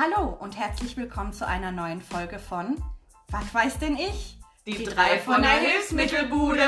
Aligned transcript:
Hallo 0.00 0.36
und 0.40 0.56
herzlich 0.56 0.96
willkommen 0.96 1.32
zu 1.32 1.44
einer 1.44 1.72
neuen 1.72 2.00
Folge 2.00 2.38
von 2.38 2.80
Was 3.30 3.52
weiß 3.52 3.80
denn 3.80 3.96
ich? 3.96 4.38
Die, 4.64 4.84
drei 4.84 5.18
von 5.18 5.42
der 5.42 5.50
Hilfsmittelbude. 5.58 6.62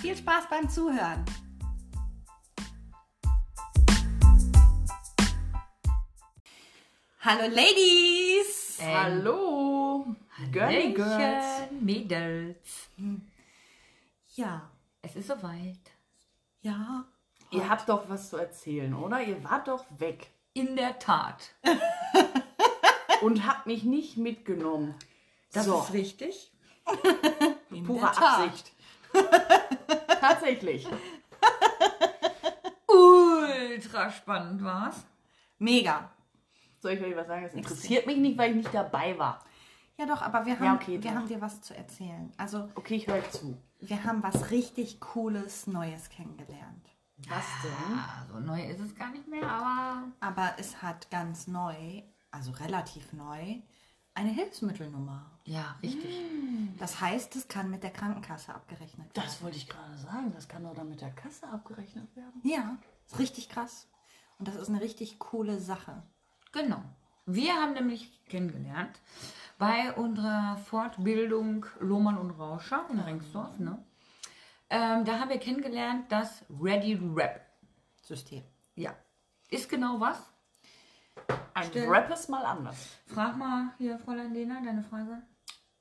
Viel 0.00 0.16
Spaß 0.16 0.48
beim 0.48 0.68
Zuhören. 0.68 1.24
Hallo 7.20 7.46
Ladies! 7.48 8.78
Ähm, 8.80 8.94
Hallo, 8.96 10.06
Girly 10.50 10.92
Girls. 10.92 11.70
Mädels. 11.80 12.88
Ja, 14.34 14.70
Es 15.02 15.16
ist 15.16 15.28
soweit. 15.28 15.90
ja. 16.62 17.04
Ihr 17.50 17.68
habt 17.68 17.86
doch 17.86 18.08
was 18.08 18.30
zu 18.30 18.38
erzählen, 18.38 18.94
oder? 18.94 19.20
Ihr 19.20 19.44
wart 19.44 19.68
doch 19.68 19.84
weg 19.98 20.30
In 20.54 20.74
der 20.74 20.98
Tat. 20.98 21.54
und 23.22 23.46
habt 23.46 23.66
mich 23.66 23.84
nicht 23.84 24.16
mitgenommen. 24.16 24.94
Das 25.52 25.66
so, 25.66 25.80
ist 25.80 25.92
richtig. 25.92 26.52
In 27.70 27.84
pure 27.84 28.00
der 28.00 28.12
Tat. 28.12 28.40
Absicht. 28.48 28.72
Tatsächlich. 30.20 30.86
Ultra 32.88 34.10
spannend 34.10 34.62
war's. 34.64 35.04
Mega. 35.58 36.10
Soll 36.80 36.92
ich 36.92 37.02
euch 37.02 37.16
was 37.16 37.26
sagen? 37.26 37.44
Das 37.44 37.54
interessiert 37.54 38.06
mich 38.06 38.16
nicht, 38.18 38.36
weil 38.38 38.50
ich 38.50 38.56
nicht 38.56 38.74
dabei 38.74 39.18
war. 39.18 39.44
Ja 39.98 40.06
doch, 40.06 40.22
aber 40.22 40.44
wir 40.46 40.54
haben, 40.58 40.64
Ja, 40.64 40.74
okay, 40.74 41.00
wir 41.02 41.10
doch. 41.10 41.16
haben 41.18 41.28
dir 41.28 41.40
was 41.40 41.60
zu 41.62 41.76
erzählen. 41.76 42.32
Also 42.36 42.68
Okay, 42.74 42.96
ich 42.96 43.06
höre 43.06 43.28
zu. 43.30 43.56
wir 43.80 44.02
haben 44.04 44.22
was 44.22 44.50
richtig 44.50 44.98
Cooles 45.00 45.66
Neues 45.66 46.08
kennengelernt. 46.08 46.88
Was 47.28 47.44
denn? 47.62 47.98
Ah, 47.98 48.26
so 48.32 48.40
neu 48.40 48.60
ist 48.68 48.80
es 48.80 48.96
gar 48.96 49.10
nicht 49.12 49.28
mehr, 49.28 49.48
aber 49.48 50.02
Aber 50.18 50.54
es 50.58 50.82
hat 50.82 51.08
ganz 51.10 51.46
neu, 51.46 52.02
also 52.32 52.50
relativ 52.52 53.12
neu, 53.12 53.60
eine 54.14 54.30
Hilfsmittelnummer. 54.30 55.30
ja, 55.44 55.76
richtig. 55.82 56.18
Das 56.78 57.00
heißt, 57.00 57.36
es 57.36 57.48
kann 57.48 57.70
mit 57.70 57.82
der 57.82 57.90
Krankenkasse 57.90 58.54
abgerechnet 58.54 59.06
werden. 59.14 59.26
Das 59.26 59.42
wollte 59.42 59.56
ich 59.56 59.68
gerade 59.68 59.96
sagen. 59.96 60.32
Das 60.34 60.48
kann 60.48 60.64
doch 60.64 60.74
dann 60.74 60.88
mit 60.88 61.00
der 61.00 61.12
Kasse 61.12 61.48
abgerechnet 61.48 62.14
werden. 62.16 62.40
Ja, 62.42 62.76
ist 63.06 63.18
richtig 63.18 63.48
krass. 63.48 63.88
Und 64.38 64.48
das 64.48 64.56
ist 64.56 64.68
eine 64.68 64.80
richtig 64.80 65.18
coole 65.18 65.60
Sache. 65.60 66.02
Genau. 66.52 66.82
Wir 67.24 67.54
haben 67.54 67.74
nämlich 67.74 68.24
kennengelernt 68.26 69.00
bei 69.58 69.92
unserer 69.94 70.56
Fortbildung 70.56 71.64
Lohmann 71.78 72.18
und 72.18 72.32
Rauscher 72.32 72.84
in 72.90 72.98
Rengsdorf. 72.98 73.58
Ne? 73.60 73.78
Ähm, 74.68 75.04
da 75.04 75.20
haben 75.20 75.30
wir 75.30 75.38
kennengelernt 75.38 76.10
das 76.10 76.44
Ready 76.60 76.98
Rap. 77.14 77.46
System. 78.02 78.42
Ja. 78.74 78.94
Ist 79.48 79.68
genau 79.68 80.00
was? 80.00 80.18
Ein 81.62 81.68
Still. 81.68 81.88
Rap 81.88 82.10
ist 82.10 82.28
mal 82.28 82.44
anders. 82.44 82.76
Frag 83.06 83.36
mal 83.36 83.68
hier, 83.78 83.98
Fräulein 83.98 84.32
Lena, 84.34 84.60
deine 84.64 84.82
Frage. 84.82 85.22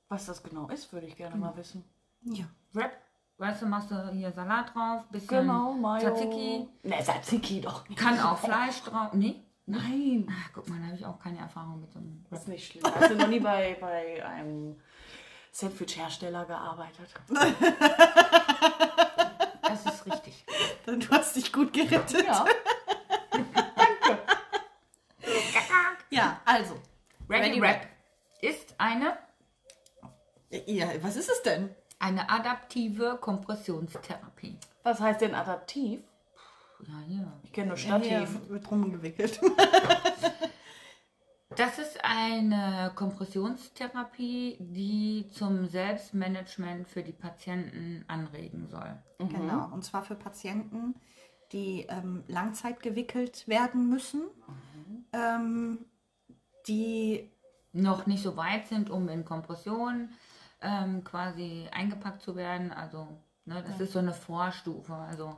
Was 0.09 0.25
das 0.25 0.43
genau 0.43 0.67
ist, 0.69 0.91
würde 0.93 1.07
ich 1.07 1.15
gerne 1.15 1.35
mal 1.35 1.55
wissen. 1.57 1.83
Ja. 2.23 2.45
Wrap. 2.73 2.91
Weißt 3.37 3.61
du, 3.63 3.65
machst 3.65 3.89
du 3.89 4.11
hier 4.11 4.31
Salat 4.31 4.75
drauf, 4.75 5.03
bisschen 5.09 5.27
Genau, 5.47 5.73
Mayo. 5.73 6.01
Tzatziki. 6.13 6.67
Ne, 6.83 6.99
Tzatziki 7.01 7.61
doch. 7.61 7.83
Kann 7.95 8.19
auch 8.19 8.37
Fleisch 8.37 8.81
drauf. 8.83 9.13
Nee? 9.13 9.41
Nein. 9.65 10.27
Ah, 10.29 10.49
guck 10.53 10.67
mal, 10.69 10.79
da 10.79 10.85
habe 10.87 10.95
ich 10.95 11.05
auch 11.05 11.19
keine 11.19 11.39
Erfahrung 11.39 11.81
mit 11.81 11.91
so 11.91 11.97
einem 11.99 12.23
Das 12.29 12.31
Wrap. 12.31 12.39
ist 12.41 12.47
nicht 12.49 12.67
schlimm. 12.71 12.83
Hast 12.93 13.09
du 13.09 13.15
noch 13.15 13.27
nie 13.27 13.39
bei, 13.39 13.75
bei 13.81 14.23
einem 14.25 14.79
Sandwich-Hersteller 15.51 16.45
gearbeitet? 16.45 17.09
Das 19.63 19.85
ist 19.85 20.05
richtig. 20.05 20.45
Du 20.85 21.09
hast 21.11 21.35
dich 21.35 21.53
gut 21.53 21.71
gerettet. 21.73 22.25
Ja. 22.25 22.43
Ja, 26.11 26.41
also. 26.45 26.75
Ready, 27.29 27.49
Ready 27.49 27.61
Wrap 27.61 27.87
ist 28.41 28.75
eine, 28.77 29.17
Ja, 30.65 30.87
was 31.01 31.15
ist 31.15 31.29
es 31.29 31.41
denn? 31.43 31.69
eine 31.99 32.29
adaptive 32.29 33.17
Kompressionstherapie. 33.21 34.57
Was 34.83 34.99
heißt 34.99 35.21
denn 35.21 35.35
adaptiv? 35.35 36.01
Ja, 36.87 36.99
hier. 37.07 37.31
Ich 37.43 37.53
kenne 37.53 37.69
nur 37.69 37.77
Stativ. 37.77 38.09
Hier 38.09 38.49
wird 38.49 38.69
rumgewickelt. 38.69 39.39
Das 41.57 41.79
ist 41.79 41.99
eine 42.05 42.93
Kompressionstherapie, 42.95 44.55
die 44.59 45.27
zum 45.33 45.67
Selbstmanagement 45.67 46.87
für 46.87 47.03
die 47.03 47.11
Patienten 47.11 48.05
anregen 48.07 48.69
soll. 48.69 48.97
Genau. 49.19 49.67
Und 49.73 49.83
zwar 49.83 50.03
für 50.03 50.15
Patienten, 50.15 50.95
die 51.51 51.87
ähm, 51.89 52.23
langzeit 52.27 52.81
gewickelt 52.81 53.49
werden 53.49 53.89
müssen. 53.89 54.23
Ähm, 55.11 55.79
die 56.67 57.31
noch 57.73 58.05
nicht 58.05 58.23
so 58.23 58.37
weit 58.37 58.67
sind, 58.67 58.89
um 58.89 59.09
in 59.09 59.25
Kompression 59.25 60.09
ähm, 60.61 61.03
quasi 61.03 61.67
eingepackt 61.71 62.21
zu 62.21 62.35
werden. 62.35 62.71
Also, 62.71 63.07
ne, 63.45 63.63
das 63.65 63.79
ist 63.79 63.93
so 63.93 63.99
eine 63.99 64.13
Vorstufe. 64.13 64.93
Also, 64.93 65.35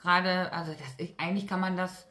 gerade, 0.00 0.52
also, 0.52 0.72
das, 0.72 1.08
eigentlich 1.18 1.46
kann 1.46 1.60
man 1.60 1.76
das, 1.76 2.06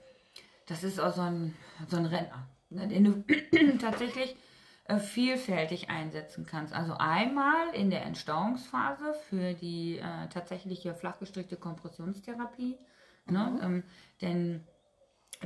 das 0.67 0.83
ist 0.83 0.99
auch 0.99 1.13
so 1.13 1.21
ein, 1.21 1.55
so 1.87 1.97
ein 1.97 2.05
Renner, 2.05 2.47
ne, 2.69 2.87
den 2.87 3.03
du 3.03 3.77
tatsächlich 3.79 4.35
äh, 4.85 4.97
vielfältig 4.97 5.89
einsetzen 5.89 6.45
kannst. 6.45 6.73
Also, 6.73 6.95
einmal 6.97 7.73
in 7.73 7.89
der 7.89 8.03
Entstauungsphase 8.03 9.13
für 9.29 9.53
die 9.53 9.97
äh, 9.97 10.27
tatsächliche 10.29 10.95
flachgestrickte 10.95 11.57
Kompressionstherapie. 11.57 12.77
Ne, 13.27 13.59
ähm, 13.63 13.83
denn 14.21 14.63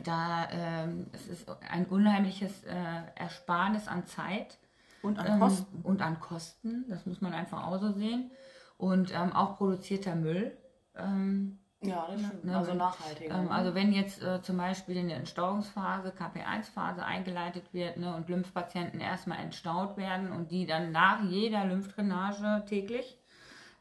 da 0.04 0.48
ähm, 0.52 1.08
es 1.14 1.28
ist 1.28 1.50
ein 1.70 1.86
unheimliches 1.86 2.64
äh, 2.64 2.76
Ersparnis 3.16 3.88
an 3.88 4.06
Zeit 4.06 4.58
und 5.02 5.20
an 5.20 5.34
ähm, 5.34 5.40
Kosten. 5.40 5.82
und 5.84 6.02
an 6.02 6.20
Kosten. 6.20 6.86
Das 6.90 7.06
muss 7.06 7.22
man 7.22 7.34
einfach 7.34 7.66
auch 7.66 7.80
so 7.80 7.92
sehen. 7.92 8.32
Und 8.78 9.14
ähm, 9.14 9.34
auch 9.34 9.58
produzierter 9.58 10.16
Müll. 10.16 10.58
Ähm, 10.96 11.60
Ja, 11.82 12.08
das 12.10 12.22
stimmt. 12.22 12.46
Ne, 12.46 12.58
also 12.58 12.74
nachhaltig. 12.74 13.30
ähm, 13.30 13.50
also 13.52 13.76
wenn 13.76 13.94
jetzt 13.94 14.22
äh, 14.22 14.42
zum 14.42 14.58
Beispiel 14.58 14.98
in 14.98 15.08
der 15.10 15.18
Entstauungsphase, 15.18 16.10
KP1-Phase 16.10 17.04
eingeleitet 17.06 17.74
wird 17.74 17.98
ne, 17.98 18.16
und 18.16 18.30
Lymphpatienten 18.30 19.00
erstmal 19.00 19.40
entstaut 19.40 19.98
werden 19.98 20.32
und 20.32 20.52
die 20.52 20.66
dann 20.66 20.92
nach 20.92 21.24
jeder 21.24 21.66
Lymphdrainage 21.66 22.66
täglich 22.68 23.18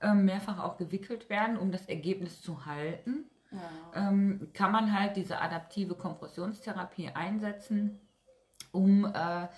ähm, 0.00 0.24
mehrfach 0.24 0.58
auch 0.58 0.76
gewickelt 0.76 1.28
werden, 1.28 1.56
um 1.56 1.72
das 1.72 1.86
Ergebnis 1.86 2.40
zu 2.40 2.66
halten 2.66 3.24
ähm, 3.94 4.48
kann 4.52 4.72
man 4.72 4.98
halt 4.98 5.16
diese 5.16 5.40
adaptive 5.40 5.94
Kompressionstherapie 5.94 7.10
einsetzen, 7.10 7.98
um 8.72 9.04
äh, 9.06 9.48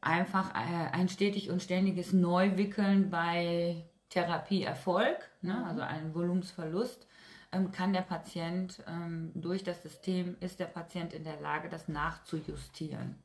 einfach 0.00 0.54
äh, 0.54 0.90
ein 0.92 1.08
stetig 1.08 1.50
und 1.50 1.62
ständiges 1.62 2.12
Neuwickeln 2.12 3.10
bei 3.10 3.84
Therapieerfolg, 4.10 5.28
ne, 5.42 5.66
also 5.66 5.82
einen 5.82 6.14
Volumensverlust, 6.14 7.06
ähm, 7.52 7.72
kann 7.72 7.92
der 7.92 8.02
Patient 8.02 8.82
ähm, 8.86 9.32
durch 9.34 9.64
das 9.64 9.82
System, 9.82 10.36
ist 10.40 10.60
der 10.60 10.66
Patient 10.66 11.12
in 11.12 11.24
der 11.24 11.40
Lage, 11.40 11.68
das 11.68 11.88
nachzujustieren. 11.88 13.16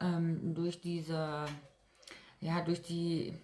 Ähm, 0.00 0.54
durch 0.54 0.80
diese, 0.80 1.46
ja, 2.40 2.60
durch 2.60 2.82
die 2.82 3.34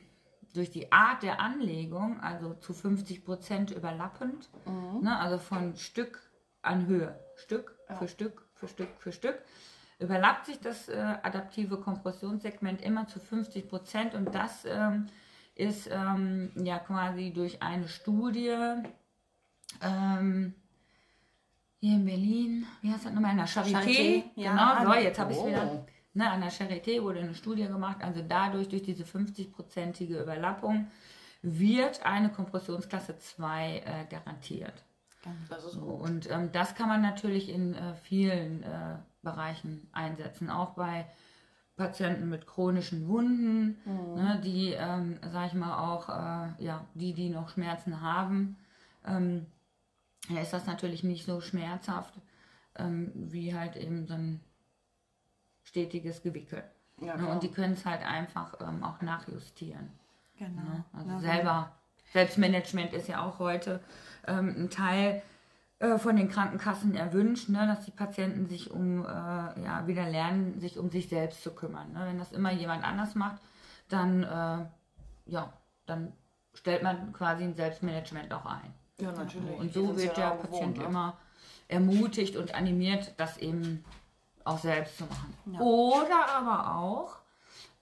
durch 0.52 0.70
die 0.70 0.92
Art 0.92 1.22
der 1.22 1.40
Anlegung, 1.40 2.20
also 2.20 2.54
zu 2.54 2.72
50 2.74 3.24
Prozent 3.24 3.70
überlappend, 3.70 4.48
ne, 5.00 5.18
also 5.18 5.38
von 5.38 5.76
Stück 5.76 6.20
an 6.62 6.86
Höhe, 6.86 7.18
Stück 7.36 7.76
für 7.98 8.08
Stück 8.08 8.46
für 8.54 8.68
Stück 8.68 8.88
für 8.98 9.12
Stück, 9.12 9.38
überlappt 9.98 10.46
sich 10.46 10.60
das 10.60 10.88
äh, 10.88 11.16
adaptive 11.22 11.78
Kompressionssegment 11.78 12.82
immer 12.82 13.06
zu 13.06 13.18
50 13.20 13.68
Prozent 13.68 14.14
und 14.14 14.34
das 14.34 14.64
ähm, 14.64 15.06
ist 15.54 15.88
ähm, 15.90 16.50
ja 16.56 16.78
quasi 16.78 17.32
durch 17.32 17.62
eine 17.62 17.88
Studie 17.88 18.54
ähm, 19.80 20.54
hier 21.80 21.94
in 21.96 22.04
Berlin, 22.04 22.66
wie 22.80 22.92
heißt 22.92 23.06
das 23.06 23.12
nochmal, 23.12 23.32
in 23.32 23.38
der 23.38 23.48
Charité, 23.48 23.72
Charité, 23.74 24.22
ja. 24.36 24.76
genau, 24.80 24.92
so, 24.92 24.98
jetzt 25.00 25.18
habe 25.18 25.32
ich 25.32 25.38
es 25.38 25.42
Oh. 25.44 25.48
wieder. 25.48 25.86
Ne, 26.14 26.30
an 26.30 26.40
der 26.40 26.50
Charité 26.50 27.02
wurde 27.02 27.20
eine 27.20 27.34
Studie 27.34 27.66
gemacht, 27.66 27.98
also 28.02 28.22
dadurch, 28.26 28.68
durch 28.68 28.82
diese 28.82 29.04
50-prozentige 29.04 30.20
Überlappung, 30.20 30.88
wird 31.40 32.04
eine 32.04 32.30
Kompressionsklasse 32.30 33.16
2 33.16 33.78
äh, 33.78 34.06
garantiert. 34.10 34.84
Das 35.48 35.64
So, 35.72 35.80
und 35.80 36.30
ähm, 36.30 36.50
das 36.52 36.74
kann 36.74 36.88
man 36.88 37.00
natürlich 37.00 37.48
in 37.48 37.74
äh, 37.74 37.94
vielen 37.94 38.62
äh, 38.62 38.96
Bereichen 39.22 39.88
einsetzen, 39.92 40.50
auch 40.50 40.70
bei 40.70 41.06
Patienten 41.76 42.28
mit 42.28 42.46
chronischen 42.46 43.08
Wunden, 43.08 43.78
ne, 43.86 44.40
die, 44.44 44.72
ähm, 44.72 45.18
sag 45.32 45.46
ich 45.48 45.54
mal, 45.54 45.78
auch, 45.78 46.08
äh, 46.08 46.62
ja, 46.62 46.84
die, 46.94 47.14
die 47.14 47.30
noch 47.30 47.48
Schmerzen 47.48 48.02
haben, 48.02 48.56
ähm, 49.06 49.46
ist 50.28 50.52
das 50.52 50.66
natürlich 50.66 51.02
nicht 51.02 51.24
so 51.24 51.40
schmerzhaft 51.40 52.14
ähm, 52.76 53.12
wie 53.14 53.54
halt 53.54 53.76
eben 53.76 54.06
so 54.06 54.14
ein 54.14 54.40
stetiges 55.64 56.22
Gewickel. 56.22 56.62
Ja, 57.00 57.16
ne, 57.16 57.28
und 57.28 57.42
die 57.42 57.50
können 57.50 57.72
es 57.72 57.84
halt 57.84 58.02
einfach 58.02 58.54
ähm, 58.60 58.84
auch 58.84 59.00
nachjustieren. 59.00 59.90
Genau. 60.38 60.84
Also 60.92 61.10
Ja, 61.10 61.20
selber, 61.20 61.72
Selbstmanagement 62.12 62.92
ist 62.92 63.08
ja 63.08 63.24
auch 63.24 63.38
heute 63.38 63.80
ähm, 64.26 64.54
ein 64.56 64.70
Teil 64.70 65.22
äh, 65.78 65.98
von 65.98 66.16
den 66.16 66.28
Krankenkassen 66.28 66.94
erwünscht, 66.94 67.48
ne, 67.48 67.66
dass 67.66 67.84
die 67.84 67.90
Patienten 67.90 68.46
sich 68.46 68.70
um, 68.70 69.04
äh, 69.04 69.08
ja, 69.08 69.84
wieder 69.86 70.08
lernen, 70.08 70.60
sich 70.60 70.78
um 70.78 70.90
sich 70.90 71.08
selbst 71.08 71.42
zu 71.42 71.52
kümmern. 71.52 71.92
Ne? 71.92 72.04
Wenn 72.06 72.18
das 72.18 72.32
immer 72.32 72.52
jemand 72.52 72.84
anders 72.84 73.14
macht, 73.14 73.40
dann, 73.88 74.22
äh, 74.22 74.66
ja, 75.26 75.52
dann 75.86 76.12
stellt 76.54 76.82
man 76.82 77.12
quasi 77.12 77.44
ein 77.44 77.54
Selbstmanagement 77.54 78.32
auch 78.32 78.46
ein. 78.46 78.72
Ja, 79.00 79.10
natürlich. 79.10 79.58
Und 79.58 79.72
so 79.72 79.96
wird 79.96 80.16
der 80.16 80.30
Patient 80.30 80.78
ne? 80.78 80.84
immer 80.84 81.16
ermutigt 81.66 82.36
und 82.36 82.54
animiert, 82.54 83.14
das 83.16 83.38
eben 83.38 83.84
auch 84.44 84.58
selbst 84.58 84.98
zu 84.98 85.04
machen. 85.04 85.34
Ja. 85.46 85.60
Oder 85.60 86.28
aber 86.36 86.76
auch, 86.76 87.18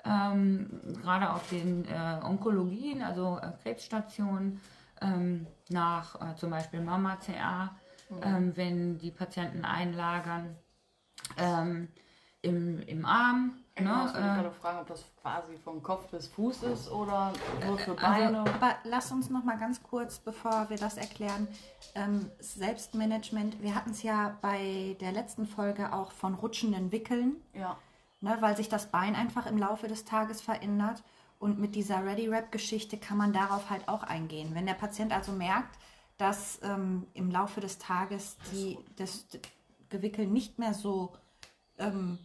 ähm, 0.05 0.81
gerade 1.03 1.31
auf 1.31 1.49
den 1.51 1.85
äh, 1.87 2.21
Onkologien, 2.25 3.03
also 3.03 3.39
äh, 3.43 3.53
Krebsstationen, 3.63 4.61
ähm, 5.03 5.47
nach 5.69 6.21
äh, 6.21 6.35
zum 6.37 6.51
Beispiel 6.51 6.81
Mama-CA, 6.81 7.71
Mhm. 8.11 8.19
ähm, 8.23 8.57
wenn 8.57 8.99
die 8.99 9.13
Patienten 9.13 9.65
einlagern 9.65 10.57
ähm, 11.37 11.89
im, 12.43 12.81
im 12.83 13.05
Arm. 13.05 13.53
Genau, 13.75 14.05
Ne, 14.05 14.07
ich 14.09 14.15
wollte 14.15 14.19
äh, 14.29 14.35
gerade 14.35 14.51
fragen, 14.51 14.79
ob 14.81 14.87
das 14.89 15.05
quasi 15.23 15.57
von 15.57 15.83
Kopf 15.83 16.09
bis 16.11 16.27
Fuß 16.29 16.65
ist 16.65 16.91
oder 16.91 17.33
nur 17.67 17.79
für 17.79 17.93
also- 17.93 17.95
Beine. 17.95 18.39
Aber 18.41 18.75
lass 18.85 19.11
uns 19.13 19.31
noch 19.31 19.45
mal 19.45 19.59
ganz 19.59 19.83
kurz, 19.83 20.19
bevor 20.19 20.69
wir 20.69 20.77
das 20.77 20.97
erklären, 20.97 21.49
ähm, 21.95 22.31
Selbstmanagement. 22.41 23.63
Wir 23.63 23.75
hatten 23.75 23.91
es 23.91 24.03
ja 24.03 24.37
bei 24.43 24.97
der 25.01 25.13
letzten 25.13 25.47
Folge 25.47 25.93
auch 25.93 26.13
von 26.13 26.35
rutschenden 26.35 26.93
Wickeln, 26.93 27.37
ja. 27.55 27.77
ne, 28.21 28.37
weil 28.41 28.57
sich 28.57 28.69
das 28.69 28.91
Bein 28.91 29.15
einfach 29.15 29.47
im 29.47 29.57
Laufe 29.57 29.89
des 29.89 30.05
Tages 30.05 30.41
verändert. 30.41 31.03
Und 31.39 31.59
mit 31.59 31.75
dieser 31.75 32.05
Ready-Wrap-Geschichte 32.05 32.99
kann 32.99 33.17
man 33.17 33.33
darauf 33.33 33.71
halt 33.71 33.89
auch 33.89 34.03
eingehen. 34.03 34.55
Wenn 34.55 34.67
der 34.67 34.75
Patient 34.75 35.11
also 35.11 35.33
merkt, 35.33 35.79
dass 36.19 36.61
ähm, 36.63 37.07
im 37.15 37.31
Laufe 37.31 37.63
des 37.63 37.79
Tages 37.79 38.37
die, 38.53 38.77
das 38.97 39.27
Gewickel 39.89 40.27
nicht 40.27 40.59
mehr 40.59 40.75
so 40.75 41.15
ähm, 41.79 42.19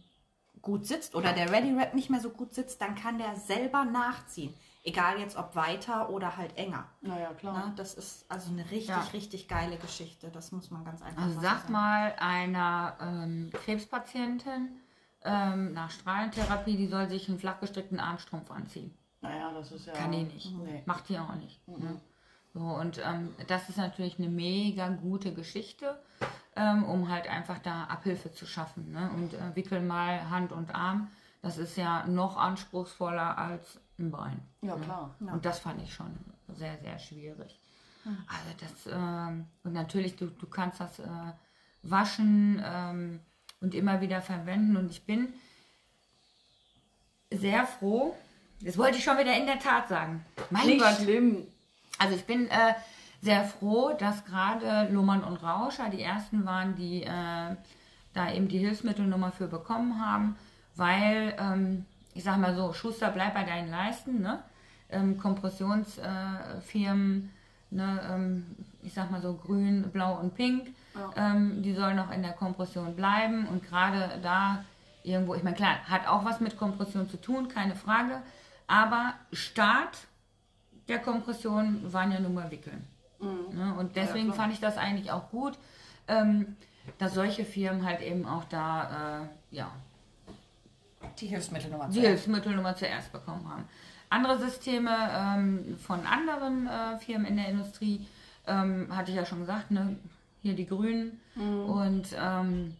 gut 0.66 0.84
sitzt 0.84 1.14
oder 1.14 1.32
der 1.32 1.50
Ready 1.52 1.76
Wrap 1.76 1.94
nicht 1.94 2.10
mehr 2.10 2.20
so 2.20 2.30
gut 2.30 2.52
sitzt, 2.52 2.80
dann 2.82 2.96
kann 2.96 3.18
der 3.18 3.36
selber 3.36 3.84
nachziehen. 3.84 4.52
Egal 4.82 5.18
jetzt 5.20 5.36
ob 5.36 5.54
weiter 5.56 6.10
oder 6.10 6.36
halt 6.36 6.56
enger. 6.58 6.84
Naja, 7.00 7.32
klar. 7.34 7.68
Ne? 7.68 7.72
Das 7.76 7.94
ist 7.94 8.24
also 8.28 8.50
eine 8.50 8.62
richtig, 8.70 8.88
Ja. 8.88 9.00
richtig 9.12 9.48
geile 9.48 9.76
Geschichte. 9.78 10.30
Das 10.30 10.50
muss 10.52 10.70
man 10.70 10.84
ganz 10.84 11.02
einfach 11.02 11.22
Also 11.22 11.34
so 11.36 11.40
sag 11.40 11.60
sagen. 11.62 11.72
mal 11.72 12.14
einer 12.18 12.96
ähm, 13.00 13.50
Krebspatientin 13.52 14.76
ähm, 15.24 15.72
nach 15.72 15.90
Strahlentherapie, 15.90 16.76
die 16.76 16.86
soll 16.88 17.08
sich 17.08 17.28
einen 17.28 17.38
flachgestrickten 17.38 17.98
Armstrumpf 18.00 18.50
anziehen. 18.50 18.92
Naja, 19.22 19.52
das 19.52 19.72
ist 19.72 19.86
ja. 19.86 19.92
Kann 19.92 20.12
die 20.12 20.24
nicht. 20.24 20.52
Nee. 20.52 20.82
Macht 20.86 21.08
die 21.08 21.18
auch 21.18 21.34
nicht. 21.34 21.66
Ne? 21.66 22.00
So, 22.54 22.60
und 22.60 23.00
ähm, 23.04 23.34
das 23.48 23.68
ist 23.68 23.78
natürlich 23.78 24.18
eine 24.18 24.28
mega 24.28 24.88
gute 24.88 25.34
Geschichte, 25.34 26.00
ähm, 26.56 26.84
um 26.84 27.08
halt 27.08 27.28
einfach 27.28 27.58
da 27.58 27.84
Abhilfe 27.84 28.32
zu 28.32 28.46
schaffen. 28.46 28.92
Ne? 28.92 29.10
Und 29.14 29.34
äh, 29.34 29.54
wickel 29.54 29.80
mal 29.80 30.30
Hand 30.30 30.52
und 30.52 30.74
Arm, 30.74 31.08
das 31.42 31.58
ist 31.58 31.76
ja 31.76 32.06
noch 32.06 32.36
anspruchsvoller 32.36 33.38
als 33.38 33.78
ein 33.98 34.10
Bein. 34.10 34.40
Ja, 34.62 34.76
klar. 34.76 35.14
Und 35.20 35.44
das 35.44 35.60
fand 35.60 35.80
ich 35.82 35.94
schon 35.94 36.10
sehr, 36.48 36.78
sehr 36.78 36.98
schwierig. 36.98 37.60
Also 38.28 38.50
das, 38.60 38.92
ähm, 38.92 39.46
und 39.64 39.72
natürlich, 39.72 40.16
du, 40.16 40.26
du 40.26 40.46
kannst 40.46 40.80
das 40.80 40.98
äh, 41.00 41.08
waschen 41.82 42.62
ähm, 42.64 43.20
und 43.60 43.74
immer 43.74 44.00
wieder 44.00 44.22
verwenden. 44.22 44.76
Und 44.76 44.90
ich 44.90 45.04
bin 45.04 45.32
sehr 47.30 47.66
froh, 47.66 48.14
das 48.60 48.78
wollte 48.78 48.98
ich 48.98 49.04
schon 49.04 49.18
wieder 49.18 49.36
in 49.36 49.46
der 49.46 49.58
Tat 49.58 49.88
sagen. 49.88 50.24
Mein 50.50 50.66
Nicht 50.66 50.80
Gott, 50.80 50.96
schlimm. 50.96 51.46
also 51.98 52.14
ich 52.14 52.24
bin 52.24 52.48
äh, 52.48 52.74
sehr 53.22 53.44
froh, 53.44 53.92
dass 53.98 54.24
gerade 54.24 54.88
Luhmann 54.92 55.24
und 55.24 55.42
Rauscher 55.42 55.88
die 55.90 56.02
ersten 56.02 56.44
waren, 56.44 56.76
die 56.76 57.02
äh, 57.02 57.56
da 58.14 58.32
eben 58.32 58.48
die 58.48 58.58
Hilfsmittelnummer 58.58 59.32
für 59.32 59.46
bekommen 59.46 60.04
haben, 60.04 60.36
weil, 60.74 61.34
ähm, 61.38 61.86
ich 62.14 62.24
sag 62.24 62.38
mal 62.38 62.54
so, 62.54 62.72
Schuster, 62.72 63.10
bleib 63.10 63.34
bei 63.34 63.44
deinen 63.44 63.70
Leisten, 63.70 64.20
ne? 64.20 64.40
Ähm, 64.88 65.18
Kompressionsfirmen, 65.18 67.30
äh, 67.70 67.74
ne, 67.74 68.00
ähm, 68.10 68.46
ich 68.82 68.94
sag 68.94 69.10
mal 69.10 69.20
so 69.20 69.34
grün, 69.34 69.90
blau 69.92 70.14
und 70.14 70.34
pink, 70.34 70.68
ähm, 71.16 71.62
die 71.62 71.74
sollen 71.74 71.96
noch 71.96 72.12
in 72.12 72.22
der 72.22 72.32
Kompression 72.32 72.94
bleiben 72.94 73.48
und 73.48 73.64
gerade 73.64 74.20
da 74.22 74.64
irgendwo, 75.02 75.34
ich 75.34 75.42
meine, 75.42 75.56
klar, 75.56 75.78
hat 75.88 76.06
auch 76.06 76.24
was 76.24 76.40
mit 76.40 76.56
Kompression 76.56 77.08
zu 77.08 77.20
tun, 77.20 77.48
keine 77.48 77.74
Frage, 77.74 78.22
aber 78.68 79.14
Start 79.32 80.06
der 80.88 81.00
Kompression 81.00 81.92
waren 81.92 82.12
ja 82.12 82.20
nun 82.20 82.34
mal 82.34 82.50
Wickeln. 82.50 82.86
Ne? 83.20 83.74
Und 83.78 83.96
deswegen 83.96 84.26
klar. 84.26 84.36
fand 84.36 84.52
ich 84.52 84.60
das 84.60 84.76
eigentlich 84.76 85.10
auch 85.10 85.30
gut, 85.30 85.58
ähm, 86.08 86.56
dass 86.98 87.14
solche 87.14 87.44
Firmen 87.44 87.84
halt 87.84 88.00
eben 88.00 88.26
auch 88.26 88.44
da 88.44 89.22
äh, 89.22 89.56
ja, 89.56 89.70
die 91.18 91.26
Hilfsmittelnummer 91.26 91.88
die 91.88 92.00
Hilfsmittelnummer 92.00 92.76
zuerst 92.76 93.12
bekommen 93.12 93.48
haben. 93.48 93.64
Andere 94.08 94.38
Systeme 94.38 94.90
ähm, 95.12 95.76
von 95.78 96.06
anderen 96.06 96.68
äh, 96.68 96.98
Firmen 96.98 97.26
in 97.26 97.36
der 97.36 97.48
Industrie, 97.48 98.06
ähm, 98.46 98.88
hatte 98.94 99.10
ich 99.10 99.16
ja 99.16 99.26
schon 99.26 99.40
gesagt, 99.40 99.70
ne? 99.70 99.96
hier 100.42 100.54
die 100.54 100.66
Grünen. 100.66 101.20
Und 101.66 102.08
ähm, 102.18 102.76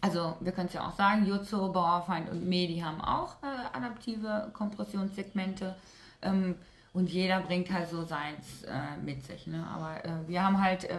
also 0.00 0.36
wir 0.40 0.52
können 0.52 0.68
es 0.68 0.74
ja 0.74 0.86
auch 0.86 0.96
sagen, 0.96 1.26
Jutzo, 1.26 1.70
Bauerfeind 1.72 2.30
und 2.30 2.48
Medi 2.48 2.80
haben 2.80 3.00
auch 3.00 3.36
äh, 3.42 3.76
adaptive 3.76 4.50
Kompressionssegmente. 4.52 5.74
Ähm, 6.22 6.54
und 6.92 7.10
jeder 7.10 7.40
bringt 7.40 7.70
halt 7.70 7.88
so 7.88 8.04
seins 8.04 8.62
äh, 8.64 8.96
mit 9.04 9.24
sich. 9.24 9.46
Ne? 9.46 9.66
Aber 9.72 10.04
äh, 10.04 10.28
wir 10.28 10.42
haben 10.42 10.62
halt 10.62 10.84
äh, 10.84 10.96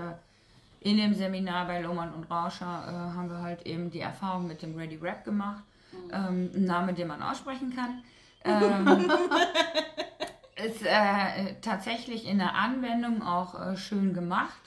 in 0.81 0.97
dem 0.97 1.13
Seminar 1.13 1.67
bei 1.67 1.81
Lohmann 1.81 2.13
und 2.13 2.29
Rauscher 2.29 2.65
äh, 2.65 3.17
haben 3.17 3.29
wir 3.29 3.41
halt 3.41 3.65
eben 3.65 3.91
die 3.91 3.99
Erfahrung 3.99 4.47
mit 4.47 4.61
dem 4.61 4.77
Ready 4.77 4.97
Rap 4.97 5.23
gemacht. 5.23 5.63
Ähm, 6.11 6.51
ein 6.53 6.65
Name, 6.65 6.93
den 6.93 7.07
man 7.07 7.21
aussprechen 7.21 7.75
kann. 7.75 8.03
Ähm, 8.45 9.11
ist 10.55 10.81
äh, 10.85 11.55
tatsächlich 11.61 12.25
in 12.25 12.37
der 12.37 12.55
Anwendung 12.55 13.21
auch 13.21 13.59
äh, 13.59 13.75
schön 13.75 14.13
gemacht, 14.13 14.59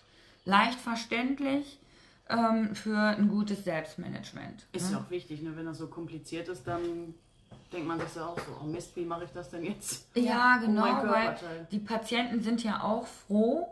leicht 0.45 0.79
verständlich 0.79 1.79
ähm, 2.29 2.75
für 2.75 2.99
ein 2.99 3.29
gutes 3.29 3.65
Selbstmanagement. 3.65 4.67
Ist 4.73 4.91
ne? 4.91 4.93
ja 4.93 4.99
auch 4.99 5.11
wichtig, 5.11 5.41
ne? 5.41 5.57
wenn 5.57 5.65
das 5.65 5.79
so 5.79 5.87
kompliziert 5.87 6.49
ist, 6.49 6.67
dann 6.67 7.15
denkt 7.73 7.89
man 7.89 8.01
sich 8.01 8.15
ja 8.15 8.27
auch 8.27 8.39
so, 8.39 8.57
oh 8.63 8.67
Mist, 8.67 8.95
wie 8.97 9.05
mache 9.05 9.25
ich 9.25 9.31
das 9.31 9.51
denn 9.51 9.65
jetzt? 9.65 10.07
Ja, 10.17 10.59
Oh 10.59 10.67
genau, 10.67 10.83
mein 10.83 11.09
weil 11.09 11.37
die 11.71 11.79
Patienten 11.79 12.41
sind 12.41 12.63
ja 12.63 12.83
auch 12.83 13.07
froh, 13.07 13.69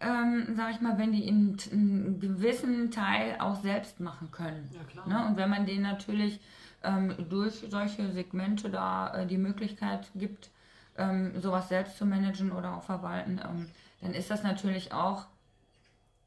ähm, 0.00 0.54
sag 0.56 0.72
ich 0.72 0.80
mal, 0.80 0.98
wenn 0.98 1.12
die 1.12 1.26
in, 1.26 1.56
einen 1.70 2.20
gewissen 2.20 2.90
Teil 2.90 3.36
auch 3.38 3.56
selbst 3.56 4.00
machen 4.00 4.30
können. 4.30 4.68
Ja, 4.72 4.84
klar. 4.84 5.08
Ne? 5.08 5.28
Und 5.28 5.36
wenn 5.36 5.48
man 5.48 5.66
denen 5.66 5.82
natürlich 5.82 6.40
ähm, 6.82 7.14
durch 7.28 7.64
solche 7.70 8.12
Segmente 8.12 8.70
da 8.70 9.14
äh, 9.14 9.26
die 9.26 9.38
Möglichkeit 9.38 10.10
gibt, 10.14 10.50
ähm, 10.98 11.40
sowas 11.40 11.68
selbst 11.68 11.98
zu 11.98 12.06
managen 12.06 12.52
oder 12.52 12.76
auch 12.76 12.82
verwalten, 12.82 13.40
ähm, 13.42 13.68
dann 14.00 14.12
ist 14.12 14.30
das 14.30 14.42
natürlich 14.42 14.92
auch 14.92 15.26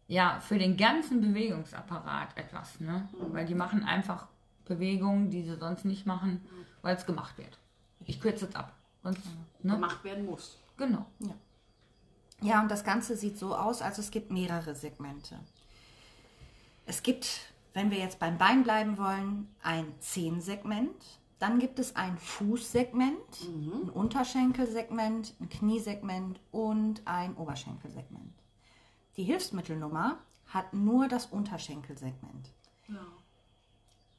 ja 0.08 0.40
für 0.40 0.58
den 0.58 0.76
ganzen 0.76 1.22
Bewegungsapparat 1.22 2.36
etwas, 2.36 2.80
ne? 2.80 3.08
Mhm. 3.14 3.34
Weil 3.34 3.46
die 3.46 3.56
machen 3.56 3.84
einfach 3.84 4.28
Bewegungen, 4.66 5.30
die 5.30 5.44
sie 5.44 5.56
sonst 5.56 5.86
nicht 5.86 6.06
machen, 6.06 6.42
weil 6.82 6.96
es 6.96 7.06
gemacht 7.06 7.38
wird. 7.38 7.58
Ich 8.06 8.20
kürze 8.20 8.46
es 8.46 8.56
ab. 8.56 8.74
Sonst, 9.04 9.22
ne? 9.62 9.74
Gemacht 9.74 10.04
werden 10.04 10.26
muss. 10.26 10.58
Genau. 10.78 11.06
Ja, 12.42 12.62
und 12.62 12.70
das 12.72 12.84
Ganze 12.84 13.16
sieht 13.18 13.38
so 13.38 13.56
aus, 13.56 13.82
also 13.82 14.02
es 14.02 14.12
gibt 14.12 14.32
mehrere 14.32 14.76
Segmente. 14.76 15.40
Es 16.86 17.04
gibt, 17.04 17.54
wenn 17.74 17.92
wir 17.92 18.00
jetzt 18.00 18.20
beim 18.20 18.38
Bein 18.38 18.64
bleiben 18.64 18.98
wollen, 18.98 19.54
ein 19.62 19.94
Zehensegment. 20.00 21.20
Dann 21.38 21.60
gibt 21.60 21.80
es 21.80 21.96
ein 21.96 22.18
Fußsegment, 22.18 23.42
ein 23.44 23.90
Unterschenkelsegment, 23.90 25.36
ein 25.40 25.50
Kniesegment 25.50 26.40
und 26.52 27.02
ein 27.06 27.36
Oberschenkelsegment. 27.38 28.34
Die 29.16 29.24
Hilfsmittelnummer 29.24 30.18
hat 30.48 30.74
nur 30.74 31.08
das 31.08 31.28
Unterschenkelsegment. 31.28 32.50
Ja. 32.88 33.06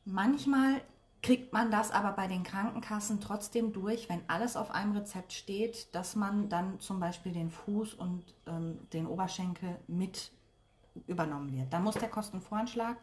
Manchmal 0.04 0.80
kriegt 1.22 1.52
man 1.52 1.70
das 1.70 1.90
aber 1.90 2.12
bei 2.12 2.26
den 2.26 2.42
Krankenkassen 2.42 3.20
trotzdem 3.20 3.72
durch, 3.72 4.08
wenn 4.08 4.22
alles 4.28 4.56
auf 4.56 4.70
einem 4.70 4.92
Rezept 4.92 5.32
steht, 5.32 5.94
dass 5.94 6.16
man 6.16 6.48
dann 6.48 6.80
zum 6.80 6.98
Beispiel 6.98 7.32
den 7.32 7.50
Fuß 7.50 7.94
und 7.94 8.24
ähm, 8.46 8.78
den 8.92 9.06
Oberschenkel 9.06 9.76
mit 9.86 10.30
übernommen 11.06 11.52
wird. 11.52 11.72
Dann 11.72 11.84
muss 11.84 11.96
der 11.96 12.08
Kostenvoranschlag, 12.08 12.96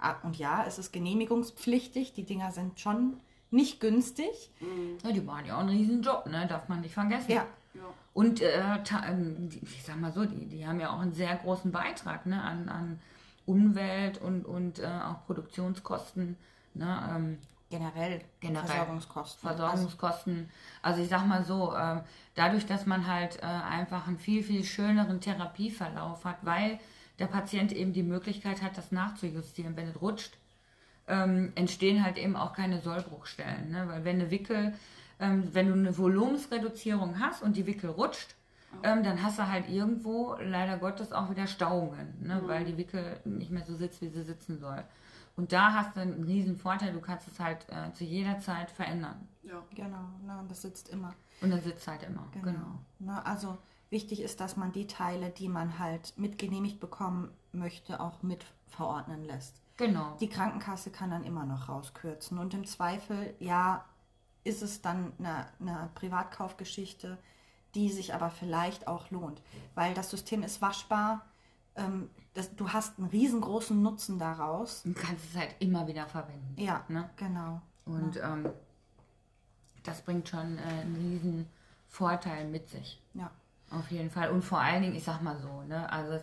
ah, 0.00 0.16
und 0.22 0.36
ja, 0.38 0.64
es 0.66 0.78
ist 0.78 0.92
genehmigungspflichtig, 0.92 2.12
die 2.12 2.24
Dinger 2.24 2.50
sind 2.50 2.80
schon 2.80 3.16
nicht 3.50 3.80
günstig. 3.80 4.50
Ja, 5.04 5.12
die 5.12 5.20
machen 5.20 5.46
ja 5.46 5.56
auch 5.56 5.60
einen 5.60 5.68
riesen 5.68 6.02
Job, 6.02 6.26
ne? 6.26 6.46
Darf 6.48 6.68
man 6.68 6.80
nicht 6.80 6.94
vergessen. 6.94 7.32
Ja, 7.32 7.46
Und 8.14 8.40
äh, 8.40 8.78
ähm, 9.06 9.48
ich 9.62 9.82
sag 9.84 10.00
mal 10.00 10.12
so, 10.12 10.24
die, 10.24 10.46
die 10.46 10.66
haben 10.66 10.80
ja 10.80 10.90
auch 10.90 11.00
einen 11.00 11.12
sehr 11.12 11.36
großen 11.36 11.70
Beitrag 11.70 12.26
ne? 12.26 12.42
an, 12.42 12.68
an 12.68 13.00
Umwelt 13.46 14.18
und, 14.18 14.44
und 14.44 14.78
äh, 14.78 14.86
auch 14.86 15.24
Produktionskosten. 15.26 16.36
Ne? 16.74 17.10
Ähm, 17.14 17.38
generell, 17.72 18.20
Generell. 18.40 18.66
Versorgungskosten. 18.66 19.48
Versorgungskosten. 19.48 20.50
Also 20.82 21.02
ich 21.02 21.08
sag 21.08 21.26
mal 21.26 21.42
so, 21.42 21.74
ähm, 21.74 22.02
dadurch, 22.34 22.66
dass 22.66 22.84
man 22.86 23.06
halt 23.06 23.38
äh, 23.42 23.46
einfach 23.46 24.06
einen 24.06 24.18
viel, 24.18 24.42
viel 24.42 24.62
schöneren 24.62 25.20
Therapieverlauf 25.20 26.24
hat, 26.24 26.36
weil 26.42 26.78
der 27.18 27.26
Patient 27.26 27.72
eben 27.72 27.92
die 27.92 28.02
Möglichkeit 28.02 28.62
hat, 28.62 28.76
das 28.76 28.92
nachzujustieren. 28.92 29.74
Wenn 29.76 29.88
es 29.88 30.00
rutscht, 30.02 30.36
ähm, 31.08 31.52
entstehen 31.54 32.04
halt 32.04 32.18
eben 32.18 32.36
auch 32.36 32.52
keine 32.52 32.80
Sollbruchstellen. 32.80 33.70
Ne? 33.70 33.88
Weil 33.88 34.04
wenn 34.04 34.20
eine 34.20 34.30
Wickel, 34.30 34.74
ähm, 35.18 35.48
wenn 35.52 35.68
du 35.68 35.72
eine 35.72 35.96
Volumensreduzierung 35.96 37.20
hast 37.20 37.42
und 37.42 37.56
die 37.56 37.66
Wickel 37.66 37.90
rutscht, 37.90 38.34
ähm, 38.82 39.02
dann 39.02 39.22
hast 39.22 39.38
du 39.38 39.48
halt 39.48 39.68
irgendwo 39.68 40.36
leider 40.40 40.76
Gottes 40.76 41.12
auch 41.12 41.30
wieder 41.30 41.46
Stauungen, 41.46 42.14
ne? 42.20 42.40
Mhm. 42.42 42.48
weil 42.48 42.64
die 42.64 42.78
Wickel 42.78 43.20
nicht 43.24 43.50
mehr 43.50 43.64
so 43.64 43.76
sitzt, 43.76 44.00
wie 44.00 44.08
sie 44.08 44.22
sitzen 44.22 44.58
soll. 44.58 44.82
Und 45.36 45.52
da 45.52 45.72
hast 45.72 45.96
du 45.96 46.00
einen 46.00 46.24
riesen 46.24 46.56
Vorteil, 46.56 46.92
du 46.92 47.00
kannst 47.00 47.26
es 47.28 47.40
halt 47.40 47.66
äh, 47.70 47.92
zu 47.92 48.04
jeder 48.04 48.38
Zeit 48.38 48.70
verändern. 48.70 49.28
Ja. 49.42 49.62
Genau, 49.74 50.08
ne, 50.24 50.38
und 50.38 50.50
das 50.50 50.62
sitzt 50.62 50.88
immer. 50.88 51.14
Und 51.40 51.50
dann 51.50 51.60
sitzt 51.60 51.86
halt 51.88 52.02
immer. 52.02 52.26
Genau. 52.32 52.44
Genau. 52.52 52.78
Ne, 52.98 53.26
also 53.26 53.58
wichtig 53.90 54.20
ist, 54.20 54.40
dass 54.40 54.56
man 54.56 54.72
die 54.72 54.86
Teile, 54.86 55.30
die 55.30 55.48
man 55.48 55.78
halt 55.78 56.14
mit 56.16 56.38
genehmigt 56.38 56.80
bekommen 56.80 57.30
möchte, 57.52 58.00
auch 58.00 58.22
mit 58.22 58.44
verordnen 58.68 59.24
lässt. 59.24 59.60
Genau. 59.76 60.16
Die 60.20 60.28
Krankenkasse 60.28 60.90
kann 60.90 61.10
dann 61.10 61.24
immer 61.24 61.44
noch 61.44 61.68
rauskürzen. 61.68 62.38
Und 62.38 62.54
im 62.54 62.66
Zweifel, 62.66 63.34
ja, 63.40 63.84
ist 64.44 64.62
es 64.62 64.82
dann 64.82 65.12
eine, 65.18 65.46
eine 65.60 65.90
Privatkaufgeschichte, 65.94 67.18
die 67.74 67.90
sich 67.90 68.14
aber 68.14 68.30
vielleicht 68.30 68.86
auch 68.86 69.10
lohnt. 69.10 69.40
Weil 69.74 69.94
das 69.94 70.10
System 70.10 70.42
ist 70.42 70.60
waschbar. 70.60 71.24
Ähm, 71.74 72.10
das, 72.34 72.54
du 72.56 72.68
hast 72.68 72.98
einen 72.98 73.08
riesengroßen 73.08 73.80
Nutzen 73.82 74.18
daraus. 74.18 74.82
Du 74.84 74.94
kannst 74.94 75.24
es 75.30 75.36
halt 75.36 75.54
immer 75.58 75.86
wieder 75.86 76.06
verwenden. 76.06 76.54
Ja, 76.56 76.84
Ne? 76.88 77.08
genau. 77.16 77.60
Und 77.84 78.16
ähm, 78.16 78.48
das 79.82 80.02
bringt 80.02 80.28
schon 80.28 80.58
äh, 80.58 80.60
einen 80.62 80.96
riesen 80.96 81.46
Vorteil 81.88 82.46
mit 82.48 82.68
sich. 82.68 83.00
Ja. 83.14 83.30
Auf 83.70 83.90
jeden 83.90 84.10
Fall. 84.10 84.30
Und 84.30 84.42
vor 84.42 84.60
allen 84.60 84.82
Dingen, 84.82 84.94
ich 84.94 85.04
sag 85.04 85.22
mal 85.22 85.36
so, 85.40 85.62
ne, 85.62 85.90
also 85.92 86.22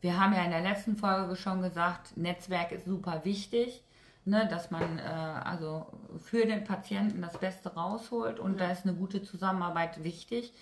wir 0.00 0.20
haben 0.20 0.32
ja 0.32 0.44
in 0.44 0.50
der 0.50 0.62
letzten 0.62 0.96
Folge 0.96 1.36
schon 1.36 1.62
gesagt, 1.62 2.16
Netzwerk 2.16 2.72
ist 2.72 2.86
super 2.86 3.24
wichtig, 3.24 3.82
ne, 4.24 4.46
dass 4.48 4.70
man 4.70 4.98
äh, 4.98 5.02
also 5.02 5.86
für 6.18 6.46
den 6.46 6.64
Patienten 6.64 7.22
das 7.22 7.38
Beste 7.38 7.74
rausholt 7.74 8.38
und 8.40 8.60
da 8.60 8.70
ist 8.70 8.84
eine 8.84 8.94
gute 8.94 9.22
Zusammenarbeit 9.22 10.02
wichtig. 10.04 10.52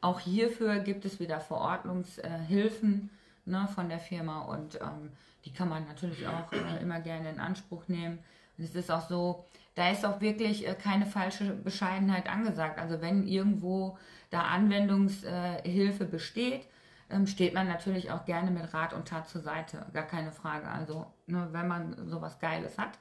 Auch 0.00 0.18
hierfür 0.20 0.80
gibt 0.80 1.04
es 1.04 1.20
wieder 1.20 1.40
Verordnungshilfen 1.40 3.10
ne, 3.44 3.68
von 3.74 3.88
der 3.88 3.98
Firma 3.98 4.42
und 4.42 4.76
ähm, 4.76 5.10
die 5.44 5.52
kann 5.52 5.68
man 5.68 5.86
natürlich 5.86 6.26
auch 6.26 6.52
äh, 6.52 6.80
immer 6.80 7.00
gerne 7.00 7.30
in 7.30 7.40
Anspruch 7.40 7.88
nehmen. 7.88 8.18
Und 8.56 8.64
es 8.64 8.74
ist 8.74 8.90
auch 8.90 9.08
so, 9.08 9.46
da 9.74 9.90
ist 9.90 10.04
auch 10.04 10.20
wirklich 10.20 10.66
äh, 10.68 10.74
keine 10.74 11.06
falsche 11.06 11.52
Bescheidenheit 11.52 12.28
angesagt. 12.28 12.78
Also 12.78 13.00
wenn 13.00 13.26
irgendwo 13.26 13.98
da 14.30 14.42
Anwendungshilfe 14.42 16.04
besteht, 16.04 16.66
ähm, 17.10 17.26
steht 17.26 17.54
man 17.54 17.66
natürlich 17.66 18.10
auch 18.10 18.24
gerne 18.24 18.50
mit 18.50 18.72
Rat 18.72 18.92
und 18.92 19.08
Tat 19.08 19.28
zur 19.28 19.40
Seite. 19.40 19.86
Gar 19.92 20.06
keine 20.06 20.32
Frage. 20.32 20.68
Also 20.68 21.06
ne, 21.26 21.48
wenn 21.52 21.68
man 21.68 22.08
sowas 22.08 22.38
Geiles 22.38 22.78
hat 22.78 22.98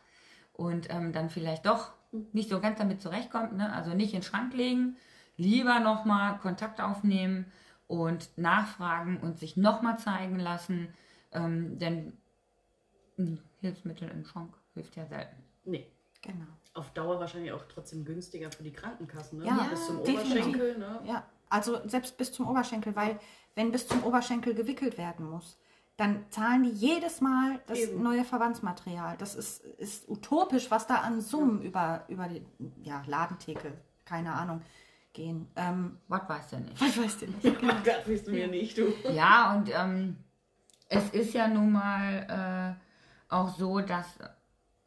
und 0.53 0.89
ähm, 0.89 1.13
dann 1.13 1.29
vielleicht 1.29 1.65
doch 1.65 1.91
nicht 2.33 2.49
so 2.49 2.59
ganz 2.59 2.79
damit 2.79 3.01
zurechtkommt, 3.01 3.55
ne? 3.55 3.71
also 3.71 3.91
nicht 3.91 4.13
in 4.13 4.19
den 4.19 4.25
Schrank 4.25 4.53
legen, 4.53 4.97
lieber 5.37 5.79
nochmal 5.79 6.37
Kontakt 6.39 6.81
aufnehmen 6.81 7.51
und 7.91 8.37
nachfragen 8.37 9.17
und 9.17 9.37
sich 9.37 9.57
nochmal 9.57 9.97
zeigen 9.99 10.39
lassen, 10.39 10.93
ähm, 11.33 11.77
denn 11.77 12.17
ein 13.17 13.43
Hilfsmittel 13.59 14.09
im 14.09 14.23
Schrank 14.23 14.53
hilft 14.73 14.95
ja 14.95 15.05
selten. 15.05 15.43
Nee. 15.65 15.91
Genau. 16.21 16.45
Auf 16.73 16.91
Dauer 16.91 17.19
wahrscheinlich 17.19 17.51
auch 17.51 17.63
trotzdem 17.67 18.05
günstiger 18.05 18.51
für 18.51 18.63
die 18.63 18.71
Krankenkassen, 18.71 19.39
ne? 19.39 19.45
Ja, 19.45 19.67
Bis 19.69 19.85
zum 19.87 20.03
definitiv. 20.03 20.31
Oberschenkel, 20.31 20.77
ne? 20.77 20.99
Ja, 21.05 21.27
also 21.49 21.85
selbst 21.87 22.17
bis 22.17 22.31
zum 22.31 22.47
Oberschenkel, 22.47 22.95
weil 22.95 23.19
wenn 23.55 23.71
bis 23.71 23.87
zum 23.87 24.03
Oberschenkel 24.03 24.53
gewickelt 24.53 24.97
werden 24.97 25.29
muss, 25.29 25.57
dann 25.97 26.23
zahlen 26.29 26.63
die 26.63 26.69
jedes 26.69 27.19
Mal 27.19 27.59
das 27.67 27.79
Eben. 27.79 28.01
neue 28.01 28.23
Verbandsmaterial. 28.23 29.17
Das 29.17 29.35
ist, 29.35 29.63
ist 29.63 30.07
utopisch, 30.07 30.71
was 30.71 30.87
da 30.87 30.95
an 30.95 31.19
Summen 31.19 31.61
über, 31.61 32.05
über 32.07 32.27
die 32.27 32.45
ja, 32.83 33.03
Ladentheke, 33.05 33.73
keine 34.05 34.31
Ahnung, 34.33 34.61
gehen. 35.13 35.47
Ähm, 35.55 35.97
Was 36.07 36.27
weiß 36.29 36.49
der 36.49 36.59
nicht. 36.61 36.81
was 36.81 36.97
weißt 36.97 37.21
du 37.21 37.25
nicht? 37.27 37.45
Oh 37.63 37.67
Gott, 37.83 38.07
weißt 38.07 38.27
du 38.27 38.31
mir 38.31 38.47
nicht, 38.47 38.77
du. 38.77 38.93
Ja, 39.13 39.53
und 39.53 39.69
ähm, 39.73 40.17
es 40.89 41.09
ist 41.09 41.33
ja 41.33 41.47
nun 41.47 41.71
mal 41.71 42.77
äh, 42.79 43.33
auch 43.33 43.49
so, 43.49 43.79
dass 43.81 44.07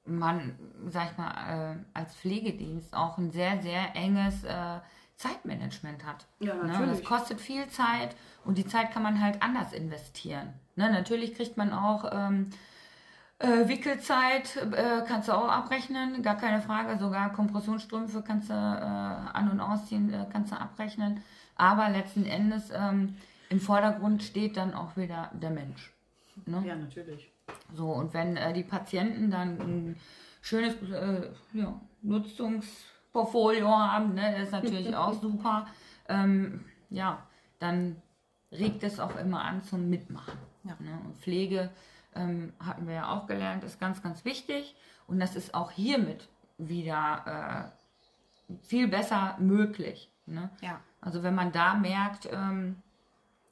man, 0.06 0.58
sag 0.86 1.12
ich 1.12 1.18
mal, 1.18 1.74
äh, 1.74 1.76
als 1.98 2.14
Pflegedienst 2.16 2.94
auch 2.94 3.16
ein 3.18 3.30
sehr, 3.30 3.60
sehr 3.62 3.94
enges 3.96 4.44
äh, 4.44 4.80
Zeitmanagement 5.16 6.04
hat. 6.04 6.26
Ja, 6.40 6.54
Ne? 6.54 6.64
natürlich. 6.64 7.00
Das 7.00 7.04
kostet 7.08 7.40
viel 7.40 7.66
Zeit 7.68 8.14
und 8.44 8.58
die 8.58 8.66
Zeit 8.66 8.90
kann 8.92 9.02
man 9.02 9.20
halt 9.22 9.42
anders 9.42 9.72
investieren. 9.72 10.52
Ne? 10.76 10.90
Natürlich 10.90 11.34
kriegt 11.34 11.56
man 11.56 11.72
auch 11.72 12.10
ähm, 12.12 12.50
äh, 13.38 13.68
Wickelzeit, 13.68 14.56
äh, 14.56 15.02
kannst 15.06 15.28
du 15.28 15.32
auch 15.32 15.48
abrechnen, 15.48 16.22
gar 16.22 16.36
keine 16.36 16.60
Frage. 16.62 16.98
Sogar 16.98 17.32
Kompressionsstrümpfe 17.32 18.22
kannst 18.22 18.48
du 18.48 18.54
äh, 18.54 18.56
an- 18.56 19.50
und 19.50 19.60
ausziehen, 19.60 20.12
äh, 20.12 20.26
kannst 20.32 20.52
du 20.52 20.56
abrechnen. 20.60 21.22
Aber 21.56 21.88
letzten 21.88 22.26
Endes 22.26 22.70
ähm, 22.72 23.16
im 23.48 23.60
Vordergrund 23.60 24.22
steht 24.22 24.56
dann 24.56 24.74
auch 24.74 24.96
wieder 24.96 25.30
der 25.32 25.50
Mensch. 25.50 25.92
Ne? 26.46 26.62
Ja, 26.66 26.74
natürlich. 26.76 27.30
So, 27.74 27.92
und 27.92 28.14
wenn 28.14 28.36
äh, 28.36 28.52
die 28.52 28.62
Patienten 28.62 29.30
dann 29.30 29.60
ein 29.60 29.96
schönes 30.40 30.74
äh, 30.90 31.30
ja, 31.52 31.80
Nutzungsportfolio 32.02 33.68
haben, 33.68 34.14
ne, 34.14 34.42
ist 34.42 34.52
natürlich 34.52 34.94
auch 34.96 35.12
super, 35.12 35.66
ähm, 36.08 36.64
ja, 36.90 37.22
dann 37.58 37.96
regt 38.52 38.82
es 38.82 39.00
auch 39.00 39.16
immer 39.16 39.42
an 39.42 39.62
zum 39.62 39.88
Mitmachen. 39.90 40.38
Ja. 40.64 40.76
Ne? 40.78 40.98
Und 41.04 41.16
Pflege 41.18 41.70
ähm, 42.14 42.52
hatten 42.58 42.86
wir 42.86 42.94
ja 42.94 43.08
auch 43.08 43.26
gelernt, 43.26 43.64
ist 43.64 43.80
ganz, 43.80 44.02
ganz 44.02 44.24
wichtig. 44.24 44.76
Und 45.06 45.20
das 45.20 45.36
ist 45.36 45.54
auch 45.54 45.70
hiermit 45.70 46.28
wieder 46.58 47.72
äh, 48.50 48.56
viel 48.66 48.88
besser 48.88 49.36
möglich. 49.38 50.10
Ne? 50.26 50.50
Ja. 50.60 50.80
Also 51.00 51.22
wenn 51.22 51.34
man 51.34 51.52
da 51.52 51.74
merkt, 51.74 52.28
ähm, 52.32 52.76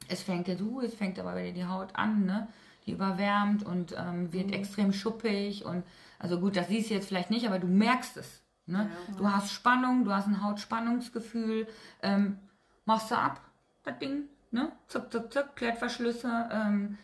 es 0.08 0.22
fängt 0.22 0.48
jetzt, 0.48 0.62
uh, 0.62 0.80
es 0.80 0.94
fängt 0.94 1.18
aber 1.18 1.36
wieder 1.36 1.52
die 1.52 1.66
Haut 1.66 1.94
an, 1.94 2.24
ne? 2.24 2.48
Die 2.86 2.92
überwärmt 2.92 3.64
und 3.64 3.94
ähm, 3.96 4.32
wird 4.32 4.50
extrem 4.52 4.92
schuppig 4.92 5.64
und 5.64 5.84
also 6.18 6.40
gut, 6.40 6.56
das 6.56 6.66
siehst 6.66 6.90
du 6.90 6.94
jetzt 6.94 7.06
vielleicht 7.06 7.30
nicht, 7.30 7.46
aber 7.46 7.60
du 7.60 7.68
merkst 7.68 8.16
es. 8.16 8.42
Ne? 8.66 8.90
Du 9.16 9.30
hast 9.30 9.52
Spannung, 9.52 10.04
du 10.04 10.12
hast 10.12 10.26
ein 10.26 10.42
Hautspannungsgefühl, 10.42 11.68
ähm, 12.02 12.38
machst 12.84 13.10
du 13.10 13.16
ab, 13.16 13.40
das 13.84 13.98
Ding, 13.98 14.24
ne? 14.50 14.72
Zuck, 14.88 15.12
zuck, 15.12 15.32
zuck, 15.32 15.56
Klettverschlüsse, 15.56 16.48
ähm, 16.50 16.98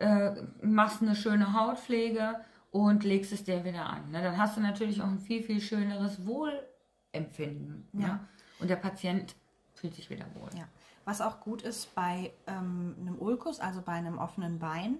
äh, 0.00 0.34
machst 0.62 1.02
eine 1.02 1.14
schöne 1.14 1.52
Hautpflege 1.52 2.40
und 2.70 3.04
legst 3.04 3.32
es 3.32 3.44
dir 3.44 3.64
wieder 3.64 3.86
an. 3.86 4.10
Ne? 4.10 4.22
Dann 4.22 4.38
hast 4.38 4.56
du 4.56 4.60
natürlich 4.60 5.00
auch 5.02 5.08
ein 5.08 5.20
viel, 5.20 5.42
viel 5.42 5.60
schöneres 5.60 6.26
Wohlempfinden. 6.26 7.88
Ja. 7.92 8.06
Ne? 8.06 8.28
Und 8.58 8.68
der 8.68 8.76
Patient 8.76 9.36
fühlt 9.74 9.94
sich 9.94 10.10
wieder 10.10 10.26
wohl. 10.34 10.50
Ja. 10.56 10.68
Was 11.04 11.20
auch 11.20 11.40
gut 11.40 11.62
ist 11.62 11.94
bei 11.94 12.32
ähm, 12.46 12.94
einem 13.00 13.18
Ulkus, 13.18 13.60
also 13.60 13.82
bei 13.82 13.92
einem 13.92 14.18
offenen 14.18 14.58
Bein, 14.58 14.98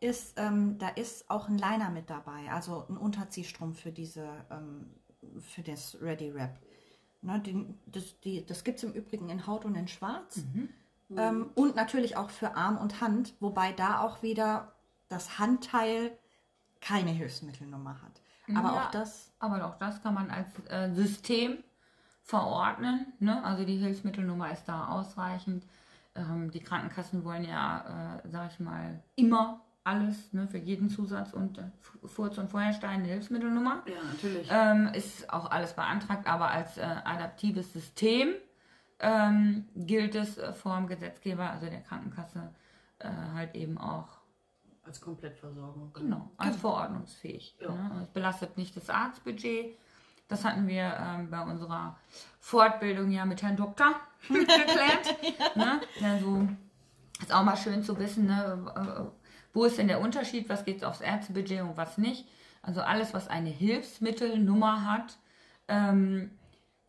ist, 0.00 0.34
ähm, 0.36 0.78
da 0.78 0.88
ist 0.88 1.30
auch 1.30 1.48
ein 1.48 1.58
Liner 1.58 1.90
mit 1.90 2.10
dabei, 2.10 2.50
also 2.50 2.84
ein 2.88 2.96
Unterziehstrumpf 2.96 3.80
für 3.80 3.92
diese, 3.92 4.28
ähm, 4.50 4.90
für 5.40 5.62
das 5.62 5.96
Ready 6.00 6.34
Wrap. 6.34 6.58
Ne, 7.22 7.40
den, 7.40 7.78
das 7.86 8.20
die, 8.20 8.44
das 8.44 8.62
gibt 8.62 8.78
es 8.78 8.84
im 8.84 8.92
Übrigen 8.92 9.30
in 9.30 9.46
Haut 9.46 9.64
und 9.64 9.74
in 9.74 9.88
Schwarz. 9.88 10.44
Ähm, 11.14 11.50
und 11.54 11.76
natürlich 11.76 12.16
auch 12.16 12.30
für 12.30 12.56
Arm 12.56 12.78
und 12.78 13.00
Hand, 13.00 13.34
wobei 13.40 13.72
da 13.72 14.00
auch 14.00 14.22
wieder 14.22 14.72
das 15.08 15.38
Handteil 15.38 16.10
keine 16.80 17.10
Hilfsmittelnummer 17.10 17.96
hat. 18.02 18.20
Aber 18.56 18.74
Ja, 18.74 18.86
auch 18.86 18.90
das, 18.90 19.32
Aber 19.38 19.64
auch 19.66 19.76
das 19.78 20.02
kann 20.02 20.14
man 20.14 20.30
als 20.30 20.48
äh, 20.68 20.92
System 20.92 21.62
verordnen. 22.22 23.12
Ne? 23.18 23.42
Also 23.44 23.64
die 23.64 23.76
Hilfsmittelnummer 23.76 24.50
ist 24.52 24.64
da 24.64 24.88
ausreichend. 24.88 25.64
Ähm, 26.14 26.50
die 26.50 26.60
Krankenkassen 26.60 27.24
wollen 27.24 27.44
ja, 27.44 28.20
äh, 28.24 28.28
sag 28.28 28.52
ich 28.52 28.60
mal, 28.60 29.02
immer 29.14 29.60
alles 29.84 30.32
ne, 30.32 30.48
für 30.48 30.58
jeden 30.58 30.90
Zusatz 30.90 31.32
und 31.32 31.58
äh, 31.58 31.62
Furz- 32.04 32.38
und 32.38 32.50
Feuerstein 32.50 33.00
eine 33.00 33.08
Hilfsmittelnummer. 33.08 33.82
Ja, 33.86 34.02
natürlich. 34.02 34.48
Ähm, 34.50 34.90
ist 34.92 35.30
auch 35.32 35.48
alles 35.50 35.74
beantragt, 35.74 36.26
aber 36.26 36.50
als 36.50 36.76
äh, 36.76 36.82
adaptives 36.82 37.72
System 37.72 38.30
ähm, 39.00 39.68
gilt 39.74 40.14
es 40.14 40.38
äh, 40.38 40.52
vor 40.52 40.76
dem 40.76 40.86
Gesetzgeber, 40.86 41.50
also 41.50 41.66
der 41.66 41.82
Krankenkasse, 41.82 42.54
äh, 42.98 43.08
halt 43.34 43.54
eben 43.54 43.78
auch 43.78 44.08
Als 44.84 45.00
Komplettversorgung. 45.00 45.92
Genau, 45.92 46.30
als 46.36 46.56
verordnungsfähig. 46.56 47.56
Ja. 47.60 47.70
Ne? 47.70 48.00
Es 48.02 48.08
belastet 48.08 48.56
nicht 48.56 48.76
das 48.76 48.88
Arztbudget. 48.88 49.76
Das 50.28 50.44
hatten 50.44 50.66
wir 50.66 50.96
ähm, 50.98 51.30
bei 51.30 51.40
unserer 51.40 51.96
Fortbildung 52.40 53.10
ja 53.10 53.24
mit 53.24 53.42
Herrn 53.42 53.56
Doktor 53.56 53.94
geklärt. 54.28 55.56
ne? 55.56 55.80
Also 56.02 56.48
ist 57.20 57.32
auch 57.32 57.44
mal 57.44 57.56
schön 57.56 57.82
zu 57.82 57.98
wissen, 57.98 58.26
ne? 58.26 58.72
äh, 58.74 59.16
wo 59.52 59.64
ist 59.64 59.78
denn 59.78 59.88
der 59.88 60.00
Unterschied, 60.00 60.48
was 60.48 60.64
geht 60.64 60.84
aufs 60.84 61.00
Ärztebudget 61.00 61.62
und 61.62 61.76
was 61.76 61.96
nicht. 61.96 62.26
Also 62.62 62.80
alles, 62.80 63.14
was 63.14 63.28
eine 63.28 63.48
Hilfsmittelnummer 63.48 64.84
hat, 64.84 65.16
ähm, 65.68 66.30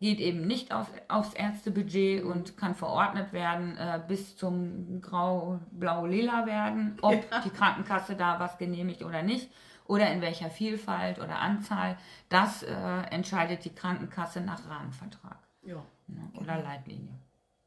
geht 0.00 0.20
eben 0.20 0.46
nicht 0.46 0.72
auf, 0.72 0.86
aufs 1.08 1.34
Ärztebudget 1.34 2.22
und 2.22 2.56
kann 2.56 2.74
verordnet 2.74 3.32
werden 3.32 3.76
äh, 3.76 4.00
bis 4.06 4.36
zum 4.36 5.00
grau, 5.00 5.58
blau, 5.72 6.06
lila 6.06 6.46
werden, 6.46 6.96
ob 7.02 7.30
ja. 7.30 7.40
die 7.40 7.50
Krankenkasse 7.50 8.14
da 8.14 8.38
was 8.38 8.58
genehmigt 8.58 9.02
oder 9.02 9.22
nicht 9.22 9.50
oder 9.86 10.12
in 10.12 10.20
welcher 10.20 10.50
Vielfalt 10.50 11.18
oder 11.18 11.40
Anzahl. 11.40 11.96
Das 12.28 12.62
äh, 12.62 13.00
entscheidet 13.10 13.64
die 13.64 13.74
Krankenkasse 13.74 14.40
nach 14.40 14.68
Rahmenvertrag. 14.68 15.38
Ja. 15.62 15.82
Ne? 16.06 16.30
Oder 16.34 16.56
genau. 16.56 16.68
Leitlinie, 16.68 17.18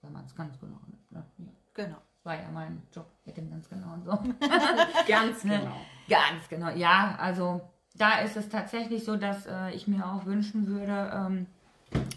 wenn 0.02 0.14
man 0.14 0.26
es 0.26 0.36
ganz 0.36 0.58
genau 0.60 0.80
nimmt. 0.88 1.12
Ne? 1.12 1.26
Ja. 1.38 1.46
Genau. 1.74 1.98
War 2.24 2.36
ja 2.36 2.50
mein 2.54 2.84
Job 2.94 3.12
mit 3.26 3.36
dem 3.36 3.50
ganz 3.50 3.68
genau 3.68 3.98
so. 4.06 4.12
ganz 5.08 5.44
ne? 5.44 5.60
genau. 5.60 5.76
Ganz 6.08 6.48
genau. 6.48 6.70
Ja, 6.70 7.16
also 7.20 7.62
da 7.96 8.20
ist 8.20 8.38
es 8.38 8.48
tatsächlich 8.48 9.04
so, 9.04 9.18
dass 9.18 9.48
äh, 9.48 9.72
ich 9.72 9.88
mir 9.88 10.06
auch 10.06 10.26
wünschen 10.26 10.68
würde, 10.68 11.12
ähm, 11.14 11.48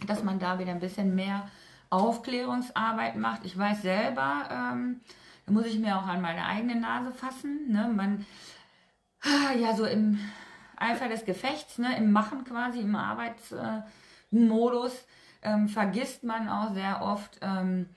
dass 0.07 0.23
man 0.23 0.39
da 0.39 0.59
wieder 0.59 0.73
ein 0.73 0.81
bisschen 0.81 1.15
mehr 1.15 1.49
Aufklärungsarbeit 1.91 3.17
macht. 3.17 3.45
Ich 3.45 3.57
weiß 3.57 3.83
selber, 3.83 4.49
ähm, 4.51 5.01
da 5.47 5.53
muss 5.53 5.67
ich 5.67 5.79
mir 5.79 5.97
auch 5.97 6.07
an 6.07 6.21
meine 6.21 6.47
eigene 6.47 6.77
Nase 6.77 7.13
fassen. 7.13 7.71
Ne? 7.71 7.91
Man, 7.95 8.27
ja, 9.61 9.75
so 9.75 9.85
im 9.85 10.19
Eifer 10.77 11.09
des 11.09 11.25
Gefechts, 11.25 11.79
ne? 11.79 11.97
im 11.97 12.13
Machen 12.13 12.45
quasi, 12.45 12.81
im 12.81 12.97
Arbeitsmodus, 12.97 14.93
äh, 15.43 15.53
ähm, 15.53 15.69
vergisst 15.69 16.25
man 16.25 16.49
auch 16.49 16.73
sehr 16.73 17.03
oft, 17.03 17.39
ähm, 17.43 17.89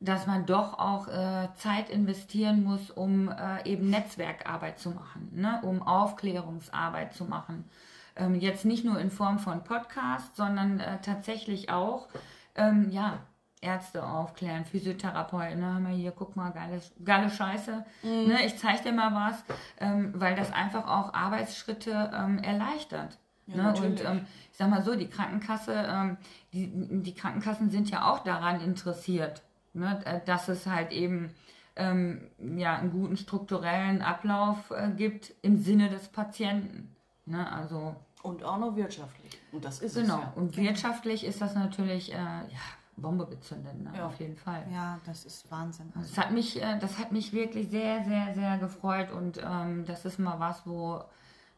dass 0.00 0.26
man 0.26 0.46
doch 0.46 0.78
auch 0.78 1.06
äh, 1.08 1.48
Zeit 1.54 1.88
investieren 1.90 2.64
muss, 2.64 2.90
um 2.90 3.28
äh, 3.28 3.64
eben 3.64 3.88
Netzwerkarbeit 3.88 4.78
zu 4.78 4.90
machen, 4.90 5.30
ne? 5.32 5.60
um 5.62 5.82
Aufklärungsarbeit 5.82 7.14
zu 7.14 7.24
machen. 7.24 7.68
Ähm, 8.16 8.34
jetzt 8.34 8.64
nicht 8.64 8.84
nur 8.84 8.98
in 8.98 9.10
Form 9.10 9.38
von 9.38 9.64
Podcast, 9.64 10.36
sondern 10.36 10.80
äh, 10.80 11.00
tatsächlich 11.00 11.70
auch, 11.70 12.08
ähm, 12.54 12.90
ja, 12.90 13.20
Ärzte 13.62 14.04
aufklären, 14.04 14.64
Physiotherapeuten, 14.64 15.60
ne, 15.60 15.72
hör 15.74 15.80
mal 15.80 15.92
hier, 15.92 16.10
guck 16.10 16.34
mal, 16.34 16.50
geile, 16.50 16.80
geile 17.04 17.30
Scheiße, 17.30 17.84
mhm. 18.02 18.26
ne, 18.26 18.44
ich 18.44 18.58
zeig 18.58 18.82
dir 18.82 18.92
mal 18.92 19.14
was, 19.14 19.44
ähm, 19.78 20.12
weil 20.16 20.34
das 20.34 20.52
einfach 20.52 20.88
auch 20.88 21.14
Arbeitsschritte 21.14 22.10
ähm, 22.12 22.38
erleichtert. 22.38 23.18
Ja, 23.46 23.72
ne? 23.72 23.80
Und 23.80 24.04
ähm, 24.04 24.26
ich 24.50 24.56
sag 24.56 24.68
mal 24.68 24.82
so, 24.82 24.94
die 24.94 25.08
Krankenkasse, 25.08 25.72
ähm, 25.74 26.16
die, 26.52 26.70
die 27.02 27.14
Krankenkassen 27.14 27.70
sind 27.70 27.90
ja 27.90 28.10
auch 28.10 28.20
daran 28.20 28.60
interessiert, 28.60 29.42
ne, 29.74 30.00
äh, 30.04 30.20
dass 30.24 30.48
es 30.48 30.66
halt 30.66 30.92
eben 30.92 31.30
ähm, 31.76 32.28
ja, 32.56 32.76
einen 32.76 32.90
guten 32.90 33.16
strukturellen 33.16 34.02
Ablauf 34.02 34.70
äh, 34.70 34.90
gibt 34.90 35.32
im 35.42 35.56
Sinne 35.56 35.88
des 35.88 36.08
Patienten. 36.08 36.91
Ne? 37.26 37.50
Also, 37.52 37.94
und 38.22 38.44
auch 38.44 38.58
noch 38.58 38.76
wirtschaftlich. 38.76 39.38
Und 39.52 39.64
das 39.64 39.80
ist 39.80 39.94
genau. 39.94 40.18
es. 40.18 40.20
Ja. 40.20 40.32
Und 40.36 40.56
wirtschaftlich 40.56 41.24
ist 41.24 41.40
das 41.40 41.54
natürlich, 41.54 42.12
äh, 42.12 42.16
ja, 42.16 42.60
Bombe 42.96 43.26
gezündet, 43.26 43.82
ne? 43.82 43.90
ja. 43.96 44.06
auf 44.06 44.18
jeden 44.20 44.36
Fall. 44.36 44.64
Ja, 44.70 44.98
das 45.06 45.24
ist 45.24 45.50
Wahnsinn. 45.50 45.92
Das 45.94 46.16
hat 46.18 46.30
mich, 46.30 46.62
äh, 46.62 46.78
das 46.78 46.98
hat 46.98 47.10
mich 47.10 47.32
wirklich 47.32 47.68
sehr, 47.68 48.04
sehr, 48.04 48.34
sehr 48.34 48.58
gefreut 48.58 49.10
und 49.10 49.40
ähm, 49.42 49.84
das 49.86 50.04
ist 50.04 50.18
mal 50.18 50.38
was, 50.38 50.66
wo, 50.66 51.02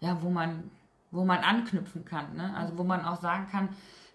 ja, 0.00 0.22
wo 0.22 0.30
man, 0.30 0.70
wo 1.10 1.24
man 1.24 1.40
anknüpfen 1.40 2.04
kann, 2.04 2.36
ne? 2.36 2.54
Also 2.56 2.78
wo 2.78 2.84
man 2.84 3.04
auch 3.04 3.20
sagen 3.20 3.48
kann, 3.50 3.68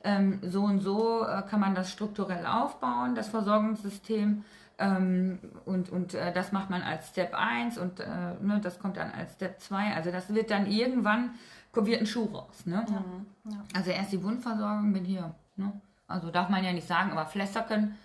ähm, 0.04 0.40
so 0.44 0.64
und 0.64 0.80
so 0.80 1.26
äh, 1.26 1.44
kann 1.44 1.60
man 1.60 1.76
das 1.76 1.92
strukturell 1.92 2.46
aufbauen, 2.46 3.16
das 3.16 3.28
Versorgungssystem. 3.28 4.46
Ähm, 4.80 5.40
und 5.66 5.90
und 5.90 6.14
äh, 6.14 6.32
das 6.32 6.54
macht 6.54 6.70
man 6.70 6.82
als 6.82 7.10
Step 7.10 7.34
1 7.34 7.78
und 7.78 8.00
äh, 8.00 8.06
ne, 8.42 8.62
das 8.64 8.80
kommt 8.80 8.96
dann 8.96 9.12
als 9.12 9.34
Step 9.34 9.60
2. 9.60 9.94
Also 9.94 10.10
das 10.10 10.34
wird 10.34 10.50
dann 10.52 10.68
irgendwann, 10.68 11.32
wird 11.74 12.00
ein 12.00 12.06
Schuh 12.08 12.26
raus. 12.26 12.66
Ne? 12.66 12.86
Ja. 12.90 13.52
Ja. 13.52 13.58
Also 13.76 13.92
erst 13.92 14.14
die 14.14 14.24
Wundversorgung 14.24 14.92
mit 14.92 15.06
hier. 15.06 15.36
Ne? 15.58 15.74
Also 16.08 16.32
darf 16.32 16.50
man 16.50 16.64
ja 16.64 16.72
nicht 16.72 16.88
sagen, 16.88 17.12
aber 17.12 17.26
Flässerken 17.26 17.96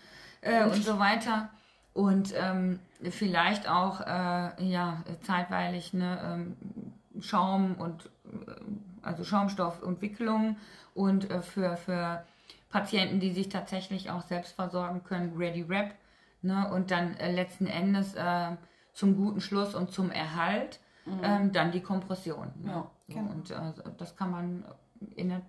äh, 0.40 0.64
und 0.64 0.84
so 0.84 0.98
weiter. 0.98 1.48
Und 1.92 2.34
ähm, 2.36 2.80
vielleicht 3.10 3.68
auch 3.68 4.00
äh, 4.00 4.64
ja, 4.64 5.02
zeitweilig 5.22 5.94
ne, 5.94 6.18
ähm, 6.24 6.56
Schaum 7.20 7.76
und 7.76 8.10
äh, 8.26 8.50
also 9.02 9.22
Schaumstoff 9.22 9.80
und 9.80 10.02
Wicklung 10.02 10.56
und 10.94 11.30
äh, 11.30 11.40
für, 11.40 11.76
für 11.76 12.24
Patienten, 12.68 13.20
die 13.20 13.32
sich 13.32 13.48
tatsächlich 13.48 14.10
auch 14.10 14.22
selbst 14.22 14.56
versorgen 14.56 15.04
können, 15.04 15.36
Ready 15.36 15.68
Wrap 15.68 15.94
Ne? 16.44 16.70
Und 16.72 16.90
dann 16.90 17.16
äh, 17.16 17.32
letzten 17.32 17.66
Endes 17.66 18.14
äh, 18.14 18.56
zum 18.92 19.16
guten 19.16 19.40
Schluss 19.40 19.74
und 19.74 19.90
zum 19.90 20.10
Erhalt 20.10 20.80
mhm. 21.04 21.20
ähm, 21.22 21.52
dann 21.52 21.72
die 21.72 21.80
Kompression. 21.80 22.52
Ne? 22.62 22.70
Ja, 22.70 22.90
genau. 23.08 23.30
Und 23.30 23.50
äh, 23.50 23.72
das 23.98 24.16
kann 24.16 24.30
man 24.30 24.64
in 25.16 25.30
der 25.30 25.42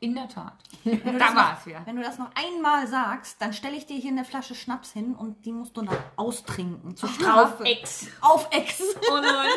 in 0.00 0.14
der 0.14 0.28
Tat. 0.28 0.54
da 0.84 1.34
war 1.34 1.58
es 1.58 1.66
ja. 1.66 1.82
Wenn 1.84 1.96
du 1.96 2.02
das 2.02 2.18
noch 2.18 2.30
einmal 2.36 2.86
sagst, 2.86 3.42
dann 3.42 3.52
stelle 3.52 3.76
ich 3.76 3.86
dir 3.86 3.96
hier 3.96 4.12
eine 4.12 4.24
Flasche 4.24 4.54
Schnaps 4.54 4.92
hin 4.92 5.14
und 5.14 5.44
die 5.44 5.52
musst 5.52 5.76
du 5.76 5.82
noch 5.82 5.98
austrinken. 6.14 6.96
Zur 6.96 7.08
Strafe. 7.08 7.54
Auf 7.54 7.60
Ex. 7.64 8.06
Auf 8.20 8.48
Ex. 8.52 8.80
Oh 9.10 9.16
nein. 9.20 9.48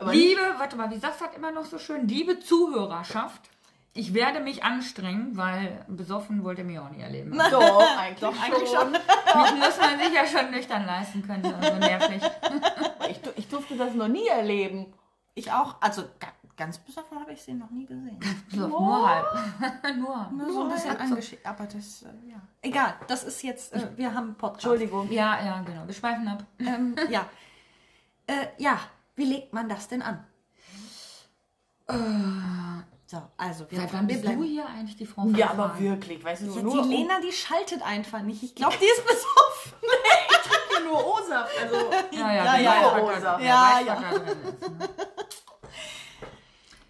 liebe, 0.12 0.40
warte 0.58 0.76
mal, 0.76 0.90
wie 0.90 0.98
sagst 0.98 1.20
du 1.20 1.24
das 1.24 1.36
immer 1.36 1.50
noch 1.50 1.64
so 1.64 1.78
schön? 1.78 2.08
Liebe 2.08 2.40
Zuhörerschaft, 2.40 3.50
ich 3.92 4.14
werde 4.14 4.40
mich 4.40 4.62
anstrengen, 4.62 5.36
weil 5.36 5.84
besoffen 5.88 6.44
wollte 6.44 6.62
mich 6.62 6.78
auch 6.78 6.90
nie 6.90 7.00
erleben. 7.00 7.36
Doch, 7.50 7.98
eigentlich, 7.98 8.20
Doch, 8.20 8.40
eigentlich 8.40 8.68
schon. 8.68 8.92
Mich 8.92 9.64
muss 9.64 9.78
man 9.78 9.98
sich 9.98 10.12
ja 10.12 10.26
schon 10.26 10.50
nüchtern 10.50 10.86
leisten 10.86 11.22
können, 11.26 11.42
so 11.42 11.76
nervig. 11.76 12.22
Ich, 13.10 13.20
ich 13.34 13.48
durfte 13.48 13.76
das 13.76 13.92
noch 13.94 14.06
nie 14.06 14.28
erleben. 14.28 14.92
Ich 15.34 15.50
auch, 15.50 15.80
also 15.80 16.04
ganz 16.56 16.78
besoffen 16.78 17.18
habe 17.18 17.32
ich 17.32 17.42
sie 17.42 17.54
noch 17.54 17.70
nie 17.70 17.84
gesehen. 17.84 18.20
Ganz 18.20 18.40
besoffen, 18.42 18.72
oh. 18.72 18.84
nur 18.84 19.08
halb. 19.08 19.26
nur, 19.96 20.30
nur 20.30 20.52
so 20.52 20.62
ein 20.62 20.68
bisschen 20.68 20.96
angeschickt. 20.96 21.44
Aber 21.44 21.64
das, 21.64 22.02
äh, 22.02 22.30
ja. 22.30 22.40
Egal, 22.62 22.94
das 23.08 23.24
ist 23.24 23.42
jetzt, 23.42 23.72
äh, 23.72 23.88
wir 23.96 24.14
haben 24.14 24.36
Podcast. 24.36 24.64
Entschuldigung. 24.64 25.10
Ja, 25.10 25.44
ja, 25.44 25.60
genau. 25.62 25.88
Wir 25.88 25.94
schweifen 25.94 26.28
ab. 26.28 26.44
Ähm, 26.60 26.94
ja. 27.08 27.26
Äh, 28.28 28.46
ja, 28.58 28.78
wie 29.16 29.24
legt 29.24 29.52
man 29.52 29.68
das 29.68 29.88
denn 29.88 30.02
an? 30.02 30.24
Äh, 31.88 32.59
so, 33.10 33.20
also 33.36 33.68
wir, 33.68 33.80
Seit 33.80 33.92
wann 33.92 34.06
bist 34.06 34.24
du 34.24 34.40
hier 34.44 34.64
eigentlich 34.68 34.96
die 34.96 35.04
Frau? 35.04 35.26
Ja, 35.30 35.50
aber 35.50 35.76
wirklich, 35.80 36.22
weißt 36.22 36.42
du, 36.42 36.54
ja, 36.54 36.62
nur 36.62 36.82
die 36.84 36.88
Lena, 36.90 37.18
die 37.20 37.32
schaltet 37.32 37.82
einfach 37.82 38.20
nicht. 38.22 38.40
Ich 38.40 38.54
glaube, 38.54 38.76
die 38.80 38.84
ist 38.84 39.04
besoffen. 39.04 39.72
ich 40.30 40.36
trinke 40.36 40.74
ja 40.74 40.80
nur 40.88 41.04
O-Saft. 41.04 41.50
Also, 41.60 41.90
ja, 42.12 42.32
ja, 42.32 42.56
ja, 42.56 42.60
ja, 42.60 43.02
O-Saft. 43.02 43.42
Ja, 43.42 43.80
ja. 43.84 44.14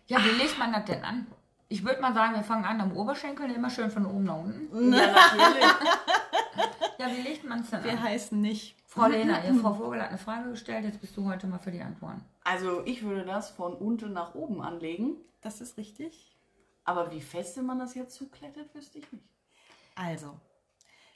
Ja, 0.09 0.23
wie 0.23 0.31
legt 0.31 0.59
man 0.59 0.75
das 0.75 0.85
denn 0.85 1.03
an? 1.03 1.27
Ich 1.71 1.85
würde 1.87 2.03
mal 2.03 2.13
sagen, 2.13 2.35
wir 2.35 2.43
fangen 2.43 2.67
an 2.67 2.83
am 2.83 2.95
Oberschenkel, 2.95 3.51
immer 3.51 3.71
schön 3.71 3.91
von 3.91 4.05
oben 4.05 4.25
nach 4.25 4.37
unten. 4.37 4.93
Ja, 4.93 5.07
natürlich. 5.07 5.65
ja, 6.99 7.07
wie 7.17 7.23
legt 7.23 7.45
man 7.45 7.61
es 7.61 7.71
denn 7.71 7.83
wir 7.83 7.93
an? 7.93 7.97
Wir 7.97 8.03
heißen 8.03 8.39
nicht. 8.39 8.77
Frau 8.91 9.07
Lena, 9.07 9.45
ihr 9.45 9.55
Frau 9.55 9.73
Vogel 9.73 10.03
hat 10.03 10.09
eine 10.09 10.19
Frage 10.19 10.51
gestellt, 10.51 10.85
jetzt 10.85 11.01
bist 11.01 11.17
du 11.17 11.25
heute 11.25 11.47
mal 11.47 11.61
für 11.61 11.71
die 11.71 11.81
Antworten. 11.81 12.25
Also 12.43 12.85
ich 12.85 13.05
würde 13.05 13.25
das 13.25 13.51
von 13.51 13.73
unten 13.73 14.13
nach 14.13 14.35
oben 14.35 14.61
anlegen. 14.61 15.17
Das 15.43 15.61
ist 15.61 15.77
richtig. 15.77 16.37
Aber 16.83 17.13
wie 17.13 17.21
feste 17.21 17.63
man 17.63 17.79
das 17.79 17.95
jetzt 17.95 18.17
zuklettet, 18.17 18.75
wüsste 18.75 18.99
ich 18.99 19.13
nicht. 19.13 19.25
Also, 19.95 20.37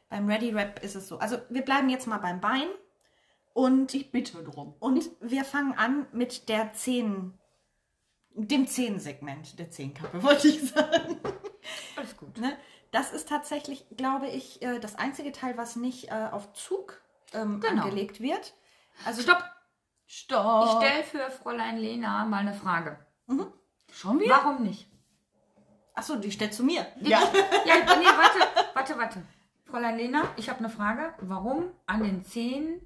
beim 0.09 0.29
Ready 0.29 0.55
Wrap 0.55 0.85
ist 0.85 0.95
es 0.95 1.09
so. 1.09 1.19
Also, 1.19 1.39
wir 1.49 1.63
bleiben 1.63 1.89
jetzt 1.89 2.07
mal 2.07 2.19
beim 2.19 2.41
Bein. 2.41 2.69
Und 3.55 3.93
ich 3.93 4.13
bitte 4.13 4.45
drum. 4.45 4.75
Und 4.79 5.11
wir 5.21 5.45
fangen 5.45 5.73
an 5.77 6.07
mit 6.13 6.49
der 6.49 6.75
Zehen, 6.75 7.37
dem 8.35 8.69
Zehensegment 8.69 9.59
der 9.59 9.71
Zehenkappe, 9.71 10.23
wollte 10.23 10.47
ich 10.47 10.71
sagen. 10.71 11.19
Alles 11.97 12.17
gut. 12.17 12.39
Ne? 12.39 12.57
Das 12.93 13.13
ist 13.13 13.29
tatsächlich, 13.29 13.85
glaube 13.97 14.29
ich, 14.29 14.63
äh, 14.63 14.79
das 14.79 14.95
einzige 14.95 15.33
Teil, 15.33 15.57
was 15.57 15.75
nicht 15.75 16.13
äh, 16.13 16.29
auf 16.31 16.53
Zug 16.53 17.01
ähm, 17.33 17.61
genau. 17.61 17.83
angelegt 17.83 18.21
wird. 18.21 18.55
Also 19.05 19.23
stopp! 19.23 19.43
Stopp! 20.07 20.67
Ich 20.67 20.87
stelle 20.87 21.03
für 21.05 21.31
Fräulein 21.31 21.79
Lena 21.79 22.25
mal 22.25 22.39
eine 22.39 22.55
Frage. 22.55 22.99
Mhm. 23.27 23.47
Schon 23.93 24.21
wieder? 24.21 24.37
Warum 24.37 24.63
nicht? 24.63 24.89
Achso, 25.95 26.17
die 26.17 26.33
stellt 26.33 26.55
zu 26.55 26.65
mir. 26.65 26.87
Ja. 27.01 27.21
ja, 27.67 27.75
nee, 27.77 28.07
warte, 28.07 28.75
warte, 28.75 28.99
warte. 28.99 29.23
Fräulein 29.65 29.97
Lena, 29.97 30.25
ich 30.37 30.49
habe 30.49 30.59
eine 30.59 30.69
Frage. 30.69 31.15
Warum 31.21 31.71
an 31.87 32.03
den 32.03 32.25
Zehen 32.25 32.81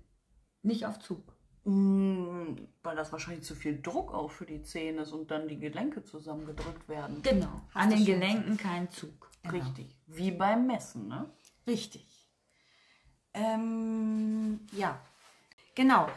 nicht 0.63 0.87
auf 0.87 0.99
Zug? 1.01 1.35
Mm, 1.65 2.57
weil 2.83 2.97
das 2.97 3.13
wahrscheinlich 3.13 3.45
zu 3.45 3.55
viel 3.55 3.81
Druck 3.83 4.15
auch 4.15 4.31
für 4.31 4.47
die 4.47 4.63
Zähne 4.63 5.03
ist 5.03 5.13
und 5.13 5.31
dann 5.31 5.49
die 5.49 5.59
Gelenke 5.59 6.03
zusammengedrückt 6.03 6.89
werden. 6.89 7.21
Genau. 7.23 7.61
Hast 7.75 7.85
an 7.85 7.91
den 7.91 8.05
Gelenken 8.05 8.57
kein 8.57 8.89
Zug. 8.91 9.31
Genau. 9.43 9.55
Richtig. 9.55 9.97
Wie 10.07 10.31
beim 10.31 10.67
Messen, 10.67 11.09
ne? 11.09 11.31
Richtig. 11.67 12.18
Ähm, 13.35 14.61
ja. 14.73 15.01
Genau. 15.75 16.09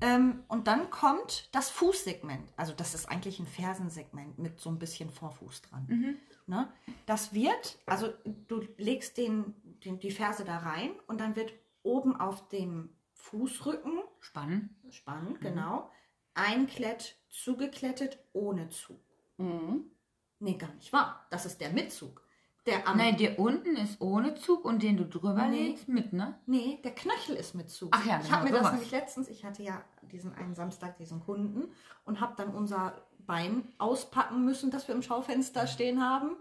Ähm, 0.00 0.44
und 0.48 0.66
dann 0.66 0.90
kommt 0.90 1.48
das 1.52 1.68
Fußsegment. 1.70 2.52
Also 2.56 2.72
das 2.72 2.94
ist 2.94 3.06
eigentlich 3.06 3.38
ein 3.38 3.46
Fersensegment 3.46 4.38
mit 4.38 4.58
so 4.58 4.70
ein 4.70 4.78
bisschen 4.78 5.10
Vorfuß 5.10 5.62
dran. 5.62 5.86
Mhm. 5.88 6.16
Ne? 6.46 6.72
Das 7.06 7.34
wird, 7.34 7.78
also 7.86 8.12
du 8.24 8.66
legst 8.78 9.18
den, 9.18 9.54
den, 9.84 10.00
die 10.00 10.10
Ferse 10.10 10.44
da 10.44 10.58
rein 10.58 10.92
und 11.06 11.20
dann 11.20 11.36
wird 11.36 11.52
oben 11.82 12.16
auf 12.16 12.48
dem 12.48 12.90
Fußrücken 13.12 14.00
spannen, 14.20 14.74
spannen 14.90 15.34
mhm. 15.34 15.40
genau, 15.40 15.90
ein 16.34 16.66
Klett 16.66 17.16
zugeklettet 17.28 18.18
ohne 18.32 18.70
Zug. 18.70 19.00
Mhm. 19.36 19.90
Nee, 20.38 20.54
gar 20.54 20.72
nicht 20.74 20.92
wahr. 20.92 21.26
Das 21.30 21.44
ist 21.44 21.60
der 21.60 21.70
Mitzug. 21.70 22.22
Der 22.66 22.86
am 22.86 22.98
Nein, 22.98 23.16
der 23.16 23.38
unten 23.38 23.74
ist 23.76 24.00
ohne 24.00 24.34
Zug 24.34 24.64
und 24.66 24.82
den 24.82 24.96
du 24.98 25.04
drüber 25.06 25.46
Nee. 25.48 25.68
legst 25.68 25.88
mit, 25.88 26.12
ne? 26.12 26.38
Nee, 26.46 26.78
der 26.84 26.94
Knöchel 26.94 27.36
ist 27.36 27.54
mit 27.54 27.70
Zug. 27.70 27.88
Ach 27.92 28.04
ja, 28.04 28.18
ich 28.18 28.24
genau, 28.26 28.36
habe 28.36 28.44
mir 28.44 28.50
das 28.50 28.58
sowas. 28.60 28.72
nämlich 28.72 28.90
letztens, 28.90 29.28
ich 29.28 29.44
hatte 29.44 29.62
ja 29.62 29.82
diesen 30.02 30.34
einen 30.34 30.54
Samstag 30.54 30.96
diesen 30.98 31.20
Kunden 31.20 31.72
und 32.04 32.20
habe 32.20 32.34
dann 32.36 32.54
unser 32.54 33.00
Bein 33.20 33.66
auspacken 33.78 34.44
müssen, 34.44 34.70
das 34.70 34.88
wir 34.88 34.94
im 34.94 35.02
Schaufenster 35.02 35.66
stehen 35.66 36.02
haben. 36.04 36.36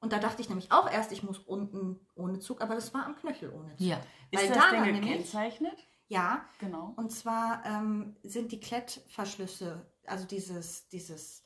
Und 0.00 0.12
da 0.12 0.18
dachte 0.18 0.40
ich 0.42 0.48
nämlich 0.48 0.72
auch 0.72 0.90
erst, 0.90 1.12
ich 1.12 1.22
muss 1.22 1.38
unten 1.38 2.00
ohne 2.14 2.38
Zug, 2.40 2.60
aber 2.62 2.74
das 2.74 2.92
war 2.94 3.04
am 3.06 3.14
Knöchel 3.16 3.50
ohne 3.50 3.76
Zug. 3.76 3.86
Ja. 3.86 4.00
Ist 4.30 4.48
das 4.48 4.56
daran 4.56 4.84
denn 4.84 5.00
gekennzeichnet? 5.00 5.76
Ja, 6.08 6.44
Genau. 6.60 6.92
und 6.96 7.10
zwar 7.12 7.62
ähm, 7.64 8.16
sind 8.22 8.52
die 8.52 8.60
Klettverschlüsse, 8.60 9.86
also 10.06 10.26
dieses, 10.26 10.88
dieses 10.88 11.44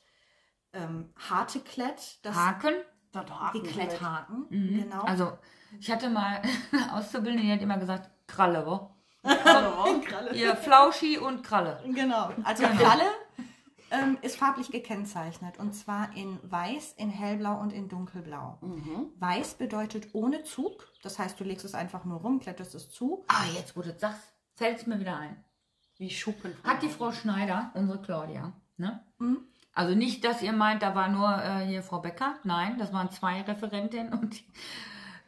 ähm, 0.73 1.13
harte 1.29 1.59
Klett, 1.59 2.19
das, 2.23 2.35
Haken. 2.35 2.73
Das 3.23 3.51
die 3.53 3.59
Haken 3.59 3.63
Kletthaken, 3.63 4.45
Mhm. 4.49 4.79
genau. 4.83 5.01
Also, 5.03 5.37
ich 5.79 5.91
hatte 5.91 6.09
mal 6.09 6.41
Auszubildende, 6.93 7.43
die 7.43 7.51
hat 7.51 7.61
immer 7.61 7.77
gesagt, 7.77 8.09
Kralle, 8.27 8.65
wo? 8.65 8.91
vielleicht. 9.23 10.33
Ihr 10.35 10.55
Flauschi 10.55 11.17
und 11.17 11.43
Kralle. 11.43 11.81
Genau. 11.85 12.31
Also 12.43 12.63
Genau. 12.63 12.75
Kralle 12.81 13.03
ähm, 13.91 14.17
ist 14.21 14.37
farblich 14.37 14.69
gekennzeichnet 14.71 15.59
und 15.59 15.73
zwar 15.73 16.15
in 16.15 16.39
Weiß, 16.43 16.93
in 16.97 17.09
Hellblau 17.09 17.59
und 17.59 17.71
in 17.73 17.87
Dunkelblau. 17.89 18.57
Mhm. 18.61 19.11
Weiß 19.19 19.55
bedeutet 19.55 20.09
ohne 20.13 20.43
Zug, 20.43 20.87
das 21.03 21.19
heißt, 21.19 21.39
du 21.39 21.43
legst 21.43 21.65
es 21.65 21.73
einfach 21.73 22.03
nur 22.05 22.19
rum, 22.21 22.39
kletterst 22.39 22.75
es 22.75 22.89
zu. 22.89 23.23
Ah, 23.27 23.45
jetzt 23.55 23.75
wo 23.77 23.81
du 23.81 23.89
das 23.91 23.99
sagst, 24.01 24.33
fällt 24.55 24.77
es 24.79 24.87
mir 24.87 24.99
wieder 24.99 25.17
ein. 25.17 25.43
Wie 25.97 26.09
Schuppen. 26.09 26.53
Hat 26.63 26.81
die. 26.83 26.89
Frau 26.89 27.11
Schneider, 27.11 27.71
unsere 27.73 28.01
Claudia, 28.01 28.53
ne? 28.77 29.03
Mhm. 29.19 29.39
Also 29.77 29.93
nicht, 29.93 30.25
dass 30.25 30.41
ihr 30.41 30.53
meint, 30.53 30.81
da 30.81 30.95
war 30.95 31.07
nur 31.07 31.29
äh, 31.29 31.63
hier 31.67 31.83
Frau 31.83 31.99
Becker. 31.99 32.33
Nein, 32.43 32.79
das 32.79 32.91
waren 32.93 33.11
zwei 33.11 33.41
Referentinnen 33.41 34.11
und 34.11 34.33
die, 34.39 34.43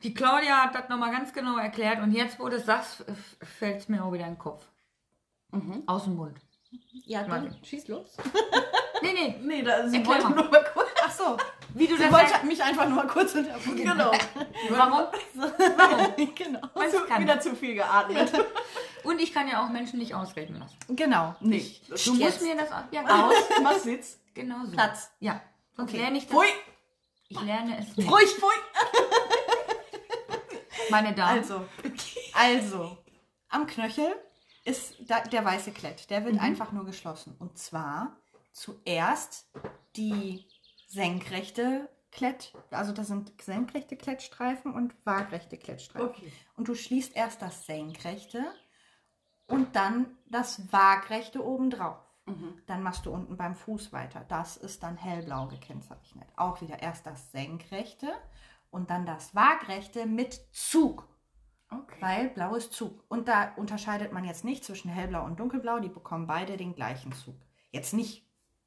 die 0.01 0.13
Claudia 0.15 0.63
hat 0.63 0.73
das 0.73 0.89
nochmal 0.89 1.11
ganz 1.11 1.33
genau 1.33 1.59
erklärt. 1.59 2.01
Und 2.01 2.13
jetzt, 2.13 2.39
wo 2.39 2.49
du 2.49 2.55
es 2.55 2.65
sagst, 2.65 3.05
fällt 3.59 3.77
es 3.77 3.89
mir 3.89 4.03
auch 4.03 4.11
wieder 4.11 4.25
in 4.25 4.31
den 4.33 4.39
Kopf. 4.39 4.65
Mhm. 5.51 5.83
Aus 5.85 6.05
dem 6.05 6.15
Mund. 6.15 6.35
Ja, 7.05 7.21
dann 7.21 7.45
dann 7.45 7.63
schieß 7.63 7.89
los. 7.89 8.17
Nee, 9.01 9.13
nee, 9.13 9.35
Nee, 9.41 9.61
da, 9.61 9.87
sie 9.87 9.97
Erklär 9.97 10.15
wollte 10.15 10.29
mal. 10.29 10.35
nur 10.43 10.51
mal 10.51 10.65
kurz. 10.73 10.89
Ach 11.05 11.11
so, 11.11 11.37
wie 11.75 11.87
du 11.87 11.95
sie 11.95 12.03
das 12.03 12.11
wollte 12.11 12.45
mich 12.45 12.61
einfach 12.61 12.85
nur 12.89 12.95
mal 12.97 13.07
kurz 13.07 13.35
unterbrechen. 13.35 13.75
Genau. 13.77 14.11
Warum? 14.71 15.07
Warum? 15.35 16.35
genau. 16.35 16.59
Zu, 16.89 17.19
wieder 17.19 17.39
zu 17.39 17.55
viel 17.55 17.75
geatmet. 17.75 18.31
Und 19.09 19.19
ich 19.19 19.33
kann 19.33 19.47
ja 19.47 19.65
auch 19.65 19.69
Menschen 19.69 19.97
nicht 19.97 20.13
ausreden 20.13 20.59
lassen. 20.59 20.77
Genau. 20.89 21.33
Nicht. 21.39 21.89
Du 21.89 21.93
Jetzt. 21.95 22.07
musst 22.07 22.41
mir 22.43 22.55
das. 22.55 22.69
Ja, 22.91 23.01
genau. 23.01 23.29
Aus, 23.29 23.33
mach 23.63 23.79
Sitz. 23.79 24.19
genau 24.35 24.63
so. 24.65 24.71
Platz. 24.73 25.09
Ja. 25.19 25.41
Sonst 25.75 25.89
Okay. 25.89 26.01
lerne 26.01 26.17
ich 26.19 26.27
das. 26.27 26.35
Pfui. 26.35 26.45
Ich 27.29 27.41
lerne 27.41 27.79
es 27.79 27.97
nicht. 27.97 28.11
Ruhig, 28.11 28.29
pfui. 28.29 28.51
Meine 30.91 31.15
Damen. 31.15 31.39
Also, 31.39 31.65
also, 32.33 32.97
am 33.49 33.65
Knöchel 33.65 34.13
ist 34.63 34.93
da, 35.07 35.21
der 35.21 35.43
weiße 35.43 35.71
Klett. 35.71 36.07
Der 36.11 36.23
wird 36.23 36.39
einfach 36.39 36.71
nur 36.71 36.85
geschlossen. 36.85 37.35
Und 37.39 37.57
zwar 37.57 38.15
zuerst 38.51 39.47
die 39.95 40.45
senkrechte 40.85 41.89
Klett, 42.11 42.53
also 42.69 42.91
das 42.91 43.07
sind 43.07 43.31
senkrechte 43.41 43.97
Klettstreifen 43.97 44.71
und 44.71 44.93
waagrechte 45.03 45.57
Klettstreifen. 45.57 46.09
Okay. 46.09 46.31
Und 46.55 46.67
du 46.67 46.75
schließt 46.75 47.15
erst 47.15 47.41
das 47.41 47.65
senkrechte 47.65 48.45
und 49.49 49.75
dann 49.75 50.07
das 50.27 50.71
waagrechte 50.71 51.43
obendrauf. 51.45 51.97
Dann 52.67 52.83
machst 52.83 53.07
du 53.07 53.11
unten 53.11 53.37
beim 53.37 53.55
Fuß 53.55 53.91
weiter. 53.91 54.23
Das 54.27 54.55
ist 54.55 54.83
dann 54.83 54.97
hellblau 54.97 55.47
gekennzeichnet. 55.47 56.27
Auch 56.35 56.61
wieder 56.61 56.79
erst 56.79 57.07
das 57.07 57.31
senkrechte 57.31 58.07
und 58.69 58.91
dann 58.91 59.07
das 59.07 59.33
waagrechte 59.33 60.05
mit 60.05 60.39
Zug. 60.53 61.07
Okay. 61.71 61.97
Weil 61.99 62.29
blau 62.29 62.53
ist 62.53 62.71
Zug. 62.73 63.03
Und 63.09 63.27
da 63.27 63.51
unterscheidet 63.55 64.11
man 64.13 64.25
jetzt 64.25 64.43
nicht 64.45 64.63
zwischen 64.63 64.89
hellblau 64.91 65.25
und 65.25 65.39
dunkelblau. 65.39 65.79
Die 65.79 65.89
bekommen 65.89 66.27
beide 66.27 66.55
den 66.55 66.75
gleichen 66.75 67.13
Zug. 67.13 67.35
Jetzt 67.71 67.95
nicht, 67.95 68.23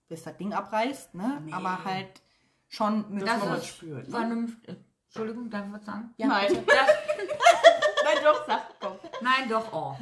bis 0.08 0.24
das 0.24 0.36
Ding 0.36 0.52
abreißt, 0.52 1.14
ne? 1.14 1.40
Nee. 1.44 1.52
aber 1.52 1.84
halt 1.84 2.20
schon 2.68 3.14
mit 3.14 3.24
Das 3.26 3.44
man 3.44 3.58
ist 3.58 3.66
spürt, 3.68 4.06
ne? 4.06 4.10
vernünftig. 4.10 4.76
Entschuldigung, 5.04 5.50
darf 5.50 5.66
ich 5.66 5.72
was 5.72 5.84
sagen? 5.84 6.14
Ja, 6.16 6.26
Nein. 6.26 6.48
Das, 6.66 6.66
Nein, 8.04 8.24
doch, 8.24 8.44
sag, 8.46 8.80
komm. 8.80 8.96
nein, 9.20 9.48
doch, 9.48 9.72
oh. 9.72 9.96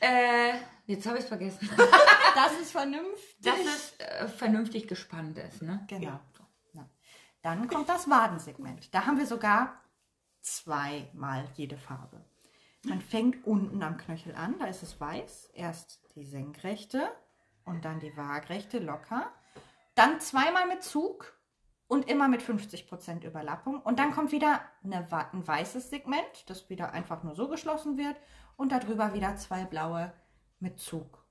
Äh, 0.00 0.54
jetzt 0.86 1.06
habe 1.06 1.18
ich 1.18 1.24
es 1.24 1.28
vergessen. 1.28 1.68
Das 2.34 2.52
ist 2.60 2.70
vernünftig. 2.70 3.36
Dass 3.40 3.58
es 3.58 3.98
äh, 3.98 4.28
vernünftig 4.28 4.86
gespannt 4.86 5.38
ist, 5.38 5.60
ne? 5.60 5.84
Genau. 5.88 6.20
Ja. 6.72 6.88
Dann 7.42 7.66
kommt 7.66 7.88
das 7.88 8.08
Wadensegment. 8.08 8.94
Da 8.94 9.06
haben 9.06 9.18
wir 9.18 9.26
sogar 9.26 9.80
zweimal 10.40 11.48
jede 11.54 11.76
Farbe. 11.76 12.24
Man 12.84 13.00
fängt 13.00 13.44
unten 13.46 13.82
am 13.82 13.96
Knöchel 13.96 14.34
an, 14.34 14.58
da 14.58 14.66
ist 14.66 14.82
es 14.82 15.00
weiß. 15.00 15.50
Erst 15.54 16.00
die 16.14 16.24
senkrechte 16.24 17.10
und 17.64 17.84
dann 17.84 18.00
die 18.00 18.16
waagrechte 18.16 18.78
locker. 18.78 19.32
Dann 19.94 20.20
zweimal 20.20 20.68
mit 20.68 20.82
Zug 20.82 21.36
und 21.88 22.08
immer 22.08 22.28
mit 22.28 22.42
50% 22.42 23.24
Überlappung. 23.24 23.80
Und 23.80 23.98
dann 23.98 24.12
kommt 24.12 24.30
wieder 24.30 24.60
eine, 24.84 25.08
ein 25.32 25.46
weißes 25.46 25.90
Segment, 25.90 26.44
das 26.46 26.70
wieder 26.70 26.92
einfach 26.92 27.22
nur 27.24 27.34
so 27.34 27.48
geschlossen 27.48 27.96
wird. 27.96 28.16
Und 28.58 28.72
darüber 28.72 29.14
wieder 29.14 29.36
zwei 29.36 29.64
blaue 29.64 30.12
mit 30.60 30.78
Zug. 30.80 31.24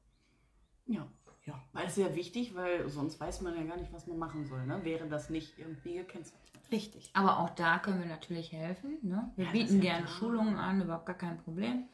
Ja. 0.86 1.06
Ja. 1.46 1.62
Weil 1.74 1.86
es 1.86 1.98
ist 1.98 2.04
ja 2.06 2.16
wichtig, 2.16 2.56
weil 2.56 2.90
sonst 2.90 3.20
weiß 3.20 3.42
man 3.42 3.56
ja 3.56 3.64
gar 3.64 3.78
nicht, 3.78 3.94
was 3.94 4.08
man 4.08 4.18
machen 4.18 4.46
soll, 4.46 4.66
ne? 4.66 4.84
Wäre 4.84 5.08
das 5.08 5.30
nicht 5.30 5.58
irgendwie 5.60 5.96
gekennzeichnet. 5.96 6.42
Richtig. 6.72 7.10
Aber 7.14 7.40
auch 7.40 7.50
da 7.52 7.80
können 7.80 8.00
wir 8.00 8.08
natürlich 8.10 8.52
helfen. 8.52 8.98
Ne? 9.02 9.32
Wir 9.36 9.46
Ja, 9.46 9.52
bieten 9.52 9.80
gerne 9.80 10.06
klar. 10.06 10.18
Schulungen 10.18 10.58
an, 10.58 10.82
überhaupt 10.82 11.06
gar 11.06 11.16
kein 11.18 11.38
Problem. 11.38 11.86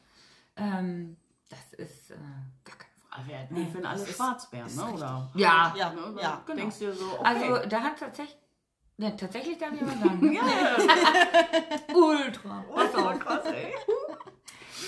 Ähm, 0.56 1.16
das 1.48 1.72
ist 1.74 2.10
äh, 2.10 2.14
gar 2.64 2.76
keine 2.76 2.94
Frage. 2.96 3.10
Aber 3.16 3.26
wir 3.28 3.36
hätten 3.36 3.54
die 3.54 3.66
für 3.66 3.88
alle 3.88 4.06
Schwarzbären, 4.06 4.66
ist 4.66 4.76
ne? 4.76 4.92
Oder? 4.92 5.30
Ja, 5.34 5.74
Ja, 5.76 5.90
Ne? 5.92 6.00
Dann 6.02 6.18
ja, 6.18 6.42
genau. 6.46 6.56
Denkst 6.58 6.78
du 6.80 6.92
so, 6.92 7.12
okay. 7.20 7.24
also 7.24 7.68
da 7.68 7.80
hat 7.80 7.98
tatsächlich, 7.98 8.38
ja, 8.98 9.10
tatsächlich 9.12 9.58
darf 9.58 9.72
ich 9.72 9.80
mal 9.82 9.98
sagen. 9.98 10.32
ja, 10.32 10.42
Ultra. 11.94 12.64
Auf. 12.72 13.18
krass, 13.20 13.44
ey. 13.46 13.72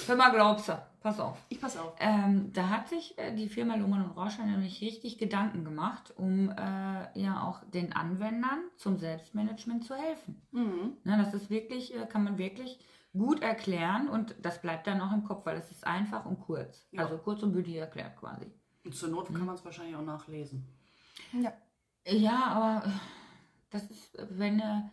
Hör 0.06 0.16
mal, 0.16 0.30
glaubst 0.30 0.68
du. 0.68 0.72
Pass 1.00 1.20
auf. 1.20 1.38
Ich 1.48 1.60
pass 1.60 1.76
auf. 1.76 1.94
Ähm, 2.00 2.52
da 2.52 2.68
hat 2.68 2.88
sich 2.88 3.16
äh, 3.16 3.34
die 3.34 3.48
Firma 3.48 3.76
Luhmann 3.76 4.04
und 4.04 4.16
Rauscher 4.16 4.44
nämlich 4.44 4.80
richtig 4.80 5.18
Gedanken 5.18 5.64
gemacht, 5.64 6.12
um 6.16 6.50
äh, 6.50 7.20
ja 7.20 7.42
auch 7.42 7.62
den 7.70 7.92
Anwendern 7.92 8.60
zum 8.76 8.98
Selbstmanagement 8.98 9.84
zu 9.84 9.94
helfen. 9.94 10.42
Mhm. 10.50 10.96
Ne, 11.04 11.16
das 11.18 11.32
ist 11.32 11.48
wirklich, 11.48 11.94
äh, 11.94 12.06
kann 12.06 12.24
man 12.24 12.38
wirklich 12.38 12.80
gut 13.12 13.40
erklären 13.40 14.08
und 14.08 14.34
das 14.42 14.60
bleibt 14.60 14.86
dann 14.86 15.00
auch 15.00 15.12
im 15.12 15.24
Kopf, 15.24 15.46
weil 15.46 15.56
es 15.56 15.70
ist 15.70 15.86
einfach 15.86 16.26
und 16.26 16.40
kurz. 16.40 16.86
Ja. 16.90 17.02
Also 17.02 17.18
kurz 17.18 17.42
und 17.42 17.52
bündig 17.52 17.76
erklärt 17.76 18.16
quasi. 18.16 18.46
Und 18.84 18.94
zur 18.94 19.08
Not 19.08 19.32
kann 19.32 19.46
man 19.46 19.54
es 19.54 19.64
wahrscheinlich 19.64 19.96
auch 19.96 20.02
nachlesen. 20.02 20.66
Ja. 21.32 21.52
Ja, 22.08 22.46
aber 22.46 22.86
äh, 22.86 22.90
das 23.70 23.90
ist, 23.90 24.16
äh, 24.16 24.26
wenn 24.30 24.58
du 24.58 24.90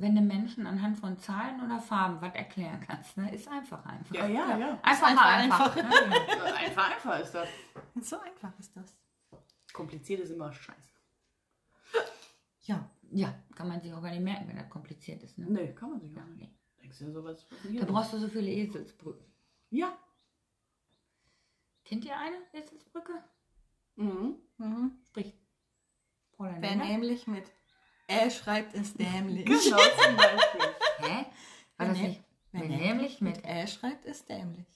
wenn 0.00 0.14
du 0.14 0.20
Menschen 0.20 0.66
anhand 0.66 0.98
von 0.98 1.18
Zahlen 1.18 1.62
oder 1.64 1.80
Farben 1.80 2.20
was 2.20 2.34
erklären 2.34 2.80
kannst, 2.86 3.16
ne, 3.16 3.34
ist 3.34 3.48
einfach 3.48 3.84
einfach. 3.86 4.14
Ja, 4.14 4.26
ja, 4.26 4.56
ja. 4.58 4.78
Einfach 4.82 5.08
einfach, 5.08 5.24
einfach. 5.24 5.76
Ne? 5.76 5.82
Einfach, 6.58 6.90
einfach 6.90 7.20
ist 7.20 7.32
das. 7.34 7.48
So 8.00 8.20
einfach 8.20 8.52
ist 8.58 8.76
das. 8.76 8.96
Kompliziert 9.72 10.20
ist 10.20 10.30
immer 10.30 10.52
scheiße. 10.52 10.92
Ja. 12.62 12.90
Ja, 13.10 13.34
kann 13.56 13.68
man 13.68 13.80
sich 13.80 13.92
auch 13.92 14.02
gar 14.02 14.10
nicht 14.10 14.22
merken, 14.22 14.48
wenn 14.48 14.56
das 14.56 14.68
kompliziert 14.68 15.22
ist. 15.22 15.38
Ne? 15.38 15.46
Nee, 15.48 15.72
kann 15.72 15.90
man 15.90 16.00
sich 16.00 16.10
Ja, 16.12 16.18
gar 16.20 16.26
nicht. 16.26 16.40
nee. 16.40 16.54
Denkst 16.82 16.98
du 16.98 17.04
ja 17.06 17.10
sowas? 17.12 17.46
Da 17.80 17.84
brauchst 17.86 18.12
du 18.12 18.18
so 18.18 18.28
viele 18.28 18.50
Eselsbrücken. 18.50 19.24
Ja. 19.70 19.96
Kennt 21.84 22.04
ihr 22.04 22.16
eine 22.16 22.36
Eselsbrücke? 22.52 23.12
Mhm. 23.96 24.36
Mhm. 24.58 24.98
Sprich. 25.06 25.34
Fräulein 26.36 26.60
Wer 26.60 26.76
nämlich 26.76 27.26
mit 27.26 27.50
Ä 28.10 28.30
schreibt, 28.30 28.74
ist 28.74 28.98
dämlich. 28.98 29.44
Genau, 29.46 29.60
zum 30.02 30.16
Beispiel. 30.16 30.74
Hä? 30.98 31.26
War 31.76 31.86
Wer 31.86 31.88
das 31.88 31.98
nicht? 31.98 32.22
ne- 32.52 32.68
nämlich 32.68 33.20
mit, 33.20 33.36
Mit 33.36 33.44
Ä 33.46 33.66
schreibt, 33.66 34.04
ist 34.06 34.28
dämlich. 34.28 34.66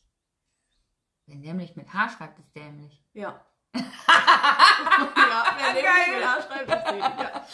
wer 1.26 1.36
nämlich 1.36 1.74
mit 1.76 1.92
H 1.92 2.08
schreibt, 2.10 2.38
ist 2.38 2.54
dämlich. 2.54 3.02
Ja. 3.14 3.44
ja, 3.74 5.44
wer 5.58 5.82
Geil. 5.82 6.16
mit 6.16 6.24
A 6.26 6.42
schreibt, 6.42 6.70
ist 6.70 6.84
dämlich. 6.84 7.04
Ja. 7.04 7.46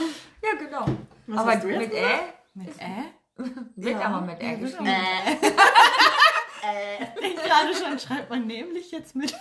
Ja, 0.43 0.55
genau. 0.59 0.85
Was 1.27 1.39
aber 1.39 1.55
mit 1.67 1.93
Ä 1.95 2.19
Mit 2.55 2.81
Ä? 2.81 3.05
wird 3.77 4.01
Ja. 4.01 4.07
aber 4.07 4.21
mit 4.27 4.41
Ä 4.41 4.51
Ja, 4.53 4.57
geschrieben. 4.57 4.87
Äh. 6.63 7.07
Gerade 7.37 7.75
schon 7.75 7.99
schreibt 7.99 8.31
man 8.31 8.47
nämlich 8.47 8.91
jetzt 8.91 9.15
mit. 9.15 9.33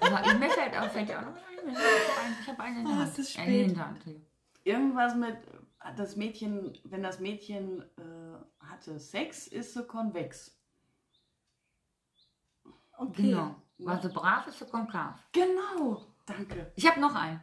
Aber 0.00 0.20
ich- 0.26 0.34
mir 0.38 0.50
fällt 0.50 0.76
auch, 0.76 0.90
fällt 0.90 1.08
ja 1.08 1.18
auch 1.18 1.22
noch 1.24 1.36
ein. 1.36 1.42
Ich 2.42 2.48
habe 2.48 2.62
eine 2.62 2.78
in 2.80 2.84
der 2.84 2.94
Oh, 2.94 2.98
Hand. 2.98 3.12
es 3.12 3.18
ist 3.18 3.32
spät. 3.32 3.76
Hier. 4.04 4.20
Irgendwas 4.64 5.14
mit 5.14 5.36
das 5.96 6.16
Mädchen, 6.16 6.78
wenn 6.84 7.02
das 7.02 7.18
Mädchen 7.18 7.82
äh, 7.98 8.64
hatte 8.64 8.98
Sex, 8.98 9.46
ist 9.48 9.74
sie 9.74 9.84
konvex. 9.84 10.56
Okay. 12.96 13.22
Genau. 13.22 13.56
War 13.78 14.00
so 14.00 14.08
brav, 14.08 14.46
ist 14.46 14.58
so 14.60 14.66
konkav. 14.66 15.18
Genau. 15.32 16.06
Danke. 16.26 16.70
Ich 16.76 16.86
habe 16.88 17.00
noch 17.00 17.14
einen. 17.16 17.40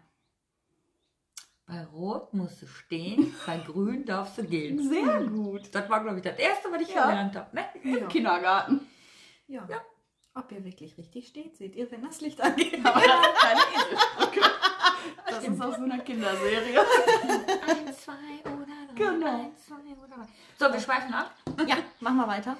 Bei 1.65 1.83
Rot 1.85 2.33
musst 2.33 2.61
du 2.61 2.67
stehen, 2.67 3.35
bei 3.45 3.57
Grün 3.57 4.05
darfst 4.05 4.37
du 4.37 4.43
gehen. 4.43 4.81
Sehr 4.89 5.23
gut. 5.25 5.69
Das 5.75 5.89
war, 5.89 6.01
glaube 6.01 6.17
ich, 6.17 6.23
das 6.23 6.39
Erste, 6.39 6.71
was 6.71 6.81
ich 6.81 6.89
Ja. 6.93 7.07
gelernt 7.07 7.35
habe. 7.35 7.55
Ne? 7.55 7.65
Im 7.83 8.07
Kindergarten. 8.07 8.87
Ja. 9.47 9.67
Ob 10.33 10.51
ihr 10.51 10.63
wirklich 10.63 10.97
richtig 10.97 11.27
steht, 11.27 11.57
seht 11.57 11.75
ihr, 11.75 11.91
wenn 11.91 12.03
das 12.03 12.21
Licht 12.21 12.39
angeht. 12.39 12.79
Aber 12.85 12.99
das 13.01 13.27
ist 13.27 13.41
keine 13.41 13.59
Eselsbrücke. 13.75 14.41
Das 15.27 15.43
ist 15.43 15.61
aus 15.61 15.75
so 15.75 15.83
einer 15.83 15.99
Kinderserie. 15.99 16.79
Eins, 16.79 18.01
zwei 18.01 18.41
oder 18.45 18.65
drei. 18.87 18.95
Genau. 18.95 19.43
Eins, 19.45 19.65
zwei 19.65 19.75
oder 19.75 20.07
drei. 20.07 20.27
So, 20.57 20.73
wir 20.73 20.79
schweifen 20.79 21.13
ab. 21.13 21.33
Ja, 21.67 21.77
machen 21.99 22.17
wir 22.17 22.27
weiter. 22.27 22.57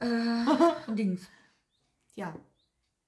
Äh, 0.00 0.94
Dings. 0.94 1.28
Ja, 2.14 2.34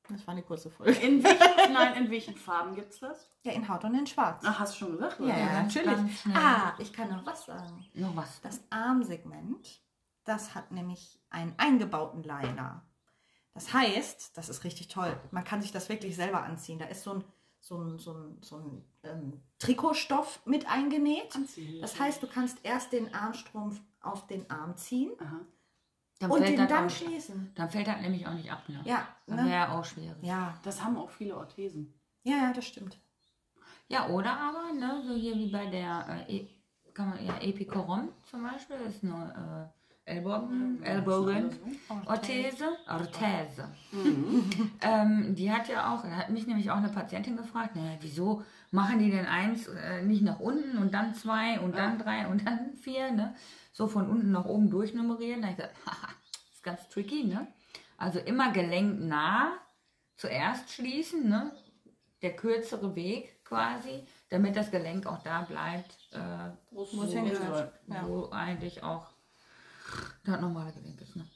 das 0.08 0.26
war 0.26 0.32
eine 0.32 0.42
kurze 0.42 0.70
Folge. 0.70 0.92
In 1.00 1.22
welchen, 1.22 1.72
nein, 1.72 1.94
in 1.94 2.10
welchen 2.10 2.34
Farben 2.34 2.74
gibt's 2.74 2.98
das? 3.00 3.30
Ja, 3.42 3.52
in 3.52 3.68
Haut 3.68 3.84
und 3.84 3.94
in 3.94 4.06
Schwarz. 4.06 4.42
Ach, 4.44 4.58
hast 4.58 4.74
du 4.74 4.78
schon 4.78 4.92
gesagt? 4.92 5.20
Ja, 5.20 5.26
oder? 5.26 5.38
ja, 5.38 5.62
natürlich. 5.62 5.98
Ah, 6.34 6.72
ich 6.78 6.92
kann 6.92 7.10
noch 7.10 7.24
was 7.24 7.46
sagen. 7.46 7.86
Noch 7.94 8.14
was. 8.16 8.40
Das 8.40 8.60
Armsegment, 8.70 9.80
das 10.24 10.54
hat 10.54 10.72
nämlich 10.72 11.20
einen 11.30 11.54
eingebauten 11.58 12.22
Liner. 12.22 12.84
Das 13.54 13.72
heißt, 13.72 14.36
das 14.36 14.48
ist 14.48 14.64
richtig 14.64 14.88
toll. 14.88 15.18
Man 15.30 15.44
kann 15.44 15.62
sich 15.62 15.72
das 15.72 15.88
wirklich 15.88 16.16
selber 16.16 16.42
anziehen. 16.42 16.78
Da 16.78 16.86
ist 16.86 17.02
so 17.02 17.14
ein, 17.14 17.24
so 17.60 17.78
ein, 17.78 17.98
so 17.98 18.12
ein, 18.14 18.38
so 18.42 18.56
ein 18.56 18.84
ähm, 19.02 19.40
Trikotstoff 19.58 20.44
mit 20.46 20.68
eingenäht. 20.68 21.34
Anziehen. 21.36 21.80
Das 21.80 21.98
heißt, 22.00 22.22
du 22.22 22.26
kannst 22.26 22.58
erst 22.64 22.92
den 22.92 23.14
Armstrumpf 23.14 23.80
auf 24.00 24.26
den 24.26 24.50
Arm 24.50 24.76
ziehen 24.76 25.10
und 26.20 26.38
fällt 26.42 26.58
den 26.58 26.68
dann 26.68 26.86
auch- 26.86 26.90
schließen. 26.90 27.52
Dann 27.54 27.70
fällt 27.70 27.86
das 27.86 28.00
nämlich 28.00 28.26
auch 28.26 28.32
nicht 28.34 28.50
ab, 28.50 28.68
ne? 28.68 28.80
Ja, 28.84 29.06
Dann 29.26 29.44
ne? 29.44 29.50
wäre 29.50 29.72
auch 29.72 29.84
schwierig. 29.84 30.16
ja, 30.22 30.58
Das 30.62 30.82
haben 30.82 30.96
auch 30.96 31.10
viele 31.10 31.36
Orthesen. 31.36 31.94
ja, 32.24 32.36
ja, 32.36 32.52
das 32.52 32.66
stimmt. 32.66 32.98
Ja, 33.88 34.08
oder 34.08 34.38
aber, 34.38 34.72
ne, 34.72 35.02
so 35.04 35.14
hier 35.14 35.34
wie 35.34 35.50
bei 35.50 35.66
der, 35.66 36.24
äh, 36.28 36.36
E- 36.36 36.48
kann 36.94 37.10
man 37.10 37.24
ja 37.24 37.38
Epicoron 37.40 38.08
zum 38.28 38.42
Beispiel, 38.42 38.76
das 38.78 38.96
ist 38.96 39.04
eine 39.04 39.72
äh, 39.74 39.79
Ellbogen, 40.10 40.82
Ellbogen, 40.82 41.50
Orthese, 42.06 42.76
Orthese. 42.88 43.68
ähm, 44.80 45.34
die 45.36 45.52
hat 45.52 45.68
ja 45.68 45.94
auch, 45.94 46.02
da 46.02 46.10
hat 46.10 46.30
mich 46.30 46.48
nämlich 46.48 46.70
auch 46.70 46.78
eine 46.78 46.88
Patientin 46.88 47.36
gefragt, 47.36 47.76
naja, 47.76 47.96
wieso 48.00 48.42
machen 48.72 48.98
die 48.98 49.10
denn 49.10 49.26
eins 49.26 49.68
äh, 49.68 50.02
nicht 50.02 50.22
nach 50.22 50.40
unten 50.40 50.78
und 50.78 50.92
dann 50.92 51.14
zwei 51.14 51.60
und 51.60 51.76
dann 51.76 51.98
drei 51.98 52.26
und 52.26 52.44
dann 52.44 52.74
vier, 52.74 53.12
ne? 53.12 53.34
So 53.72 53.86
von 53.86 54.10
unten 54.10 54.32
nach 54.32 54.46
oben 54.46 54.68
durchnummerieren. 54.68 55.42
Da 55.42 55.48
hab 55.48 55.52
ich 55.52 55.58
gesagt, 55.58 55.86
haha, 55.86 56.08
das 56.32 56.54
ist 56.54 56.62
ganz 56.64 56.88
tricky, 56.88 57.24
ne? 57.24 57.46
Also 57.96 58.18
immer 58.18 58.52
gelenknah 58.52 59.52
zuerst 60.16 60.72
schließen, 60.72 61.28
ne? 61.28 61.52
Der 62.22 62.34
kürzere 62.34 62.96
Weg 62.96 63.44
quasi, 63.44 64.04
damit 64.28 64.56
das 64.56 64.70
Gelenk 64.70 65.06
auch 65.06 65.22
da 65.22 65.42
bleibt, 65.42 65.96
äh, 66.12 66.50
Wo. 66.70 66.84
Ja. 67.86 68.06
wo 68.06 68.28
eigentlich 68.30 68.82
auch 68.82 69.06
das 70.24 70.40
normale 70.40 70.72
Gelenk 70.72 71.00
ist, 71.00 71.16
ne? 71.16 71.26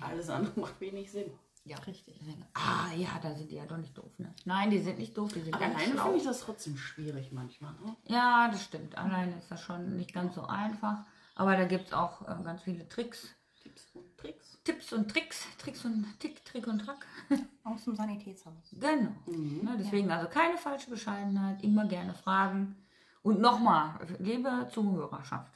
Alles 0.00 0.30
andere 0.30 0.58
macht 0.60 0.80
wenig 0.80 1.10
Sinn. 1.10 1.30
Ja, 1.66 1.78
Richtig. 1.78 2.20
Ah, 2.52 2.92
ja, 2.94 3.08
da 3.22 3.34
sind 3.34 3.50
die 3.50 3.54
ja 3.56 3.64
doch 3.64 3.78
nicht 3.78 3.96
doof, 3.96 4.18
ne? 4.18 4.34
Nein, 4.44 4.70
die 4.70 4.80
sind 4.80 4.98
nicht 4.98 5.16
doof, 5.16 5.32
die 5.32 5.40
sind 5.40 5.54
Aber 5.54 5.64
ganz 5.64 5.76
alleine 5.76 5.92
schlau. 5.94 6.02
finde 6.04 6.18
ich 6.18 6.24
das 6.24 6.40
trotzdem 6.40 6.76
schwierig 6.76 7.32
manchmal. 7.32 7.72
Ne? 7.84 7.96
Ja, 8.04 8.48
das 8.50 8.64
stimmt. 8.64 8.98
Alleine 8.98 9.38
ist 9.38 9.50
das 9.50 9.62
schon 9.62 9.96
nicht 9.96 10.12
ganz 10.12 10.34
so 10.34 10.42
einfach. 10.42 11.04
Aber 11.34 11.56
da 11.56 11.64
gibt 11.64 11.86
es 11.86 11.92
auch 11.94 12.20
äh, 12.22 12.42
ganz 12.44 12.62
viele 12.62 12.86
Tricks, 12.88 13.34
Tipps 13.62 13.94
und 13.94 14.16
Tricks. 14.18 14.58
Tipps 14.62 14.92
und 14.92 15.10
Tricks, 15.10 15.46
Tricks 15.58 15.84
und 15.86 16.20
Tick, 16.20 16.44
Trick 16.44 16.66
und 16.66 16.80
Track. 16.80 17.06
Aus 17.64 17.84
dem 17.84 17.96
Sanitätshaus. 17.96 18.54
Genau. 18.72 19.12
Ne, 19.26 19.76
deswegen 19.78 20.10
also 20.10 20.28
keine 20.28 20.58
falsche 20.58 20.90
Bescheidenheit, 20.90 21.62
immer 21.62 21.86
gerne 21.86 22.12
fragen. 22.12 22.76
Und 23.22 23.40
nochmal, 23.40 24.06
liebe 24.18 24.68
Zuhörerschaft, 24.70 25.52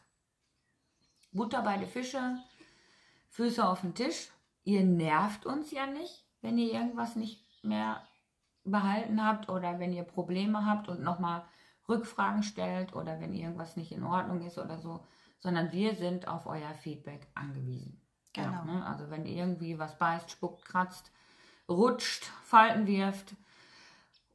Butter 1.33 1.61
bei 1.62 1.77
den 1.77 1.88
Fische, 1.88 2.38
Füße 3.29 3.67
auf 3.67 3.83
den 3.83 3.95
Tisch. 3.95 4.31
Ihr 4.64 4.85
nervt 4.85 5.47
uns 5.47 5.71
ja 5.71 5.87
nicht, 5.87 6.27
wenn 6.41 6.59
ihr 6.59 6.73
irgendwas 6.73 7.17
nicht 7.17 7.64
mehr 7.64 8.03
behalten 8.64 9.25
habt 9.25 9.49
oder 9.49 9.79
wenn 9.79 9.93
ihr 9.93 10.05
Probleme 10.05 10.67
habt 10.67 10.88
und 10.88 11.03
nochmal 11.03 11.45
Rückfragen 11.88 12.43
stellt 12.43 12.95
oder 12.95 13.21
wenn 13.21 13.35
irgendwas 13.35 13.77
nicht 13.77 13.93
in 13.93 14.05
Ordnung 14.05 14.43
ist 14.47 14.59
oder 14.59 14.79
so, 14.79 15.07
sondern 15.38 15.73
wir 15.73 15.95
sind 15.95 16.29
auf 16.29 16.47
euer 16.47 16.75
Feedback 16.75 17.27
angewiesen. 17.35 18.01
Genau. 18.33 18.64
Ne? 18.64 18.85
Also 18.87 19.11
wenn 19.11 19.25
irgendwie 19.25 19.79
was 19.79 19.99
beißt, 19.99 20.31
spuckt, 20.31 20.64
kratzt, 20.64 21.11
rutscht, 21.69 22.25
Falten 22.45 22.87
wirft 22.87 23.35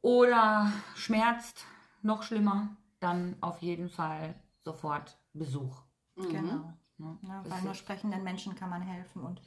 oder 0.02 0.72
schmerzt, 0.94 1.64
noch 2.02 2.22
schlimmer, 2.22 2.76
dann 3.00 3.36
auf 3.40 3.62
jeden 3.62 3.88
Fall 3.88 4.34
sofort 4.62 5.16
Besuch. 5.32 5.82
Genau. 6.16 6.72
Ne? 6.98 7.18
Ja, 7.22 7.42
weil 7.46 7.62
nur 7.62 7.74
sprechenden 7.74 8.22
Menschen 8.22 8.54
kann 8.54 8.70
man 8.70 8.82
helfen. 8.82 9.22
Und 9.22 9.40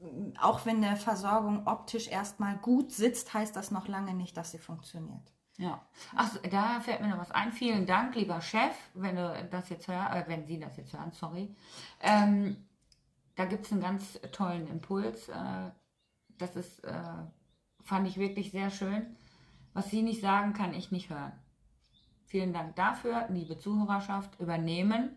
mm, 0.00 0.36
auch 0.40 0.66
wenn 0.66 0.82
eine 0.82 0.96
Versorgung 0.96 1.66
optisch 1.66 2.08
erstmal 2.08 2.56
gut 2.58 2.92
sitzt, 2.92 3.34
heißt 3.34 3.54
das 3.54 3.70
noch 3.70 3.88
lange 3.88 4.14
nicht, 4.14 4.36
dass 4.36 4.50
sie 4.50 4.58
funktioniert. 4.58 5.32
Ja. 5.58 5.80
Achso, 6.14 6.38
da 6.50 6.80
fällt 6.80 7.00
mir 7.00 7.08
noch 7.08 7.18
was 7.18 7.30
ein. 7.30 7.50
Vielen 7.50 7.86
Dank, 7.86 8.14
lieber 8.14 8.40
Chef, 8.40 8.74
wenn 8.94 9.16
du 9.16 9.48
das 9.50 9.68
jetzt 9.70 9.88
hörst, 9.88 10.14
äh, 10.14 10.24
wenn 10.28 10.46
Sie 10.46 10.58
das 10.58 10.76
jetzt 10.76 10.92
hören, 10.92 11.12
sorry. 11.12 11.54
Ähm, 12.00 12.66
da 13.36 13.46
gibt 13.46 13.64
es 13.64 13.72
einen 13.72 13.80
ganz 13.80 14.20
tollen 14.32 14.66
Impuls. 14.66 15.28
Äh, 15.28 15.70
das 16.38 16.56
ist, 16.56 16.84
äh, 16.84 17.00
fand 17.82 18.06
ich 18.06 18.18
wirklich 18.18 18.50
sehr 18.50 18.70
schön. 18.70 19.16
Was 19.72 19.90
Sie 19.90 20.02
nicht 20.02 20.20
sagen, 20.20 20.52
kann 20.52 20.74
ich 20.74 20.90
nicht 20.90 21.08
hören. 21.08 21.32
Vielen 22.26 22.52
Dank 22.52 22.76
dafür, 22.76 23.26
liebe 23.30 23.56
Zuhörerschaft. 23.56 24.38
Übernehmen. 24.40 25.16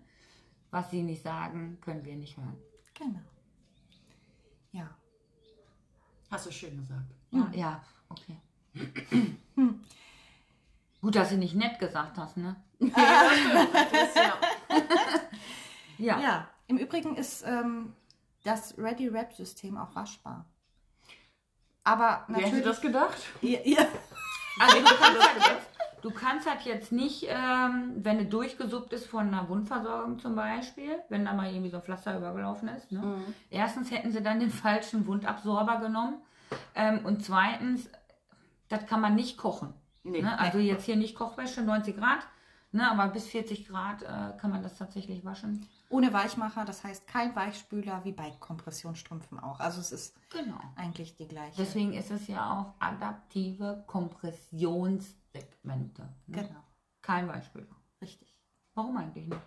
Was 0.72 0.92
Sie 0.92 1.02
nicht 1.02 1.24
sagen, 1.24 1.80
können 1.82 2.06
wir 2.06 2.16
nicht 2.16 2.38
hören. 2.38 2.58
Genau. 2.94 3.20
Ja. 4.72 4.90
Hast 6.30 6.46
du 6.46 6.52
schön 6.52 6.78
gesagt. 6.78 7.12
Ja, 7.32 7.50
ja 7.54 7.84
okay. 8.10 8.38
Gut, 11.02 11.16
dass 11.16 11.30
du 11.30 11.38
nicht 11.38 11.56
nett 11.56 11.80
gesagt 11.80 12.18
hast, 12.18 12.38
ne? 12.38 12.56
Das 12.80 12.90
ist 12.90 14.16
ja 14.16 14.38
Ja. 15.98 16.20
Ja, 16.20 16.48
im 16.68 16.78
Übrigen 16.78 17.16
ist 17.18 17.44
ähm, 17.46 17.94
das 18.44 18.78
Ready-Rap-System 18.78 19.78
auch 19.78 19.94
waschbar. 19.96 20.46
Aber 21.84 22.24
Wer 22.28 22.38
hätte 22.38 22.46
natürlich. 22.48 22.66
das 22.66 22.82
gedacht? 22.82 23.18
ihr, 23.42 23.66
ihr, 23.66 23.88
Also 24.60 24.78
du 24.80 24.86
kannst 24.86 25.28
halt 25.28 25.38
jetzt, 25.38 25.69
du 26.02 26.12
kannst 26.12 26.50
halt 26.50 26.62
jetzt 26.62 26.92
nicht, 26.92 27.28
ähm, 27.28 27.94
wenn 27.98 28.18
du 28.18 28.26
durchgesuppt 28.26 28.94
ist 28.94 29.08
von 29.08 29.28
einer 29.28 29.50
Wundversorgung 29.50 30.20
zum 30.20 30.36
Beispiel, 30.36 31.00
wenn 31.10 31.26
da 31.26 31.34
mal 31.34 31.52
irgendwie 31.52 31.70
so 31.70 31.78
ein 31.78 31.84
Pflaster 31.84 32.18
übergelaufen 32.18 32.70
ist. 32.70 32.92
Ne? 32.92 33.02
Erstens 33.50 33.92
hätten 33.92 34.12
sie 34.12 34.22
dann 34.22 34.40
den 34.40 34.52
falschen 34.52 35.06
Wundabsorber 35.08 35.78
genommen. 35.78 36.22
Ähm, 36.76 37.06
und 37.06 37.24
zweitens, 37.24 37.90
das 38.68 38.86
kann 38.86 39.02
man 39.02 39.16
nicht 39.16 39.38
kochen. 39.38 39.74
Nee. 40.04 40.22
ne? 40.22 40.40
Also 40.40 40.60
jetzt 40.60 40.86
hier 40.86 40.96
nicht 40.96 41.16
Kochwäsche, 41.16 41.62
90 41.62 41.98
Grad, 41.98 42.20
ne? 42.72 42.90
aber 42.92 43.08
bis 43.08 43.28
40 43.28 43.68
Grad 43.68 44.04
äh, 44.04 44.38
kann 44.38 44.52
man 44.52 44.62
das 44.64 44.78
tatsächlich 44.78 45.26
waschen. 45.26 45.66
ohne 45.90 46.14
Weichmacher, 46.14 46.66
das 46.66 46.84
heißt 46.84 47.08
kein 47.08 47.36
Weichspüler, 47.36 48.04
wie 48.06 48.12
bei 48.12 48.30
Kompressionsstrümpfen 48.40 49.40
auch. 49.40 49.60
Also 49.60 49.82
es 49.82 49.92
ist 49.92 50.16
Genau. 50.30 50.60
eigentlich 50.76 51.16
die 51.16 51.28
gleiche. 51.28 51.56
Deswegen 51.58 51.94
ist 51.94 52.12
es 52.12 52.28
ja 52.28 52.60
auch 52.60 52.74
adaptive 52.80 53.84
Kompressionssegmente. 53.88 56.04
Ne? 56.28 56.44
Genau, 56.48 56.64
Kein 57.02 57.28
Weichspüler. 57.28 57.66
richtig. 58.02 58.36
Warum 58.76 58.98
eigentlich 58.98 59.28
nicht? 59.28 59.42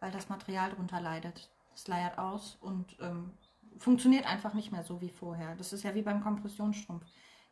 Weil 0.00 0.10
das 0.10 0.28
Material 0.28 0.70
darunter 0.70 1.00
leidet. 1.00 1.50
Es 1.74 1.86
leiert 1.88 2.18
aus 2.18 2.56
und 2.60 2.96
ähm, 3.00 3.30
funktioniert 3.78 4.26
einfach 4.26 4.54
nicht 4.54 4.72
mehr 4.72 4.82
so 4.82 5.00
wie 5.00 5.10
vorher. 5.10 5.54
Das 5.56 5.72
ist 5.72 5.82
ja 5.84 5.94
wie 5.94 6.02
beim 6.02 6.22
Kompressionsstrumpf. 6.22 7.04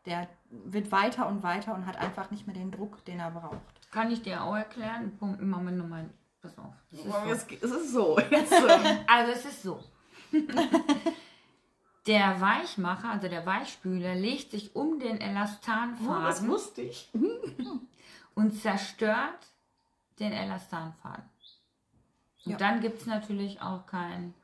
Der 0.07 0.29
wird 0.51 0.91
weiter 0.93 1.29
und 1.29 1.43
weiter 1.43 1.75
und 1.75 1.87
hat 1.87 1.97
einfach 1.99 2.31
nicht 2.31 2.47
mehr 2.47 2.55
den 2.55 2.71
Druck, 2.71 3.05
den 3.05 3.21
er 3.21 3.31
braucht. 3.31 3.80
Kann 3.91 4.11
ich 4.11 4.23
dir 4.23 4.43
auch 4.45 4.55
erklären? 4.57 5.17
Punkt, 5.19 5.41
Moment, 5.43 5.79
nochmal. 5.79 6.09
Pass 6.41 6.59
auf. 6.59 6.73
Es 6.91 6.99
ist 7.71 7.93
so. 7.93 8.17
Ist 8.31 8.51
so. 8.51 8.69
Ähm, 8.69 8.99
Also 9.07 9.33
es 9.33 9.45
ist 9.45 9.63
so. 9.63 9.83
Der 12.07 12.41
Weichmacher, 12.41 13.11
also 13.11 13.29
der 13.29 13.45
Weichspüler, 13.45 14.15
legt 14.15 14.51
sich 14.53 14.75
um 14.75 14.99
den 14.99 15.17
oh, 15.17 15.19
das 15.19 15.29
Elastanfaden 15.29 16.49
wusste 16.49 16.81
ich. 16.83 17.11
und 18.35 18.53
zerstört 18.53 19.47
den 20.19 20.33
Elastanfaden. 20.33 21.29
Und 22.47 22.53
Ja. 22.53 22.57
dann 22.57 22.81
gibt 22.81 23.01
es 23.01 23.07
natürlich 23.07 23.61
auch 23.61 23.87
keinen 23.87 24.35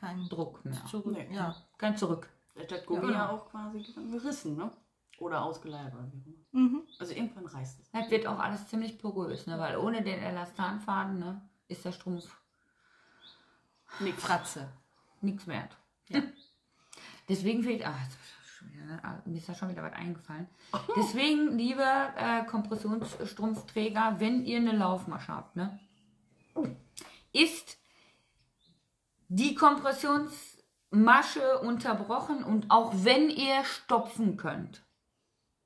Kein 0.00 0.26
Druck 0.28 0.64
mehr. 0.64 0.82
Zurück. 0.86 1.06
Nee. 1.28 1.34
Ja. 1.34 1.54
Kein 1.76 1.96
Zurück. 1.98 2.28
Der 2.56 2.78
hat 2.78 2.86
Gummi 2.86 3.12
Ja. 3.12 3.18
ja 3.18 3.28
auch 3.30 3.50
quasi 3.50 3.84
gerissen, 4.10 4.56
ne? 4.56 4.70
Oder 5.18 5.42
ausgeleiert 5.42 5.94
oder 5.94 6.10
wie 6.12 6.20
auch 6.20 6.26
immer. 6.26 6.68
Mhm. 6.68 6.82
Also 6.98 7.14
irgendwann 7.14 7.46
reißt 7.46 7.80
es. 7.80 7.90
Das 7.90 8.10
wird 8.10 8.26
auch 8.26 8.38
alles 8.38 8.66
ziemlich 8.68 8.98
porös, 8.98 9.46
ne? 9.46 9.58
weil 9.58 9.76
ohne 9.76 10.02
den 10.02 10.18
Elastanfaden 10.20 11.18
ne, 11.18 11.42
ist 11.68 11.84
der 11.84 11.92
Strumpf 11.92 12.36
Nix. 14.00 14.22
Fratze. 14.22 14.68
nichts 15.20 15.46
wert. 15.46 15.76
Deswegen 17.28 17.62
fehlt. 17.62 17.86
Ah, 17.86 17.94
schon 18.58 18.72
wieder, 18.72 18.84
ne? 18.86 18.98
Ah, 19.02 19.14
Mir 19.24 19.38
ist 19.38 19.48
da 19.48 19.54
schon 19.54 19.68
wieder 19.70 19.82
was 19.82 19.92
eingefallen. 19.92 20.48
Deswegen, 20.96 21.56
liebe 21.56 21.84
äh, 22.16 22.44
Kompressionsstrumpfträger, 22.44 24.16
wenn 24.18 24.44
ihr 24.44 24.58
eine 24.58 24.72
Laufmasche 24.72 25.32
habt, 25.32 25.56
ne? 25.56 25.78
Ist 27.32 27.78
die 29.28 29.54
Kompressionsmasche 29.54 31.60
unterbrochen 31.60 32.44
und 32.44 32.70
auch 32.70 32.92
wenn 32.96 33.30
ihr 33.30 33.64
stopfen 33.64 34.36
könnt, 34.36 34.83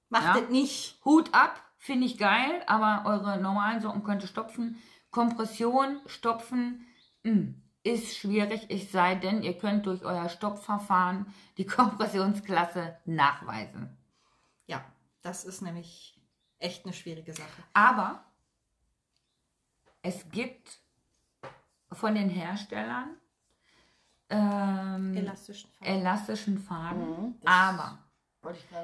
Macht 0.09 0.25
Ja. 0.25 0.40
das 0.40 0.49
nicht. 0.51 0.99
Hut 1.05 1.33
ab, 1.35 1.61
finde 1.79 2.07
ich 2.07 2.18
geil, 2.18 2.62
aber 2.66 3.03
eure 3.09 3.38
normalen 3.40 3.81
Socken 3.81 4.03
könnt 4.05 4.23
ihr 4.23 4.29
stopfen. 4.29 4.79
Kompression, 5.11 6.01
stopfen, 6.07 6.87
mh, 7.25 7.55
ist 7.83 8.16
schwierig, 8.18 8.66
es 8.71 8.92
sei 8.92 9.14
denn, 9.14 9.42
ihr 9.42 9.57
könnt 9.57 9.87
durch 9.87 10.05
euer 10.05 10.29
Stoppverfahren 10.29 11.33
die 11.57 11.64
Kompressionsklasse 11.66 12.97
nachweisen. 13.07 13.97
Ja, 14.66 14.85
das 15.23 15.44
ist 15.44 15.62
nämlich 15.62 16.21
echt 16.59 16.85
eine 16.85 16.92
schwierige 16.92 17.33
Sache. 17.33 17.62
Aber 17.73 18.25
es 20.03 20.29
gibt 20.31 20.81
von 21.92 22.14
den 22.14 22.29
Herstellern 22.29 23.16
ähm, 24.31 25.16
Elastischen 25.16 25.71
Faden. 25.73 25.87
elastischen 26.01 26.59
Faden, 26.59 27.09
Mhm, 27.21 27.35
aber 27.47 27.99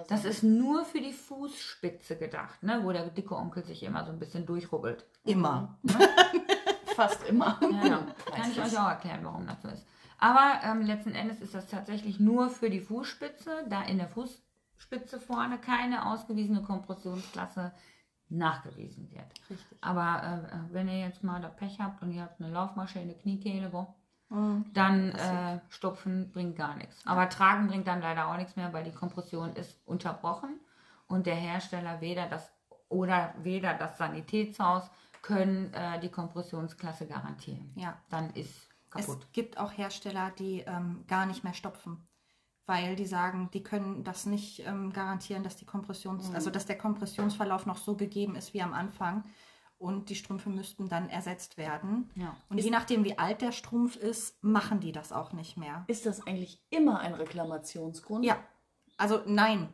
das 0.09 0.25
ist 0.25 0.43
nur 0.43 0.85
für 0.85 1.01
die 1.01 1.13
Fußspitze 1.13 2.17
gedacht, 2.17 2.63
ne, 2.63 2.81
wo 2.83 2.93
der 2.93 3.09
dicke 3.09 3.37
Onkel 3.37 3.65
sich 3.65 3.83
immer 3.83 4.05
so 4.05 4.13
ein 4.13 4.19
bisschen 4.19 4.47
durchrubbelt. 4.47 5.07
Immer. 5.25 5.79
fast 6.95 7.27
immer. 7.29 7.59
Ja, 7.63 7.87
ja. 7.87 8.07
Kann 8.35 8.51
ich 8.51 8.61
euch 8.61 8.79
auch 8.79 8.89
erklären, 8.89 9.25
warum 9.25 9.47
das 9.47 9.63
so 9.63 9.69
ist. 9.69 9.87
Aber 10.19 10.61
ähm, 10.65 10.83
letzten 10.83 11.15
Endes 11.15 11.41
ist 11.41 11.55
das 11.55 11.67
tatsächlich 11.67 12.21
nur 12.21 12.49
für 12.49 12.71
die 12.71 12.81
Fußspitze, 12.81 13.67
da 13.69 13.83
in 13.83 13.99
der 13.99 14.09
Fußspitze 14.09 15.21
vorne 15.21 15.59
keine 15.59 16.07
ausgewiesene 16.07 16.63
Kompressionsklasse 16.63 17.73
nachgewiesen 18.29 19.11
wird. 19.11 19.27
Richtig. 19.51 19.79
Aber 19.81 20.23
äh, 20.23 20.55
äh, 20.55 20.61
wenn 20.73 20.89
ihr 20.89 21.01
jetzt 21.01 21.23
mal 21.23 21.41
da 21.41 21.49
Pech 21.49 21.79
habt 21.79 22.03
und 22.03 22.13
ihr 22.13 22.23
habt 22.23 22.41
eine 22.41 22.51
Laufmasche 22.51 23.01
in 23.01 23.09
der 23.09 23.19
Kniekehle, 23.19 23.73
wo, 23.73 23.95
Mhm. 24.35 24.65
dann 24.75 25.13
äh, 25.13 25.61
stopfen 25.69 26.31
bringt 26.33 26.57
gar 26.57 26.75
nichts. 26.77 27.07
Aber 27.07 27.29
tragen 27.29 27.69
bringt 27.69 27.87
dann 27.87 28.01
leider 28.01 28.29
auch 28.29 28.37
nichts 28.37 28.57
mehr, 28.57 28.73
weil 28.73 28.85
die 28.85 28.93
Kompression 28.93 29.55
ist 29.55 29.79
unterbrochen 29.87 30.61
und 31.07 31.27
der 31.27 31.37
Hersteller 31.37 32.01
weder 32.01 32.27
das 32.29 32.51
oder 32.89 33.35
weder 33.43 33.75
das 33.75 33.97
Sanitätshaus 33.99 34.91
können 35.23 35.73
äh, 35.73 35.99
die 36.01 36.11
Kompressionsklasse 36.11 37.07
garantieren. 37.07 37.73
Ja. 37.77 37.97
Dann 38.11 38.31
ist 38.35 38.69
kaputt. 38.91 39.19
Es 39.23 39.33
gibt 39.33 39.59
auch 39.59 39.73
Hersteller, 39.73 40.31
die 40.39 40.61
ähm, 40.61 41.05
gar 41.09 41.27
nicht 41.27 41.45
mehr 41.45 41.55
stopfen, 41.55 42.07
weil 42.67 42.95
die 42.95 43.07
sagen, 43.07 43.49
die 43.53 43.63
können 43.63 44.05
das 44.05 44.27
nicht 44.27 44.61
ähm, 44.67 44.93
garantieren, 44.93 45.43
dass 45.43 45.57
die 45.57 45.65
Kompressions, 45.65 46.29
Mhm. 46.29 46.35
also 46.35 46.51
dass 46.51 46.67
der 46.67 46.77
Kompressionsverlauf 46.79 47.67
noch 47.67 47.79
so 47.79 47.97
gegeben 47.97 48.37
ist 48.37 48.53
wie 48.55 48.63
am 48.63 48.75
Anfang 48.75 49.25
und 49.85 50.09
die 50.09 50.15
Strümpfe 50.15 50.49
müssten 50.49 50.89
dann 50.89 51.11
ersetzt 51.11 51.59
werden. 51.59 52.11
Ja. 52.15 52.35
Und 52.49 52.59
je 52.59 52.71
nachdem, 52.71 53.05
wie 53.05 53.19
alt 53.19 53.43
der 53.43 53.53
Strumpf 53.53 53.97
ist, 53.97 54.43
machen 54.43 54.81
die 54.81 54.93
das 54.93 55.13
auch 55.13 55.35
nicht 55.35 55.59
mehr. 55.59 55.85
Ist 55.89 56.07
das 56.07 56.27
eigentlich 56.27 56.63
immer 56.71 57.01
ein 57.01 57.13
Reklamationsgrund? 57.13 58.25
Ja, 58.25 58.39
also 58.97 59.21
nein. 59.27 59.69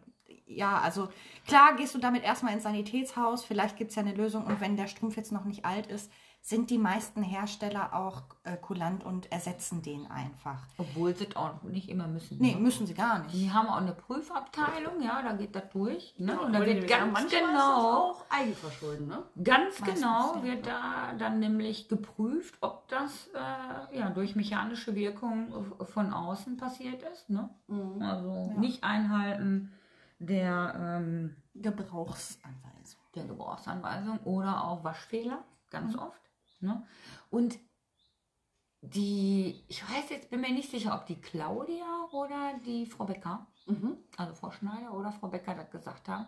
Ja, 0.47 0.81
also 0.81 1.09
klar 1.47 1.77
gehst 1.77 1.95
du 1.95 2.01
damit 2.01 2.25
erstmal 2.25 2.53
ins 2.55 2.65
Sanitätshaus, 2.65 3.45
vielleicht 3.45 3.77
gibt 3.77 3.91
es 3.91 3.97
ja 3.97 4.03
eine 4.03 4.15
Lösung 4.15 4.45
und 4.47 4.61
wenn 4.61 4.77
der 4.77 4.89
Strumpf 4.89 5.17
jetzt 5.17 5.31
noch 5.31 5.45
nicht 5.45 5.65
alt 5.65 5.87
ist, 5.87 6.11
sind 6.43 6.71
die 6.71 6.79
meisten 6.79 7.23
Hersteller 7.23 7.95
auch 7.95 8.23
äh, 8.45 8.57
kulant 8.57 9.05
und 9.05 9.31
ersetzen 9.31 9.83
den 9.83 10.11
einfach. 10.11 10.67
Obwohl 10.79 11.15
sie 11.15 11.27
es 11.29 11.37
auch 11.37 11.63
nicht 11.63 11.89
immer 11.89 12.09
müssen. 12.09 12.39
Nee, 12.39 12.55
ne? 12.55 12.61
müssen 12.61 12.87
sie 12.87 12.95
gar 12.95 13.19
nicht. 13.21 13.35
Die 13.35 13.53
haben 13.53 13.69
auch 13.69 13.77
eine 13.77 13.93
Prüfabteilung, 13.93 15.03
ja, 15.03 15.23
da 15.23 15.33
geht 15.35 15.55
das 15.55 15.69
durch. 15.71 16.15
Ne? 16.19 16.41
Und 16.41 16.53
da 16.55 16.61
wird 16.61 16.89
sagen, 16.89 17.13
ganz 17.13 17.13
manchmal 17.13 17.25
ist 17.27 17.33
das 17.33 17.51
genau, 17.51 18.11
auch 18.11 18.25
Eigenverschulden, 18.31 19.07
ne? 19.09 19.23
ganz 19.45 19.81
Meistens, 19.81 20.01
genau 20.01 20.37
ja. 20.37 20.43
wird 20.43 20.67
da 20.67 21.13
dann 21.19 21.41
nämlich 21.41 21.89
geprüft, 21.89 22.57
ob 22.63 22.89
das 22.89 23.29
äh, 23.35 23.99
ja, 23.99 24.11
durch 24.11 24.35
mechanische 24.35 24.95
Wirkung 24.95 25.75
von 25.93 26.13
außen 26.13 26.57
passiert 26.57 27.03
ist. 27.03 27.29
Ne? 27.29 27.51
Mhm. 27.69 28.01
Also 28.03 28.31
Ja. 28.55 28.59
nicht 28.59 28.83
einhalten 28.83 29.73
der, 30.19 30.75
ähm, 30.77 31.37
Gebrauchsanweisung. 31.55 33.01
der 33.15 33.25
Gebrauchsanweisung 33.25 34.19
oder 34.21 34.65
auch 34.65 34.85
Waschfehler, 34.85 35.43
ganz 35.71 35.97
oft. 35.97 36.21
Ne? 36.61 36.87
Und 37.31 37.59
die, 38.83 39.65
ich 39.69 39.83
weiß 39.83 40.11
jetzt, 40.11 40.31
bin 40.31 40.41
mir 40.41 40.53
nicht 40.53 40.71
sicher, 40.71 40.95
ob 40.95 41.07
die 41.07 41.21
Claudia 41.21 42.09
oder 42.13 42.55
die 42.65 42.87
Frau 42.87 43.05
Becker, 43.05 43.47
Mhm. 43.67 43.99
also 44.17 44.35
Frau 44.35 44.51
Schneider 44.51 44.95
oder 44.95 45.13
Frau 45.13 45.29
Becker 45.29 45.55
das 45.55 45.71
gesagt 45.71 46.09
haben. 46.09 46.27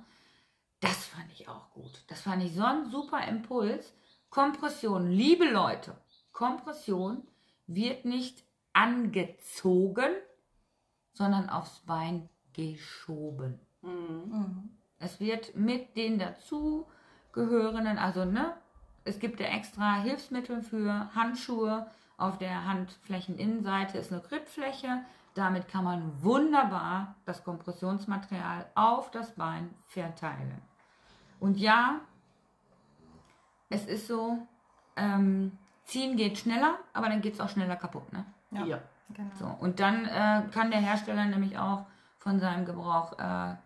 Das 0.81 1.07
fand 1.07 1.33
ich 1.33 1.49
auch 1.49 1.71
gut. 1.71 2.05
Das 2.09 2.21
fand 2.21 2.43
ich 2.43 2.55
so 2.55 2.63
ein 2.63 2.91
super 2.91 3.27
Impuls. 3.27 3.95
Kompression, 4.31 5.11
liebe 5.11 5.45
Leute, 5.51 5.97
Kompression 6.33 7.27
wird 7.67 8.05
nicht 8.05 8.45
angezogen, 8.73 10.11
sondern 11.15 11.49
aufs 11.49 11.81
Bein 11.81 12.29
geschoben. 12.53 13.61
Mhm. 13.83 14.79
Es 14.99 15.21
wird 15.21 15.57
mit 15.57 15.97
den 15.97 16.19
dazugehörenden, 16.19 17.99
also 17.99 18.25
ne, 18.25 18.57
es 19.05 19.19
gibt 19.19 19.41
ja 19.41 19.47
extra 19.47 19.95
Hilfsmittel 19.97 20.63
für 20.63 21.09
Handschuhe. 21.15 21.87
Auf 22.17 22.39
der 22.39 22.67
Handflächeninnenseite 22.67 23.99
ist 23.99 24.13
eine 24.13 24.21
Griffläche. 24.21 25.01
Damit 25.35 25.69
kann 25.69 25.85
man 25.85 26.23
wunderbar 26.23 27.15
das 27.25 27.43
Kompressionsmaterial 27.43 28.67
auf 28.75 29.11
das 29.11 29.35
Bein 29.35 29.71
verteilen. 29.87 30.61
Und 31.41 31.57
ja, 31.59 32.01
es 33.71 33.87
ist 33.87 34.07
so, 34.07 34.39
ähm, 34.97 35.57
ziehen 35.85 36.17
geht 36.17 36.39
schneller, 36.39 36.75
aber 36.93 37.09
dann 37.09 37.23
geht 37.23 37.35
es 37.35 37.41
auch 37.41 37.49
schneller 37.49 37.77
kaputt. 37.77 38.13
Ne? 38.13 38.25
Ja. 38.51 38.65
Ja. 38.65 38.79
Genau. 39.15 39.31
So, 39.39 39.47
und 39.61 39.81
dann 39.81 40.05
äh, 40.07 40.43
kann 40.53 40.71
der 40.71 40.81
Hersteller 40.81 41.25
nämlich 41.27 41.59
auch 41.59 41.87
von 42.19 42.39
seinem 42.39 42.65
Gebrauch 42.65 43.13
äh, 43.19 43.57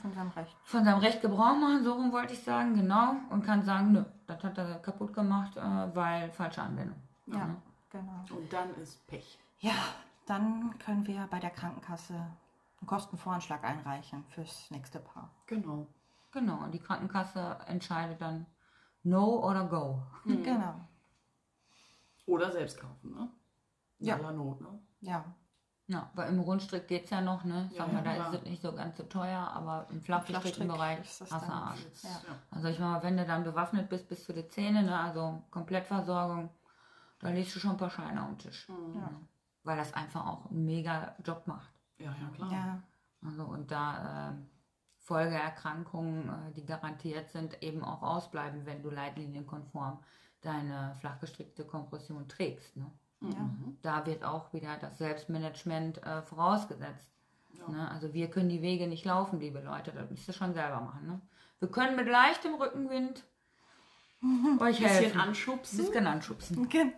Von 0.00 0.12
seinem 0.14 0.30
Recht. 0.30 0.54
von 0.64 0.84
seinem 0.84 0.98
Recht 0.98 1.22
Gebrauch 1.22 1.56
machen, 1.56 1.84
so 1.84 1.92
rum 1.94 2.12
wollte 2.12 2.32
ich 2.34 2.42
sagen, 2.42 2.74
genau, 2.74 3.14
und 3.30 3.44
kann 3.44 3.62
sagen, 3.62 3.92
nö, 3.92 4.04
das 4.30 4.42
hat 4.44 4.58
er 4.58 4.78
kaputt 4.80 5.12
gemacht, 5.12 5.56
äh, 5.56 5.94
weil 5.94 6.30
falsche 6.30 6.62
Anwendung. 6.62 7.00
Ja, 7.26 7.44
Mhm. 7.46 7.56
genau. 7.90 8.24
Und 8.38 8.52
dann 8.52 8.74
ist 8.76 9.06
Pech. 9.06 9.38
Ja, 9.58 9.74
dann 10.26 10.78
können 10.78 11.06
wir 11.06 11.26
bei 11.30 11.38
der 11.40 11.50
Krankenkasse 11.50 12.14
einen 12.14 12.86
Kostenvoranschlag 12.86 13.62
einreichen 13.64 14.24
fürs 14.30 14.70
nächste 14.70 15.00
Paar. 15.00 15.30
Genau. 15.46 15.86
Genau, 16.32 16.62
und 16.64 16.72
die 16.72 16.78
Krankenkasse 16.78 17.58
entscheidet 17.66 18.20
dann 18.20 18.46
No 19.02 19.44
oder 19.46 19.66
Go. 19.66 20.00
Genau. 20.24 20.74
Oder 22.26 22.50
selbst 22.52 22.78
kaufen, 22.80 23.12
ne? 23.12 23.28
Ja. 23.98 24.16
Aller 24.16 24.32
Not, 24.32 24.60
ne? 24.60 24.78
Ja. 25.00 25.24
Ja, 25.90 26.08
weil 26.14 26.28
im 26.28 26.38
Rundstrick 26.38 26.86
geht 26.86 27.04
es 27.04 27.10
ja 27.10 27.20
noch, 27.20 27.42
ne? 27.42 27.68
Ja, 27.72 27.78
Sag 27.78 27.92
mal, 27.92 27.98
ja, 27.98 28.04
da 28.04 28.14
klar. 28.14 28.32
ist 28.32 28.38
es 28.38 28.48
nicht 28.48 28.62
so 28.62 28.72
ganz 28.72 28.96
so 28.96 29.02
teuer, 29.02 29.40
aber 29.40 29.86
im 29.90 30.00
flachgestrickten 30.00 30.68
Bereich 30.68 31.00
ist 31.00 31.20
das 31.20 31.32
hast 31.32 31.48
du 31.48 31.52
Arsch. 31.52 31.80
Ja. 32.04 32.20
Also 32.52 32.68
ich 32.68 32.78
meine, 32.78 33.02
wenn 33.02 33.16
du 33.16 33.26
dann 33.26 33.42
bewaffnet 33.42 33.88
bist 33.88 34.08
bis 34.08 34.24
zu 34.24 34.32
den 34.32 34.48
Zähnen, 34.48 34.86
ne? 34.86 34.96
also 34.96 35.42
Komplettversorgung, 35.50 36.48
da 37.18 37.30
legst 37.30 37.56
du 37.56 37.58
schon 37.58 37.72
ein 37.72 37.76
paar 37.76 37.90
Scheine 37.90 38.22
auf 38.22 38.28
den 38.28 38.38
Tisch. 38.38 38.68
Mhm. 38.68 39.00
Ja. 39.00 39.10
Weil 39.64 39.78
das 39.78 39.92
einfach 39.92 40.24
auch 40.28 40.48
einen 40.48 40.64
mega 40.64 41.16
Job 41.24 41.48
macht. 41.48 41.72
Ja, 41.98 42.14
ja, 42.20 42.28
klar. 42.36 42.52
Ja. 42.52 42.82
Also 43.26 43.42
und 43.42 43.72
da 43.72 44.30
äh, 44.30 44.34
Folgeerkrankungen, 44.98 46.28
äh, 46.28 46.52
die 46.52 46.64
garantiert 46.64 47.30
sind, 47.30 47.64
eben 47.64 47.82
auch 47.82 48.02
ausbleiben, 48.02 48.64
wenn 48.64 48.80
du 48.80 48.90
leitlinienkonform 48.90 49.98
deine 50.40 50.94
flachgestrickte 51.00 51.64
Kompression 51.64 52.28
trägst. 52.28 52.76
Ne? 52.76 52.92
Ja. 53.20 53.50
Da 53.82 54.06
wird 54.06 54.24
auch 54.24 54.52
wieder 54.52 54.76
das 54.80 54.98
Selbstmanagement 54.98 56.02
äh, 56.04 56.22
vorausgesetzt. 56.22 57.10
Ne? 57.68 57.90
Also 57.90 58.12
wir 58.14 58.28
können 58.28 58.48
die 58.48 58.62
Wege 58.62 58.86
nicht 58.86 59.04
laufen, 59.04 59.40
liebe 59.40 59.60
Leute, 59.60 59.92
das 59.92 60.10
müsst 60.10 60.28
ihr 60.28 60.34
schon 60.34 60.54
selber 60.54 60.80
machen. 60.80 61.06
Ne? 61.06 61.20
Wir 61.58 61.68
können 61.68 61.96
mit 61.96 62.08
leichtem 62.08 62.54
Rückenwind 62.54 63.24
euch 64.60 64.78
Bisschen 64.78 64.88
helfen. 64.88 65.20
anschubsen. 65.20 65.78
Bisschen 65.78 66.06
anschubsen. 66.06 66.68
Genau. 66.68 66.92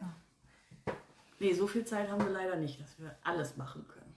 Nee, 1.38 1.52
so 1.52 1.66
viel 1.66 1.84
Zeit 1.84 2.08
haben 2.10 2.24
wir 2.24 2.30
leider 2.30 2.56
nicht, 2.56 2.80
dass 2.80 2.98
wir 3.00 3.16
alles 3.24 3.56
machen 3.56 3.86
können. 3.88 4.14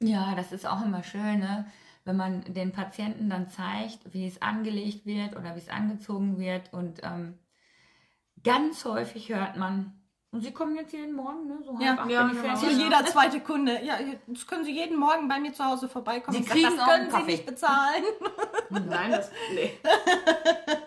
Ja, 0.00 0.34
das 0.34 0.52
ist 0.52 0.66
auch 0.66 0.84
immer 0.84 1.02
schön, 1.02 1.38
ne? 1.38 1.66
wenn 2.04 2.16
man 2.16 2.42
den 2.52 2.72
Patienten 2.72 3.30
dann 3.30 3.48
zeigt, 3.48 4.12
wie 4.12 4.26
es 4.26 4.42
angelegt 4.42 5.06
wird 5.06 5.36
oder 5.36 5.54
wie 5.54 5.60
es 5.60 5.68
angezogen 5.68 6.38
wird. 6.38 6.72
Und 6.72 7.00
ähm, 7.04 7.38
ganz 8.42 8.84
häufig 8.84 9.28
hört 9.28 9.56
man, 9.56 10.01
und 10.32 10.40
Sie 10.40 10.50
kommen 10.50 10.74
jetzt 10.76 10.92
jeden 10.92 11.14
Morgen, 11.14 11.46
ne? 11.46 11.58
so 11.62 11.72
halb 11.72 11.82
Ja, 11.82 11.94
acht 11.98 12.10
ja, 12.10 12.26
genau. 12.26 12.56
So 12.56 12.66
jeder 12.68 13.04
zweite 13.04 13.40
Kunde. 13.40 13.84
Ja, 13.84 13.98
das 14.26 14.46
können 14.46 14.64
Sie 14.64 14.72
jeden 14.72 14.98
Morgen 14.98 15.28
bei 15.28 15.38
mir 15.38 15.52
zu 15.52 15.64
Hause 15.64 15.88
vorbeikommen. 15.88 16.36
Sie 16.36 16.44
kriegen 16.48 16.74
das 16.74 16.78
auch 16.78 16.88
einen 16.88 17.02
können 17.02 17.10
Sie 17.10 17.16
Kaffee. 17.18 17.30
nicht 17.32 17.46
bezahlen. 17.46 18.04
Nein, 18.70 19.10
das. 19.10 19.30
Nee. 19.54 19.78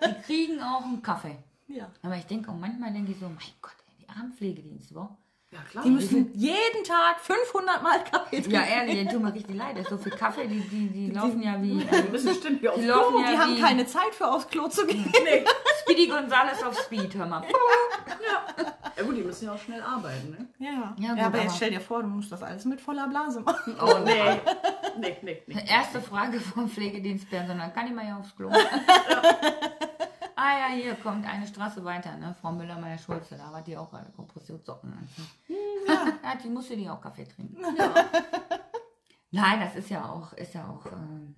Die 0.08 0.22
kriegen 0.24 0.60
auch 0.62 0.84
einen 0.84 1.02
Kaffee. 1.02 1.38
Ja. 1.68 1.90
Aber 2.02 2.16
ich 2.16 2.26
denke 2.26 2.50
auch 2.52 2.56
manchmal 2.56 2.92
denke 2.92 3.12
ich 3.12 3.20
so, 3.20 3.26
mein 3.28 3.38
Gott, 3.62 3.76
ey, 3.88 4.04
die 4.06 4.10
Armpflegedienste, 4.10 4.96
wo? 4.96 5.10
Ja, 5.56 5.62
klar. 5.72 5.84
Die 5.86 5.90
müssen 5.90 6.32
jeden 6.34 6.84
Tag 6.84 7.20
500 7.22 7.82
Mal 7.82 8.04
Kaffee 8.04 8.36
trinken. 8.42 8.52
Ja, 8.52 8.62
ehrlich, 8.64 8.96
denen 8.96 9.10
tut 9.10 9.22
mir 9.22 9.34
richtig 9.34 9.56
leid. 9.56 9.78
Das 9.78 9.84
ist 9.86 9.90
so 9.90 9.98
viel 9.98 10.12
Kaffee, 10.12 10.48
die, 10.48 10.60
die, 10.60 10.88
die 10.90 11.12
laufen 11.12 11.42
ja 11.42 11.62
wie. 11.62 11.78
Die 12.06 12.12
müssen 12.12 12.36
ständig 12.36 12.68
auf 12.68 12.76
Die 12.76 12.82
die 12.82 12.88
laufen 12.88 13.20
ja 13.22 13.32
Die 13.32 13.38
haben 13.38 13.56
wie 13.56 13.62
keine 13.62 13.86
Zeit 13.88 14.14
für 14.14 14.28
aufs 14.28 14.48
Klo 14.50 14.68
zu 14.68 14.86
gehen. 14.86 15.10
nee. 15.24 15.46
Speedy 15.82 16.08
Gonzales 16.08 16.62
auf 16.64 16.78
Speed, 16.78 17.16
hör 17.16 17.26
mal. 17.26 17.44
Ja 18.98 19.04
gut, 19.04 19.16
die 19.18 19.22
müssen 19.24 19.46
ja 19.46 19.54
auch 19.54 19.60
schnell 19.60 19.82
arbeiten, 19.82 20.30
ne? 20.32 20.48
Ja, 20.60 20.96
Ja, 20.98 21.14
gut, 21.14 21.24
aber 21.24 21.42
jetzt 21.42 21.56
stell 21.58 21.70
dir 21.72 21.82
vor, 21.82 22.02
du 22.02 22.08
musst 22.10 22.32
das 22.32 22.42
alles 22.44 22.66
mit 22.66 22.80
voller 22.82 23.08
Blase 23.08 23.42
machen. 23.42 23.76
Oh 23.82 24.00
nee. 24.04 24.40
nee, 25.00 25.18
nee, 25.22 25.44
nee. 25.48 25.64
Erste 25.68 26.02
Frage 26.02 26.40
vom 26.40 26.70
Pflegedienstpersonal. 26.70 27.72
Kann 27.74 27.88
ich 27.88 27.94
mal 27.94 28.06
hier 28.06 28.18
aufs 28.18 28.36
Klo? 28.36 28.50
ah 30.46 30.60
ja, 30.60 30.76
hier 30.76 30.96
kommt 30.96 31.26
eine 31.26 31.48
Straße 31.48 31.84
weiter, 31.84 32.16
ne? 32.18 32.36
Frau 32.40 32.52
Müller-Meyer-Schulze, 32.52 33.38
da 33.38 33.52
war 33.52 33.62
die 33.62 33.78
auch 33.78 33.92
alle 33.94 34.10
Kompressionssocken 34.12 34.94
an. 34.94 35.10
Ja. 35.88 36.36
die 36.44 36.50
musste 36.50 36.76
die 36.76 36.90
auch 36.90 37.02
Kaffee 37.02 37.26
trinken. 37.26 37.58
Nein, 39.32 39.60
das 39.60 39.76
ist 39.76 39.90
ja 39.90 40.08
auch, 40.10 40.34
ist 40.34 40.54
ja 40.54 40.68
auch, 40.70 40.86
ähm, 40.92 41.36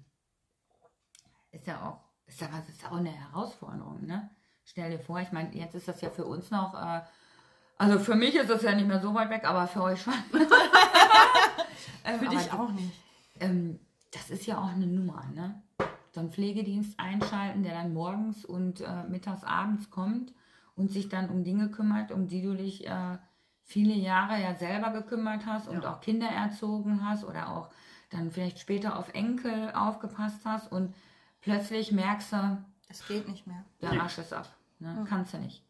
ist 1.52 1.68
ja 1.68 1.82
auch, 1.82 2.00
ist 2.28 2.42
ja, 2.42 2.48
das 2.48 2.68
ist 2.70 2.86
auch 2.86 2.98
eine 2.98 3.12
Herausforderung, 3.12 4.06
ne? 4.06 4.30
Stell 4.66 4.92
dir 4.92 5.00
vor, 5.00 5.20
ich 5.20 5.32
meine, 5.32 5.56
jetzt 5.56 5.76
ist 5.76 5.88
das 5.88 6.02
ja 6.02 6.10
für 6.10 6.26
uns 6.26 6.52
noch, 6.52 6.74
äh, 6.74 7.02
also 7.78 8.00
für 8.00 8.16
mich 8.16 8.36
ist 8.36 8.50
das 8.50 8.64
ja 8.64 8.76
nicht 8.76 8.88
mehr 8.88 9.00
so 9.02 9.14
weit 9.14 9.30
weg, 9.30 9.46
aber 9.46 9.68
für 9.68 9.84
euch 9.84 10.02
schon. 10.02 10.14
Ähm, 12.04 12.20
Für 12.20 12.30
dich 12.30 12.54
auch 12.54 12.72
nicht. 12.72 12.94
ähm, 13.42 13.80
das 14.12 14.30
ist 14.30 14.46
ja 14.46 14.58
auch 14.58 14.70
eine 14.70 14.88
Nummer, 14.88 15.26
ne? 15.34 15.62
So 16.18 16.22
einen 16.22 16.32
Pflegedienst 16.32 17.00
einschalten, 17.00 17.62
der 17.62 17.76
dann 17.76 17.94
morgens 17.94 18.44
und 18.44 18.82
äh, 18.82 19.04
mittags, 19.08 19.44
abends 19.44 19.92
kommt 19.92 20.34
und 20.76 20.90
sich 20.90 21.10
dann 21.10 21.30
um 21.30 21.44
Dinge 21.44 21.70
kümmert, 21.70 22.12
um 22.12 22.28
die 22.28 22.42
du 22.42 22.56
dich 22.56 22.88
äh, 22.88 23.20
viele 23.62 23.94
Jahre 23.94 24.42
ja 24.42 24.56
selber 24.56 24.90
gekümmert 24.90 25.46
hast 25.46 25.68
und 25.68 25.84
Ja. 25.84 25.94
auch 25.94 26.02
Kinder 26.02 26.26
erzogen 26.28 27.08
hast 27.08 27.24
oder 27.24 27.56
auch 27.56 27.70
dann 28.10 28.32
vielleicht 28.32 28.58
später 28.58 28.98
auf 28.98 29.14
Enkel 29.14 29.72
aufgepasst 29.76 30.40
hast 30.44 30.72
und 30.72 30.96
plötzlich 31.40 31.92
merkst 31.92 32.34
du, 32.34 32.58
Das 32.88 33.08
geht 33.08 33.28
nicht 33.28 33.46
mehr. 33.46 33.64
der 33.84 33.92
Nee. 33.92 34.00
Arsch 34.00 34.18
ist 34.18 34.34
ab. 34.34 34.50
Ne? 34.80 35.06
Kannst 35.08 35.36
du 35.36 35.38
nicht. 35.38 35.62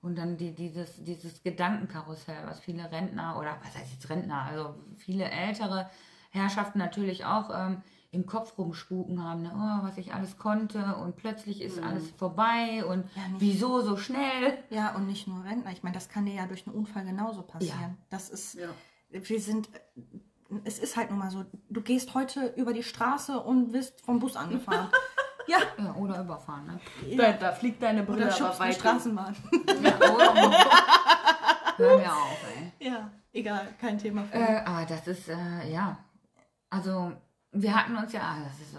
Und 0.00 0.18
dann 0.18 0.36
die, 0.36 0.52
dieses, 0.52 1.04
dieses 1.04 1.44
Gedankenkarussell, 1.44 2.44
was 2.44 2.58
viele 2.58 2.90
Rentner 2.90 3.38
oder 3.38 3.56
was 3.64 3.76
heißt 3.78 3.92
jetzt 3.92 4.10
Rentner, 4.10 4.42
also 4.42 4.74
viele 4.96 5.30
ältere 5.30 5.88
Herrschaften 6.30 6.80
natürlich 6.80 7.24
auch 7.24 7.50
ähm, 7.54 7.82
im 8.12 8.26
Kopf 8.26 8.58
rumspuken 8.58 9.24
haben, 9.24 9.42
ne? 9.42 9.50
oh, 9.54 9.84
was 9.86 9.96
ich 9.96 10.12
alles 10.12 10.36
konnte 10.36 10.96
und 10.96 11.16
plötzlich 11.16 11.62
ist 11.62 11.82
alles 11.82 12.10
vorbei 12.10 12.84
und 12.84 13.04
Ja, 13.16 13.22
wieso 13.38 13.80
so 13.80 13.96
schnell? 13.96 14.58
Ja, 14.68 14.94
und 14.94 15.06
nicht 15.06 15.26
nur 15.26 15.42
Rentner. 15.44 15.72
Ich 15.72 15.82
meine, 15.82 15.94
das 15.94 16.10
kann 16.10 16.26
dir 16.26 16.34
ja 16.34 16.46
durch 16.46 16.66
einen 16.66 16.76
Unfall 16.76 17.06
genauso 17.06 17.40
passieren. 17.42 17.80
Ja. 17.80 17.94
Das 18.10 18.28
ist, 18.28 18.54
Ja. 18.54 18.68
wir 19.08 19.40
sind, 19.40 19.70
es 20.64 20.78
ist 20.78 20.98
halt 20.98 21.08
nun 21.08 21.20
mal 21.20 21.30
so, 21.30 21.44
du 21.70 21.80
gehst 21.80 22.12
heute 22.12 22.52
über 22.56 22.74
die 22.74 22.82
Straße 22.82 23.40
und 23.40 23.72
wirst 23.72 24.02
vom 24.02 24.18
Bus 24.20 24.36
angefahren. 24.36 24.88
ja, 25.46 25.56
Ja, 25.78 25.94
oder 25.94 26.20
überfahren. 26.20 26.66
Ne? 26.66 27.16
Da, 27.16 27.32
da 27.32 27.52
fliegt 27.52 27.82
deine 27.82 28.02
Brille 28.02 28.26
oder 28.26 28.44
aber 28.50 28.58
weit. 28.58 28.74
Straßenbahn. 28.74 29.34
Ja, 29.82 29.96
oder, 30.14 30.34
hör 31.78 31.96
mir 31.96 32.12
auf, 32.12 32.38
ey. 32.78 32.88
ja, 32.90 33.10
egal, 33.32 33.68
kein 33.80 33.96
Thema 33.96 34.22
für 34.24 34.36
Äh, 34.36 34.58
aber 34.66 34.84
das 34.84 35.06
ist, 35.08 35.28
äh, 35.30 35.72
ja, 35.72 35.96
also 36.68 37.12
wir 37.52 37.74
hatten 37.74 37.96
uns 37.96 38.12
ja, 38.12 38.36
das 38.44 38.60
ist, 38.60 38.76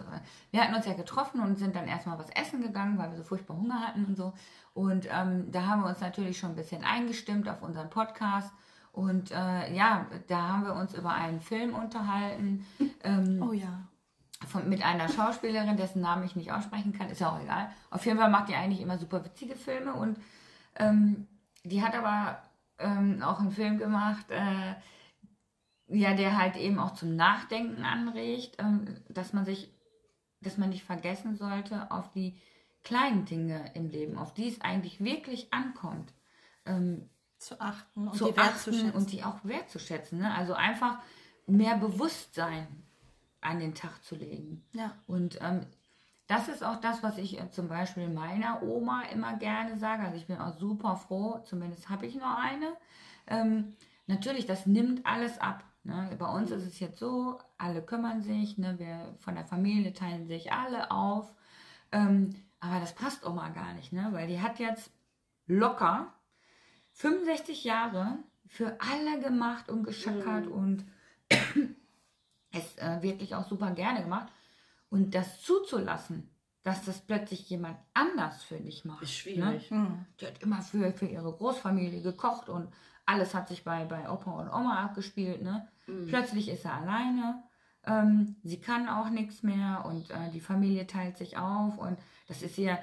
wir 0.51 0.61
hatten 0.61 0.73
uns 0.73 0.85
ja 0.85 0.93
getroffen 0.93 1.41
und 1.41 1.57
sind 1.57 1.75
dann 1.75 1.87
erstmal 1.87 2.17
was 2.17 2.29
essen 2.31 2.61
gegangen, 2.61 2.97
weil 2.97 3.11
wir 3.11 3.17
so 3.17 3.23
furchtbar 3.23 3.55
Hunger 3.55 3.79
hatten 3.79 4.05
und 4.05 4.17
so. 4.17 4.33
Und 4.73 5.07
ähm, 5.11 5.51
da 5.51 5.67
haben 5.67 5.81
wir 5.83 5.89
uns 5.89 6.01
natürlich 6.01 6.39
schon 6.39 6.51
ein 6.51 6.55
bisschen 6.55 6.83
eingestimmt 6.83 7.47
auf 7.47 7.61
unseren 7.61 7.89
Podcast. 7.91 8.51
Und 8.91 9.31
äh, 9.31 9.73
ja, 9.75 10.07
da 10.27 10.47
haben 10.49 10.65
wir 10.65 10.73
uns 10.73 10.93
über 10.95 11.11
einen 11.13 11.39
Film 11.39 11.73
unterhalten 11.75 12.65
ähm, 13.03 13.43
Oh 13.47 13.53
ja. 13.53 13.79
von, 14.47 14.67
mit 14.69 14.83
einer 14.83 15.07
Schauspielerin, 15.07 15.77
dessen 15.77 16.01
Namen 16.01 16.23
ich 16.23 16.35
nicht 16.35 16.51
aussprechen 16.51 16.93
kann, 16.93 17.09
ist 17.09 17.21
ja 17.21 17.29
auch 17.29 17.41
egal. 17.41 17.69
Auf 17.91 18.05
jeden 18.05 18.17
Fall 18.17 18.29
macht 18.29 18.49
die 18.49 18.55
eigentlich 18.55 18.81
immer 18.81 18.97
super 18.97 19.23
witzige 19.23 19.55
Filme 19.55 19.93
und 19.93 20.17
ähm, 20.75 21.27
die 21.63 21.83
hat 21.83 21.95
aber 21.95 22.41
ähm, 22.79 23.21
auch 23.23 23.39
einen 23.39 23.51
Film 23.51 23.77
gemacht, 23.77 24.25
äh, 24.29 24.73
ja, 25.93 26.13
der 26.13 26.37
halt 26.37 26.55
eben 26.57 26.79
auch 26.79 26.93
zum 26.93 27.15
Nachdenken 27.15 27.83
anregt, 27.83 28.57
ähm, 28.59 28.95
dass 29.09 29.33
man 29.33 29.45
sich, 29.45 29.71
dass 30.41 30.57
man 30.57 30.69
nicht 30.69 30.83
vergessen 30.83 31.35
sollte 31.35 31.91
auf 31.91 32.11
die 32.11 32.37
kleinen 32.83 33.25
Dinge 33.25 33.71
im 33.75 33.89
Leben, 33.89 34.17
auf 34.17 34.33
die 34.33 34.47
es 34.47 34.61
eigentlich 34.61 35.03
wirklich 35.03 35.53
ankommt. 35.53 36.13
Ähm, 36.65 37.09
Zu 37.37 37.59
achten 37.59 38.07
und 38.07 38.15
zu 38.15 38.31
die 38.31 38.37
achten 38.37 38.91
und 38.91 39.11
die 39.11 39.23
auch 39.23 39.43
wertzuschätzen. 39.43 40.19
Ne? 40.19 40.33
Also 40.33 40.53
einfach 40.53 40.99
mehr 41.47 41.77
Bewusstsein 41.77 42.67
an 43.41 43.59
den 43.59 43.75
Tag 43.75 44.03
zu 44.03 44.15
legen. 44.15 44.63
ja. 44.73 44.91
Und 45.07 45.39
ähm, 45.41 45.65
das 46.27 46.47
ist 46.47 46.63
auch 46.63 46.79
das, 46.79 47.03
was 47.03 47.17
ich 47.17 47.39
äh, 47.39 47.49
zum 47.49 47.67
Beispiel 47.67 48.07
meiner 48.07 48.63
Oma 48.63 49.03
immer 49.11 49.35
gerne 49.35 49.77
sage. 49.77 50.03
Also 50.03 50.17
ich 50.17 50.27
bin 50.27 50.39
auch 50.39 50.57
super 50.57 50.95
froh, 50.95 51.39
zumindest 51.43 51.89
habe 51.89 52.05
ich 52.05 52.15
noch 52.15 52.37
eine. 52.37 52.73
Ähm, 53.27 53.75
natürlich, 54.07 54.45
das 54.45 54.65
nimmt 54.65 55.05
alles 55.05 55.39
ab. 55.39 55.63
Ne? 55.83 56.15
Bei 56.17 56.27
uns 56.27 56.51
ist 56.51 56.65
es 56.65 56.79
jetzt 56.79 56.99
so, 56.99 57.39
alle 57.57 57.81
kümmern 57.81 58.21
sich, 58.21 58.57
ne? 58.57 58.79
wir 58.79 59.15
von 59.19 59.35
der 59.35 59.45
Familie 59.45 59.93
teilen 59.93 60.27
sich 60.27 60.51
alle 60.51 60.91
auf. 60.91 61.33
Ähm, 61.91 62.35
aber 62.59 62.79
das 62.79 62.95
passt 62.95 63.25
Oma 63.25 63.49
gar 63.49 63.73
nicht, 63.73 63.91
ne? 63.91 64.09
weil 64.11 64.27
die 64.27 64.41
hat 64.41 64.59
jetzt 64.59 64.91
locker 65.45 66.13
65 66.93 67.63
Jahre 67.63 68.19
für 68.47 68.77
alle 68.79 69.19
gemacht 69.19 69.69
und 69.69 69.83
geschackert 69.83 70.47
und 70.47 70.85
es 72.51 72.77
äh, 72.77 73.01
wirklich 73.01 73.35
auch 73.35 73.47
super 73.47 73.71
gerne 73.71 74.03
gemacht. 74.03 74.31
Und 74.89 75.15
das 75.15 75.41
zuzulassen, 75.41 76.29
dass 76.61 76.85
das 76.85 77.01
plötzlich 77.01 77.49
jemand 77.49 77.77
anders 77.93 78.43
für 78.43 78.59
dich 78.59 78.85
macht. 78.85 79.03
Ist 79.03 79.15
schwierig. 79.15 79.71
Ne? 79.71 80.05
Die 80.19 80.27
hat 80.27 80.41
immer 80.41 80.61
für, 80.61 80.93
für 80.93 81.07
ihre 81.07 81.33
Großfamilie 81.33 82.01
gekocht 82.01 82.47
und 82.47 82.71
alles 83.05 83.33
hat 83.33 83.47
sich 83.47 83.63
bei, 83.63 83.85
bei 83.85 84.09
Opa 84.09 84.31
und 84.31 84.49
Oma 84.49 84.83
abgespielt. 84.83 85.41
Ne? 85.41 85.67
Plötzlich 86.07 86.49
ist 86.49 86.65
er 86.65 86.75
alleine. 86.75 87.43
Ähm, 87.85 88.37
sie 88.43 88.61
kann 88.61 88.87
auch 88.87 89.09
nichts 89.09 89.43
mehr 89.43 89.83
und 89.85 90.09
äh, 90.09 90.29
die 90.31 90.39
Familie 90.39 90.87
teilt 90.87 91.17
sich 91.17 91.37
auf 91.37 91.77
und 91.77 91.99
das 92.27 92.41
ist 92.41 92.57
ihr 92.57 92.79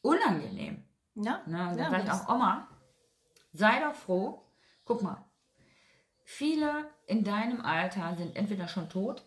unangenehm. 0.00 0.82
Ja, 1.14 1.42
Ne? 1.46 1.68
Und 1.68 1.78
dann 1.78 1.78
ja, 1.78 1.90
sage 1.90 2.02
ich 2.04 2.10
auch, 2.10 2.28
Oma, 2.28 2.68
sei 3.52 3.80
doch 3.80 3.94
froh. 3.94 4.42
Guck 4.84 5.02
mal, 5.02 5.24
viele 6.24 6.86
in 7.06 7.24
deinem 7.24 7.60
Alter 7.60 8.14
sind 8.14 8.36
entweder 8.36 8.68
schon 8.68 8.88
tot 8.88 9.24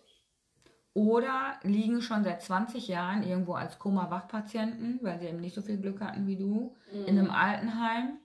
oder 0.93 1.59
liegen 1.63 2.01
schon 2.01 2.23
seit 2.23 2.41
20 2.41 2.87
Jahren 2.87 3.23
irgendwo 3.23 3.53
als 3.53 3.77
Koma-Wachpatienten, 3.79 4.99
weil 5.01 5.19
sie 5.19 5.27
eben 5.27 5.41
nicht 5.41 5.55
so 5.55 5.61
viel 5.61 5.77
Glück 5.77 6.01
hatten 6.01 6.27
wie 6.27 6.37
du, 6.37 6.75
in 6.91 7.17
einem 7.19 7.31
Altenheim, 7.31 8.19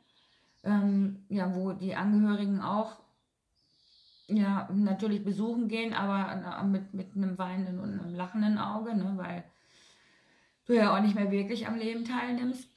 ähm, 0.65 1.25
ja, 1.29 1.55
wo 1.55 1.73
die 1.73 1.95
Angehörigen 1.95 2.61
auch 2.61 2.97
ja, 4.27 4.69
natürlich 4.73 5.23
besuchen 5.25 5.69
gehen, 5.69 5.93
aber 5.93 6.61
äh, 6.61 6.65
mit, 6.65 6.95
mit 6.95 7.15
einem 7.15 7.37
weinenden 7.37 7.79
und 7.79 8.01
einem 8.01 8.15
lachenden 8.15 8.59
Auge, 8.59 8.97
ne, 8.97 9.13
weil 9.17 9.45
du 10.67 10.75
ja 10.75 10.97
auch 10.97 11.01
nicht 11.01 11.15
mehr 11.15 11.31
wirklich 11.31 11.67
am 11.67 11.77
Leben 11.77 12.05
teilnimmst. 12.05 12.69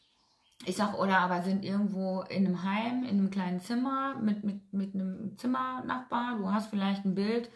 Ich 0.65 0.75
sag, 0.75 0.97
oder 0.97 1.19
aber 1.19 1.43
sind 1.43 1.63
irgendwo 1.63 2.21
in 2.23 2.45
einem 2.45 2.63
Heim, 2.63 3.03
in 3.03 3.19
einem 3.19 3.29
kleinen 3.29 3.59
Zimmer 3.59 4.15
mit, 4.15 4.43
mit, 4.43 4.73
mit 4.73 4.93
einem 4.95 5.37
Zimmernachbar. 5.37 6.37
Du 6.37 6.51
hast 6.51 6.69
vielleicht 6.69 7.05
ein 7.05 7.15
Bild, 7.15 7.49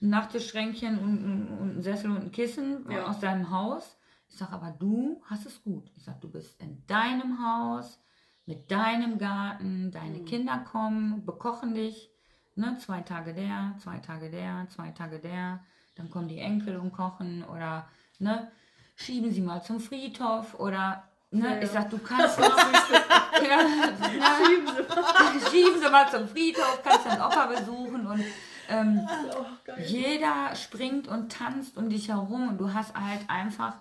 ein 0.00 0.08
Nachttischschränkchen 0.10 0.98
und, 0.98 1.24
und, 1.24 1.48
und 1.58 1.76
ein 1.76 1.82
Sessel 1.82 2.10
und 2.10 2.22
ein 2.22 2.32
Kissen 2.32 2.90
Ja. 2.90 3.06
aus 3.06 3.20
deinem 3.20 3.50
Haus. 3.50 3.96
Ich 4.28 4.36
sag, 4.36 4.52
aber 4.52 4.74
du 4.78 5.22
hast 5.26 5.46
es 5.46 5.62
gut. 5.62 5.90
Ich 5.96 6.04
sag, 6.04 6.20
du 6.20 6.28
bist 6.28 6.60
in 6.60 6.82
deinem 6.86 7.38
Haus, 7.44 8.00
mit 8.48 8.70
deinem 8.70 9.18
Garten, 9.18 9.90
deine 9.90 10.20
Kinder 10.20 10.56
kommen, 10.72 11.26
bekochen 11.26 11.74
dich. 11.74 12.10
Ne? 12.54 12.78
Zwei 12.78 13.02
Tage 13.02 13.34
der, 13.34 13.74
zwei 13.78 13.98
Tage 13.98 14.30
der, 14.30 14.66
zwei 14.74 14.90
Tage 14.90 15.18
der. 15.18 15.60
Dann 15.96 16.10
kommen 16.10 16.28
die 16.28 16.38
Enkel 16.38 16.78
und 16.78 16.92
kochen 16.92 17.44
oder 17.44 17.86
ne? 18.18 18.50
schieben 18.96 19.30
sie 19.30 19.42
mal 19.42 19.62
zum 19.62 19.80
Friedhof 19.80 20.58
oder 20.58 21.04
ne? 21.30 21.62
ich 21.62 21.68
sag, 21.70 21.90
du 21.90 21.98
kannst 21.98 22.40
noch, 22.40 22.56
ja, 22.56 23.58
na, 24.18 24.46
Schieben 24.46 24.66
Sie 24.66 25.50
schieben 25.50 25.80
sie 25.82 25.90
mal 25.90 26.08
zum 26.08 26.26
Friedhof, 26.26 26.80
kannst 26.82 27.04
deinen 27.04 27.20
Opa 27.20 27.46
besuchen 27.48 28.06
und 28.06 28.24
ähm, 28.70 29.06
Oh, 29.38 29.72
jeder 29.86 30.56
springt 30.56 31.06
und 31.06 31.30
tanzt 31.30 31.76
um 31.76 31.90
dich 31.90 32.08
herum 32.08 32.48
und 32.48 32.58
du 32.58 32.72
hast 32.72 32.94
halt 32.98 33.28
einfach 33.28 33.74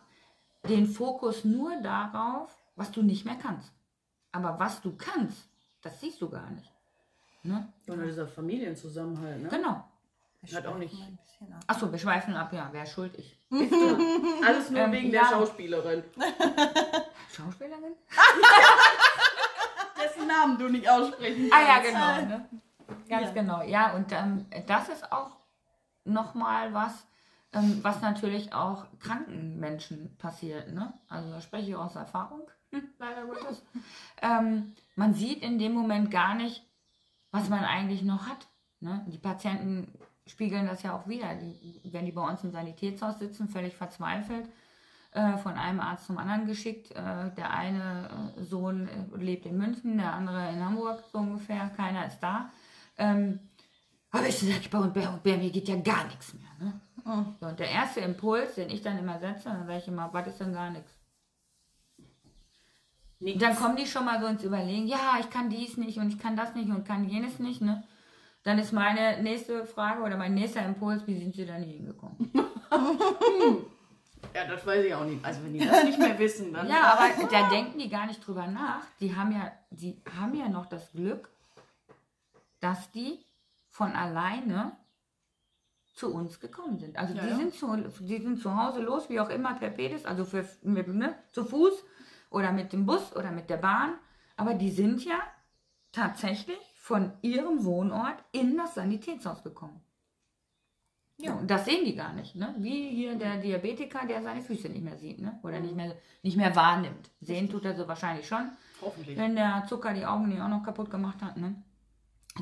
den 0.68 0.88
Fokus 0.88 1.46
nur 1.46 1.82
darauf, 1.82 2.52
was 2.76 2.92
du 2.92 3.02
nicht 3.02 3.24
mehr 3.24 3.38
kannst. 3.42 3.72
Aber 4.32 4.60
was 4.60 4.82
du 4.82 4.96
kannst, 4.98 5.48
das 5.82 6.00
siehst 6.00 6.22
du 6.22 6.30
gar 6.30 6.50
nicht. 6.52 6.72
Ne? 7.44 7.72
Und 7.88 8.04
dieser 8.04 8.28
Familienzusammenhalt, 8.28 9.42
ne? 9.44 9.50
Genau. 9.50 9.84
Hat 10.54 10.66
auch 10.68 10.78
nicht. 10.78 10.96
Achso, 11.68 11.92
wir 11.92 12.00
schweifen 12.00 12.36
ab, 12.36 12.52
ja, 12.54 12.68
wer 12.72 12.84
ist 12.84 12.92
schuld? 12.94 13.14
Ich. 13.18 13.40
Alles 14.46 14.70
nur 14.70 14.82
Ähm, 14.82 14.92
wegen 14.92 15.12
ja. 15.12 15.22
der 15.22 15.30
Schauspielerin. 15.30 16.04
Schauspielerin? 17.36 17.94
Dessen 20.02 20.28
Namen 20.28 20.58
du 20.58 20.70
nicht 20.70 20.90
aussprechen 20.90 21.50
Ah 21.54 21.62
ja, 21.62 21.76
kannst. 21.80 21.90
genau. 21.92 22.38
Ne? 22.38 22.50
Ganz 23.10 23.28
Ja. 23.28 23.34
genau, 23.34 23.62
ja. 23.64 23.94
Und 23.96 24.12
ähm, 24.12 24.46
das 24.68 24.90
ist 24.90 25.12
auch 25.12 25.38
nochmal 26.06 26.74
was, 26.74 27.06
ähm, 27.54 27.80
was 27.84 28.02
natürlich 28.02 28.54
auch 28.54 28.86
kranken 29.00 29.60
Menschen 29.60 30.16
passiert. 30.18 30.74
Ne? 30.74 30.94
Also 31.10 31.32
da 31.32 31.42
spreche 31.42 31.70
ich 31.72 31.76
aus 31.76 31.96
Erfahrung, 31.96 32.50
leider 33.00 33.26
Gottes. 33.26 33.64
Ähm, 34.22 34.74
man 34.96 35.14
sieht 35.14 35.42
in 35.42 35.60
dem 35.60 35.74
Moment 35.74 36.12
gar 36.12 36.36
nicht, 36.36 36.64
was 37.32 37.50
man 37.50 37.64
eigentlich 37.64 38.04
noch 38.04 38.28
hat. 38.28 38.48
Ne? 38.80 39.06
Die 39.08 39.18
Patienten 39.18 39.94
spiegeln 40.26 40.68
das 40.68 40.84
ja 40.84 40.96
auch 40.96 41.08
wieder. 41.08 41.36
Die, 41.36 41.82
wenn 41.92 42.06
die 42.06 42.12
bei 42.12 42.28
uns 42.28 42.44
im 42.44 42.52
Sanitätshaus 42.52 43.20
sitzen, 43.20 43.48
völlig 43.48 43.76
verzweifelt, 43.76 44.50
äh, 45.12 45.38
von 45.38 45.54
einem 45.54 45.80
Arzt 45.80 46.06
zum 46.06 46.18
anderen 46.18 46.46
geschickt. 46.46 46.92
Äh, 46.92 47.32
der 47.36 47.52
eine 47.52 48.34
äh, 48.38 48.44
Sohn 48.44 48.88
äh, 48.88 49.18
lebt 49.18 49.46
in 49.46 49.58
München, 49.58 49.98
der 49.98 50.14
andere 50.14 50.50
in 50.50 50.64
Hamburg, 50.64 51.04
so 51.12 51.20
ungefähr. 51.20 51.70
Keiner 51.76 52.08
ist 52.08 52.20
da. 52.20 52.52
Ähm, 52.98 53.40
aber 54.12 54.28
ich 54.28 54.40
sage, 54.40 54.70
bei, 54.70 54.80
bei, 54.88 55.08
bei 55.24 55.38
mir 55.38 55.50
geht 55.50 55.68
ja 55.68 55.76
gar 55.78 56.06
nichts 56.06 56.34
mehr. 56.34 56.50
Ne? 56.60 56.82
So, 57.40 57.46
und 57.48 57.60
der 57.60 57.70
erste 57.70 58.02
Impuls, 58.02 58.56
den 58.56 58.70
ich 58.70 58.82
dann 58.82 58.98
immer 58.98 59.20
setze, 59.20 59.46
dann 59.46 59.66
sage 59.66 59.80
ich 59.80 59.88
immer, 59.88 60.12
was 60.12 60.28
ist 60.28 60.40
denn 60.40 60.54
gar 60.54 60.70
nichts? 60.72 60.97
Und 63.20 63.42
dann 63.42 63.56
kommen 63.56 63.76
die 63.76 63.86
schon 63.88 64.06
mal 64.06 64.20
so 64.20 64.28
ins 64.28 64.44
Überlegen, 64.44 64.88
ja, 64.88 65.18
ich 65.20 65.30
kann 65.30 65.50
dies 65.50 65.78
nicht 65.78 65.98
und 65.98 66.10
ich 66.10 66.20
kann 66.20 66.36
das 66.36 66.54
nicht 66.56 66.70
und 66.70 66.86
kann 66.86 67.10
jenes 67.10 67.40
nicht, 67.40 67.62
ne? 67.62 67.84
Dann 68.44 68.60
ist 68.60 68.72
meine 68.72 69.22
nächste 69.24 69.66
Frage 69.66 70.04
oder 70.04 70.16
mein 70.16 70.34
nächster 70.34 70.64
Impuls, 70.64 71.06
wie 71.08 71.18
sind 71.18 71.34
sie 71.36 71.46
da 71.46 71.58
nie 71.58 71.74
hingekommen? 71.74 72.32
Ja, 74.34 74.46
das 74.46 74.66
weiß 74.66 74.86
ich 74.86 74.94
auch 74.94 75.06
nicht. 75.06 75.24
Also 75.24 75.44
wenn 75.44 75.54
die 75.54 75.66
das 75.66 75.84
nicht 75.84 76.00
mehr 76.00 76.18
wissen, 76.20 76.54
dann. 76.54 76.68
Ja, 76.68 76.94
aber 76.94 77.28
da 77.28 77.50
denken 77.50 77.80
die 77.80 77.90
gar 77.90 78.06
nicht 78.06 78.26
drüber 78.26 78.46
nach. 78.48 78.82
Die 79.00 79.16
haben 79.16 79.32
ja, 79.32 79.52
die 79.72 80.02
haben 80.20 80.36
ja 80.36 80.48
noch 80.50 80.66
das 80.66 80.92
Glück, 80.92 81.30
dass 82.60 82.92
die 82.92 83.20
von 83.70 83.94
alleine 83.94 84.76
zu 85.94 86.14
uns 86.14 86.40
gekommen 86.40 86.78
sind. 86.78 86.98
Also 86.98 87.14
Ja, 87.16 87.24
die, 87.24 87.30
ja. 87.30 87.36
Sind 87.36 87.54
zu, 87.56 87.76
die 88.02 88.18
sind 88.22 88.40
zu 88.40 88.56
Hause 88.56 88.82
los, 88.82 89.10
wie 89.10 89.20
auch 89.20 89.30
immer 89.30 89.56
per 89.56 89.70
Pedis, 89.70 90.06
also 90.06 90.26
für, 90.26 90.48
mit, 90.62 90.88
ne, 90.88 91.16
zu 91.32 91.44
Fuß 91.44 91.74
oder 92.30 92.52
mit 92.52 92.74
dem 92.74 92.86
Bus 92.86 93.16
oder 93.16 93.32
mit 93.32 93.50
der 93.50 93.58
Bahn. 93.58 93.94
Aber 94.36 94.54
die 94.54 94.72
sind 94.72 95.04
ja 95.04 95.20
tatsächlich 95.92 96.60
von 96.76 97.12
ihrem 97.22 97.66
Wohnort 97.66 98.24
in 98.32 98.58
das 98.58 98.76
Sanitätshaus 98.76 99.44
gekommen. 99.44 99.82
Ja, 101.20 101.34
und 101.34 101.50
das 101.50 101.66
sehen 101.66 101.84
die 101.84 101.96
gar 101.96 102.14
nicht, 102.14 102.36
ne? 102.36 102.54
Wie 102.60 102.90
hier 102.90 103.16
der 103.16 103.38
Diabetiker, 103.38 104.06
der 104.06 104.22
seine 104.22 104.42
Füße 104.42 104.70
nicht 104.70 104.84
mehr 104.84 104.98
sieht, 104.98 105.20
ne? 105.20 105.40
Oder 105.42 105.60
nicht 105.60 105.76
mehr, 105.76 105.96
nicht 106.22 106.38
mehr 106.38 106.56
wahrnimmt. 106.56 107.10
Sehen 107.22 107.50
tut 107.50 107.66
er 107.66 107.76
so 107.76 107.88
wahrscheinlich 107.88 108.28
schon, 108.28 108.52
Hoffentlich. 108.82 109.18
wenn 109.18 109.36
der 109.36 109.66
Zucker 109.68 109.96
die 109.96 110.06
Augen 110.06 110.30
nicht 110.30 110.40
auch 110.40 110.48
noch 110.48 110.64
kaputt 110.64 110.92
gemacht 110.92 111.24
hat, 111.24 111.38
ne? 111.38 111.56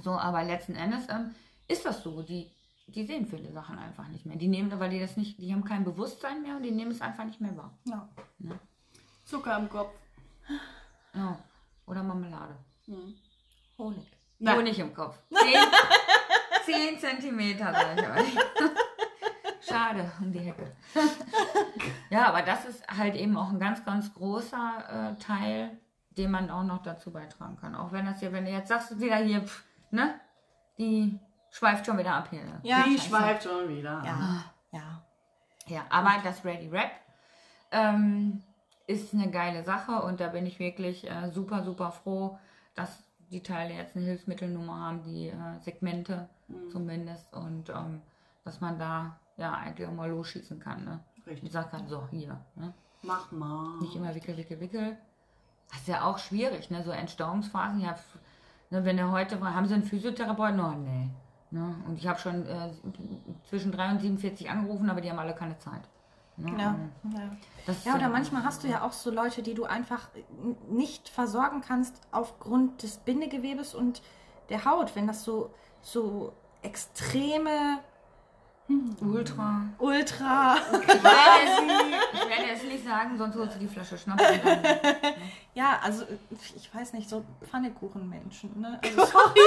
So, 0.03 0.11
aber 0.11 0.43
letzten 0.43 0.75
Endes 0.75 1.07
ähm, 1.09 1.33
ist 1.69 1.85
das 1.85 2.03
so. 2.03 2.21
Die, 2.21 2.51
die 2.87 3.05
sehen 3.05 3.25
viele 3.25 3.49
Sachen 3.53 3.79
einfach 3.79 4.09
nicht 4.09 4.25
mehr. 4.25 4.35
Die 4.35 4.49
nehmen, 4.49 4.77
weil 4.77 4.89
die 4.89 4.99
das 4.99 5.15
nicht, 5.15 5.39
die 5.39 5.53
haben 5.53 5.63
kein 5.63 5.85
Bewusstsein 5.85 6.41
mehr 6.41 6.57
und 6.57 6.63
die 6.63 6.71
nehmen 6.71 6.91
es 6.91 6.99
einfach 6.99 7.23
nicht 7.23 7.39
mehr 7.39 7.55
wahr. 7.55 7.77
Ja. 7.85 8.09
Zucker 9.25 9.57
im 9.57 9.67
Kopf. 9.69 9.93
Ja. 11.13 11.37
Oder 11.87 12.03
Marmelade. 12.03 12.55
Honig. 13.77 14.11
Na. 14.39 14.55
Honig 14.55 14.79
im 14.79 14.93
Kopf. 14.93 15.17
Zehn, 15.29 15.59
zehn 16.65 16.99
Zentimeter, 16.99 17.73
sag 17.73 17.97
ich 17.99 18.07
euch. 18.07 18.43
Schade 19.67 20.11
um 20.19 20.31
die 20.31 20.39
Hecke. 20.39 20.75
ja, 22.09 22.27
aber 22.27 22.43
das 22.43 22.65
ist 22.65 22.87
halt 22.87 23.15
eben 23.15 23.35
auch 23.37 23.49
ein 23.49 23.59
ganz, 23.59 23.83
ganz 23.83 24.13
großer 24.13 25.15
äh, 25.17 25.21
Teil, 25.21 25.77
den 26.11 26.31
man 26.31 26.49
auch 26.51 26.63
noch 26.63 26.83
dazu 26.83 27.11
beitragen 27.11 27.57
kann. 27.57 27.75
Auch 27.75 27.91
wenn 27.91 28.05
das 28.05 28.19
hier, 28.19 28.31
wenn 28.31 28.45
du 28.45 28.51
jetzt 28.51 28.69
sagst, 28.69 28.99
wieder 28.99 29.17
hier, 29.17 29.41
pff, 29.41 29.63
ne? 29.91 30.19
Die 30.77 31.19
schweift 31.51 31.85
schon 31.85 31.97
wieder 31.97 32.13
ab 32.13 32.27
hier. 32.29 32.43
ne? 32.43 32.59
Ja. 32.63 32.83
Die 32.83 32.99
schweift 32.99 33.43
schon 33.43 33.69
wieder. 33.69 34.01
Ja. 34.05 34.43
Ja. 34.71 35.01
Ja, 35.67 35.85
aber 35.89 36.21
das 36.23 36.45
Ready 36.45 36.67
Rap 36.69 36.91
ähm, 37.71 38.43
ist 38.87 39.13
eine 39.13 39.29
geile 39.31 39.63
Sache 39.63 40.01
und 40.03 40.19
da 40.19 40.27
bin 40.27 40.45
ich 40.45 40.59
wirklich 40.59 41.09
äh, 41.09 41.29
super, 41.31 41.63
super 41.63 41.91
froh, 41.91 42.37
dass 42.75 43.03
die 43.31 43.41
Teile 43.41 43.73
jetzt 43.73 43.95
eine 43.95 44.05
Hilfsmittelnummer 44.05 44.79
haben, 44.79 45.03
die 45.03 45.29
äh, 45.29 45.59
Segmente 45.61 46.29
zumindest 46.71 47.33
und 47.33 47.69
ähm, 47.69 48.01
dass 48.43 48.61
man 48.61 48.77
da 48.77 49.17
ja 49.37 49.53
eigentlich 49.53 49.87
auch 49.87 49.93
mal 49.93 50.09
losschießen 50.09 50.59
kann. 50.59 50.85
Ne? 50.85 50.99
Richtig. 51.25 51.43
Und 51.43 51.51
sagt 51.51 51.71
kann, 51.71 51.87
so 51.87 52.07
hier, 52.11 52.39
ne? 52.55 52.73
Mach 53.01 53.31
mal. 53.31 53.77
nicht 53.81 53.95
immer 53.95 54.13
wickel, 54.13 54.37
wickel, 54.37 54.59
wickel. 54.59 54.97
Das 55.69 55.79
ist 55.79 55.87
ja 55.87 56.03
auch 56.05 56.19
schwierig, 56.19 56.69
ne? 56.69 56.83
so 56.83 56.91
Entstauungsphasen. 56.91 57.79
Ja, 57.81 57.91
f- 57.93 58.19
ne, 58.69 58.85
wenn 58.85 58.97
er 58.99 59.11
heute 59.11 59.41
war, 59.41 59.55
haben 59.55 59.65
sie 59.65 59.73
einen 59.73 59.83
Physiotherapeuten? 59.83 60.59
Oh, 60.59 60.71
nee. 60.71 61.09
Ne? 61.51 61.75
Und 61.87 61.97
ich 61.97 62.07
habe 62.07 62.19
schon 62.19 62.45
äh, 62.45 62.69
zwischen 63.49 63.71
3 63.71 63.91
und 63.91 64.01
47 64.01 64.49
angerufen, 64.49 64.89
aber 64.89 65.01
die 65.01 65.09
haben 65.09 65.19
alle 65.19 65.33
keine 65.35 65.57
Zeit. 65.57 65.81
Ne? 66.37 66.51
Ja. 66.61 66.75
Ähm, 66.75 66.91
Ja. 67.13 67.73
Ja, 67.83 67.93
oder 67.93 68.01
ja- 68.03 68.09
manchmal 68.09 68.43
hast 68.43 68.63
du 68.63 68.67
ja 68.67 68.83
auch 68.83 68.91
so 68.93 69.09
Leute, 69.09 69.41
die 69.41 69.53
du 69.55 69.63
einfach 69.65 70.09
nicht 70.69 71.09
versorgen 71.09 71.61
kannst 71.61 71.99
aufgrund 72.11 72.83
des 72.83 72.97
Bindegewebes 72.97 73.73
und 73.73 74.01
der 74.49 74.65
Haut, 74.65 74.95
wenn 74.95 75.07
das 75.07 75.23
so, 75.23 75.51
so 75.81 76.33
extreme, 76.61 77.79
Ultra. 78.99 79.61
ultra, 79.77 80.55
Ich 80.57 80.87
werde, 80.87 80.97
es, 81.43 81.59
ich 82.23 82.29
werde 82.29 82.51
es 82.55 82.63
nicht 82.63 82.83
sagen, 82.85 83.15
sonst 83.17 83.35
holst 83.35 83.55
du 83.55 83.59
die 83.59 83.67
Flasche 83.67 83.97
Schnaps. 83.97 84.23
dann- 84.43 84.63
ja, 85.53 85.79
also 85.83 86.03
ich 86.55 86.73
weiß 86.73 86.93
nicht, 86.93 87.07
so 87.09 87.23
Pfannekuchenmenschen, 87.43 88.59
ne? 88.59 88.79
Also 88.83 89.05
sorry, 89.05 89.39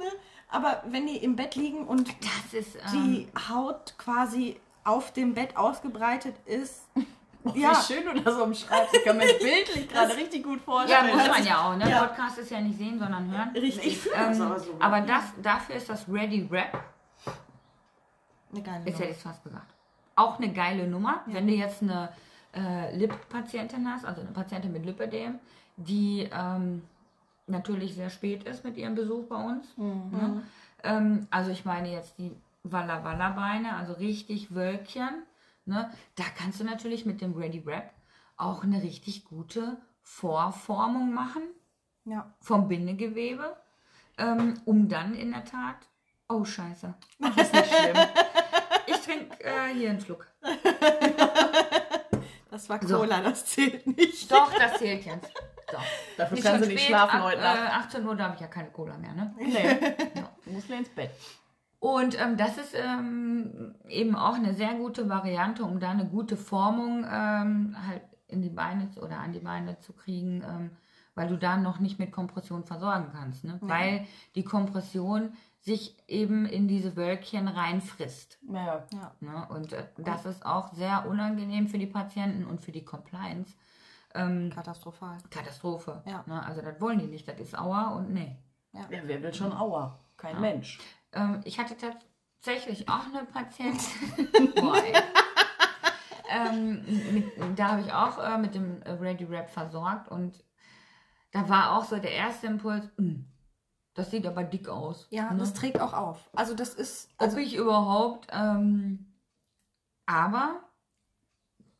ne? 0.00 0.10
aber 0.48 0.82
wenn 0.86 1.06
die 1.06 1.16
im 1.18 1.36
Bett 1.36 1.56
liegen 1.56 1.86
und 1.86 2.08
ist. 2.52 2.76
Ähm, 2.76 2.92
die 2.92 3.28
Haut 3.50 3.94
quasi 3.98 4.58
auf 4.86 5.12
dem 5.12 5.34
Bett 5.34 5.56
ausgebreitet 5.56 6.34
ist, 6.46 6.84
Wie 7.54 7.60
ja, 7.60 7.74
schön 7.76 8.04
du 8.04 8.20
das 8.20 8.34
umschreibst. 8.34 8.92
Ich 8.92 9.04
kann 9.04 9.16
mir 9.18 9.26
das 9.28 9.38
bildlich 9.38 9.88
gerade 9.92 10.16
richtig 10.16 10.42
gut 10.42 10.58
ja, 10.58 10.64
vorstellen. 10.64 11.16
muss 11.16 11.28
man 11.28 11.46
ja 11.46 11.62
auch. 11.62 11.76
Ne? 11.76 11.88
Ja. 11.88 12.04
Podcast 12.04 12.38
ist 12.38 12.50
ja 12.50 12.60
nicht 12.60 12.76
sehen, 12.76 12.98
sondern 12.98 13.30
hören. 13.30 13.50
richtig, 13.50 13.86
Ich 13.86 13.98
fühle 13.98 14.16
das 14.16 14.36
Ähm, 14.36 14.42
aber 14.46 14.58
so. 14.58 14.76
aber 14.80 15.00
das, 15.02 15.22
dafür 15.42 15.76
ist 15.76 15.88
das 15.88 16.08
Ready 16.08 16.48
Rap 16.50 16.82
eine 18.52 18.62
geile 18.62 18.78
Jetzt 18.84 18.98
hätte 18.98 19.02
Nummer. 19.02 19.10
ich 19.10 19.16
es 19.16 19.22
fast 19.22 19.44
gesagt. 19.44 19.74
Auch 20.16 20.38
eine 20.38 20.52
geile 20.52 20.88
Nummer. 20.88 21.20
Wenn 21.26 21.46
du 21.46 21.52
jetzt 21.52 21.82
eine 21.82 22.08
äh, 22.54 22.96
Lip-Patientin 22.96 23.88
hast, 23.92 24.04
also 24.04 24.22
eine 24.22 24.30
Patientin 24.30 24.72
mit 24.72 24.84
Lipödem, 24.84 25.38
die 25.76 26.28
ähm, 26.32 26.82
natürlich 27.46 27.94
sehr 27.94 28.10
spät 28.10 28.44
ist 28.44 28.64
mit 28.64 28.76
ihrem 28.76 28.94
Besuch 28.94 29.26
bei 29.26 29.36
uns. 29.36 29.76
Ne? 29.76 30.42
Ähm, 30.82 31.26
also 31.30 31.50
ich 31.50 31.64
meine 31.64 31.92
jetzt 31.92 32.18
die 32.18 32.32
Walla 32.72 33.04
Walla 33.04 33.30
Beine, 33.30 33.76
also 33.76 33.92
richtig 33.94 34.54
Wölkchen. 34.54 35.24
Ne? 35.64 35.90
Da 36.14 36.24
kannst 36.36 36.60
du 36.60 36.64
natürlich 36.64 37.06
mit 37.06 37.20
dem 37.20 37.34
Ready 37.34 37.64
Wrap 37.66 37.92
auch 38.36 38.62
eine 38.62 38.82
richtig 38.82 39.24
gute 39.24 39.78
Vorformung 40.02 41.12
machen 41.12 41.42
Ja, 42.04 42.32
vom 42.40 42.68
Bindegewebe, 42.68 43.56
ähm, 44.18 44.60
um 44.64 44.88
dann 44.88 45.14
in 45.14 45.32
der 45.32 45.44
Tat. 45.44 45.76
Oh 46.28 46.44
Scheiße. 46.44 46.94
ist 47.36 47.52
nicht 47.52 47.74
schlimm. 47.74 47.96
Ich 48.86 48.96
trinke 48.98 49.44
äh, 49.44 49.74
hier 49.74 49.90
einen 49.90 50.00
Schluck. 50.00 50.26
das 52.50 52.68
war 52.68 52.80
So. 52.86 52.98
Cola, 52.98 53.20
das 53.20 53.46
zählt 53.46 53.86
nicht. 53.86 54.30
Doch, 54.30 54.52
das 54.56 54.78
zählt 54.78 55.04
jetzt. 55.04 55.32
So. 55.70 55.78
Dafür 56.16 56.38
Ist 56.38 56.44
kann 56.44 56.54
schon 56.54 56.62
sie 56.62 56.68
nicht 56.68 56.80
spät, 56.80 56.88
schlafen 56.90 57.16
ab, 57.16 57.24
heute 57.24 57.38
äh, 57.38 57.42
Nacht. 57.42 57.86
18 57.86 58.06
Uhr 58.06 58.14
darf 58.14 58.34
ich 58.34 58.40
ja 58.40 58.46
keine 58.46 58.70
Cola 58.70 58.96
mehr, 58.96 59.12
ne? 59.12 59.34
Nee. 59.38 59.94
Du 60.44 60.52
musst 60.52 60.70
ins 60.70 60.88
Bett. 60.90 61.10
Und 61.86 62.20
ähm, 62.20 62.36
das 62.36 62.58
ist 62.58 62.74
ähm, 62.74 63.76
eben 63.88 64.16
auch 64.16 64.34
eine 64.34 64.54
sehr 64.54 64.74
gute 64.74 65.08
Variante, 65.08 65.62
um 65.62 65.78
da 65.78 65.90
eine 65.90 66.08
gute 66.08 66.36
Formung 66.36 67.06
ähm, 67.08 67.76
halt 67.86 68.02
in 68.26 68.42
die 68.42 68.50
Beine 68.50 68.88
oder 69.00 69.20
an 69.20 69.32
die 69.32 69.38
Beine 69.38 69.78
zu 69.78 69.92
kriegen, 69.92 70.42
ähm, 70.42 70.70
weil 71.14 71.28
du 71.28 71.38
da 71.38 71.56
noch 71.56 71.78
nicht 71.78 72.00
mit 72.00 72.10
Kompression 72.10 72.64
versorgen 72.64 73.10
kannst, 73.12 73.44
ne? 73.44 73.58
Weil 73.60 74.04
die 74.34 74.42
Kompression 74.42 75.34
sich 75.60 75.96
eben 76.08 76.44
in 76.44 76.66
diese 76.66 76.96
Wölkchen 76.96 77.46
reinfrisst. 77.46 78.40
Ja, 78.52 78.84
Ja. 78.92 79.12
Ne? 79.20 79.46
Und 79.48 79.72
äh, 79.72 79.86
das 79.98 80.26
ist 80.26 80.44
auch 80.44 80.72
sehr 80.72 81.06
unangenehm 81.06 81.68
für 81.68 81.78
die 81.78 81.86
Patienten 81.86 82.46
und 82.46 82.60
für 82.60 82.72
die 82.72 82.84
Compliance. 82.84 83.54
Ähm, 84.12 84.50
Katastrophal. 84.52 85.18
Katastrophe. 85.30 86.02
Ja. 86.04 86.24
Ne? 86.26 86.44
Also 86.44 86.62
das 86.62 86.80
wollen 86.80 86.98
die 86.98 87.06
nicht, 87.06 87.28
das 87.28 87.38
ist 87.38 87.56
Aua 87.56 87.90
und 87.94 88.12
nee. 88.12 88.36
ja 88.72 88.86
wer 88.88 89.22
will 89.22 89.32
schon 89.32 89.52
Aua? 89.52 90.00
Kein 90.16 90.40
Mensch. 90.40 90.78
Ähm, 91.12 91.40
ich 91.44 91.58
hatte 91.58 91.76
tatsächlich 91.76 92.88
auch 92.88 93.06
eine 93.06 93.24
Patientin. 93.24 94.52
Boah, 94.54 94.82
ähm, 96.28 96.82
mit, 97.12 97.58
da 97.58 97.72
habe 97.72 97.82
ich 97.82 97.92
auch 97.92 98.18
äh, 98.18 98.38
mit 98.38 98.54
dem 98.54 98.82
Ready 98.82 99.24
Rap 99.24 99.50
versorgt 99.50 100.08
und 100.08 100.42
da 101.32 101.48
war 101.48 101.76
auch 101.76 101.84
so 101.84 101.98
der 101.98 102.12
erste 102.12 102.46
Impuls, 102.46 102.88
"Hm, 102.96 103.26
das 103.94 104.10
sieht 104.10 104.26
aber 104.26 104.44
dick 104.44 104.68
aus. 104.68 105.06
Ja, 105.10 105.32
ne? 105.32 105.38
das 105.38 105.54
trägt 105.54 105.80
auch 105.80 105.94
auf. 105.94 106.28
Also 106.34 106.54
das 106.54 106.74
ist, 106.74 107.10
Ob 107.16 107.22
also 107.22 107.38
ich 107.38 107.54
überhaupt, 107.56 108.28
ähm, 108.30 109.14
aber 110.04 110.60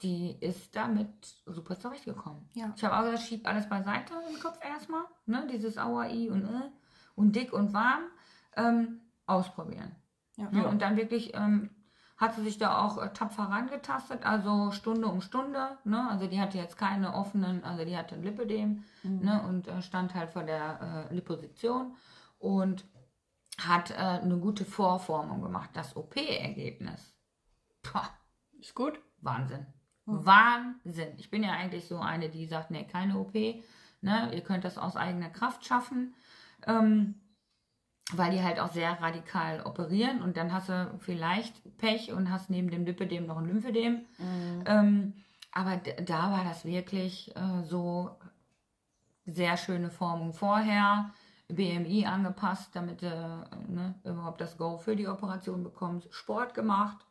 die 0.02 0.36
ist 0.40 0.74
damit 0.74 1.08
super 1.46 1.78
zurechtgekommen. 1.78 2.48
Ja. 2.54 2.72
Ich 2.76 2.84
habe 2.84 2.96
auch 2.96 3.02
gesagt, 3.10 3.28
schieb 3.28 3.46
alles 3.46 3.68
beiseite 3.68 4.14
im 4.30 4.40
Kopf 4.40 4.58
erstmal, 4.64 5.04
ne? 5.26 5.46
dieses 5.50 5.78
Aua, 5.78 6.08
I 6.08 6.30
und 6.30 6.44
äh, 6.44 6.70
und 7.14 7.34
dick 7.34 7.52
und 7.52 7.72
warm. 7.72 8.04
Ähm, 8.56 9.00
ausprobieren. 9.26 9.94
Ja. 10.36 10.48
Ja, 10.52 10.62
und 10.68 10.82
dann 10.82 10.96
wirklich 10.96 11.34
ähm, 11.34 11.70
hat 12.16 12.34
sie 12.34 12.42
sich 12.42 12.58
da 12.58 12.78
auch 12.78 13.02
äh, 13.02 13.12
tapfer 13.12 13.44
rangetastet, 13.44 14.24
also 14.24 14.70
Stunde 14.70 15.06
um 15.06 15.20
Stunde. 15.20 15.78
Ne? 15.84 16.08
Also 16.10 16.26
die 16.26 16.40
hatte 16.40 16.58
jetzt 16.58 16.78
keine 16.78 17.14
offenen, 17.14 17.64
also 17.64 17.84
die 17.84 17.96
hatte 17.96 18.14
ein 18.14 18.22
Lipödem 18.22 18.84
ne? 19.02 19.42
und 19.46 19.68
äh, 19.68 19.82
stand 19.82 20.14
halt 20.14 20.30
vor 20.30 20.42
der 20.42 21.08
äh, 21.10 21.14
Liposition 21.14 21.94
und 22.38 22.84
hat 23.58 23.90
äh, 23.90 23.94
eine 23.94 24.38
gute 24.38 24.64
Vorformung 24.64 25.42
gemacht. 25.42 25.70
Das 25.74 25.96
OP-Ergebnis, 25.96 27.14
Ist 28.60 28.74
gut. 28.74 29.00
Wahnsinn. 29.20 29.66
Wahnsinn. 30.06 31.14
Ich 31.18 31.30
bin 31.30 31.42
ja 31.42 31.52
eigentlich 31.52 31.86
so 31.86 31.98
eine, 31.98 32.28
die 32.28 32.46
sagt, 32.46 32.70
nee, 32.70 32.84
keine 32.84 33.18
OP. 33.18 33.34
Ne? 33.34 34.30
Ihr 34.32 34.42
könnt 34.42 34.64
das 34.64 34.78
aus 34.78 34.96
eigener 34.96 35.30
Kraft 35.30 35.66
schaffen. 35.66 36.14
Ähm, 36.66 37.20
weil 38.12 38.30
die 38.30 38.42
halt 38.42 38.60
auch 38.60 38.72
sehr 38.72 39.00
radikal 39.00 39.62
operieren 39.62 40.22
und 40.22 40.36
dann 40.36 40.52
hast 40.52 40.68
du 40.68 40.98
vielleicht 41.00 41.76
Pech 41.78 42.12
und 42.12 42.30
hast 42.30 42.50
neben 42.50 42.70
dem 42.70 42.84
Lipödem 42.84 43.26
noch 43.26 43.38
ein 43.38 43.46
Lymphödem. 43.46 44.04
Ähm, 44.66 45.14
aber 45.52 45.78
da 45.78 46.30
war 46.30 46.44
das 46.44 46.64
wirklich 46.64 47.34
äh, 47.34 47.62
so 47.64 48.10
sehr 49.24 49.56
schöne 49.56 49.90
Formung 49.90 50.32
vorher, 50.32 51.10
BMI 51.48 52.06
angepasst, 52.06 52.70
damit 52.74 53.02
du 53.02 53.08
ne, 53.68 53.94
überhaupt 54.04 54.40
das 54.40 54.56
Go 54.56 54.78
für 54.78 54.96
die 54.96 55.08
Operation 55.08 55.62
bekommst, 55.62 56.12
Sport 56.12 56.54
gemacht 56.54 57.06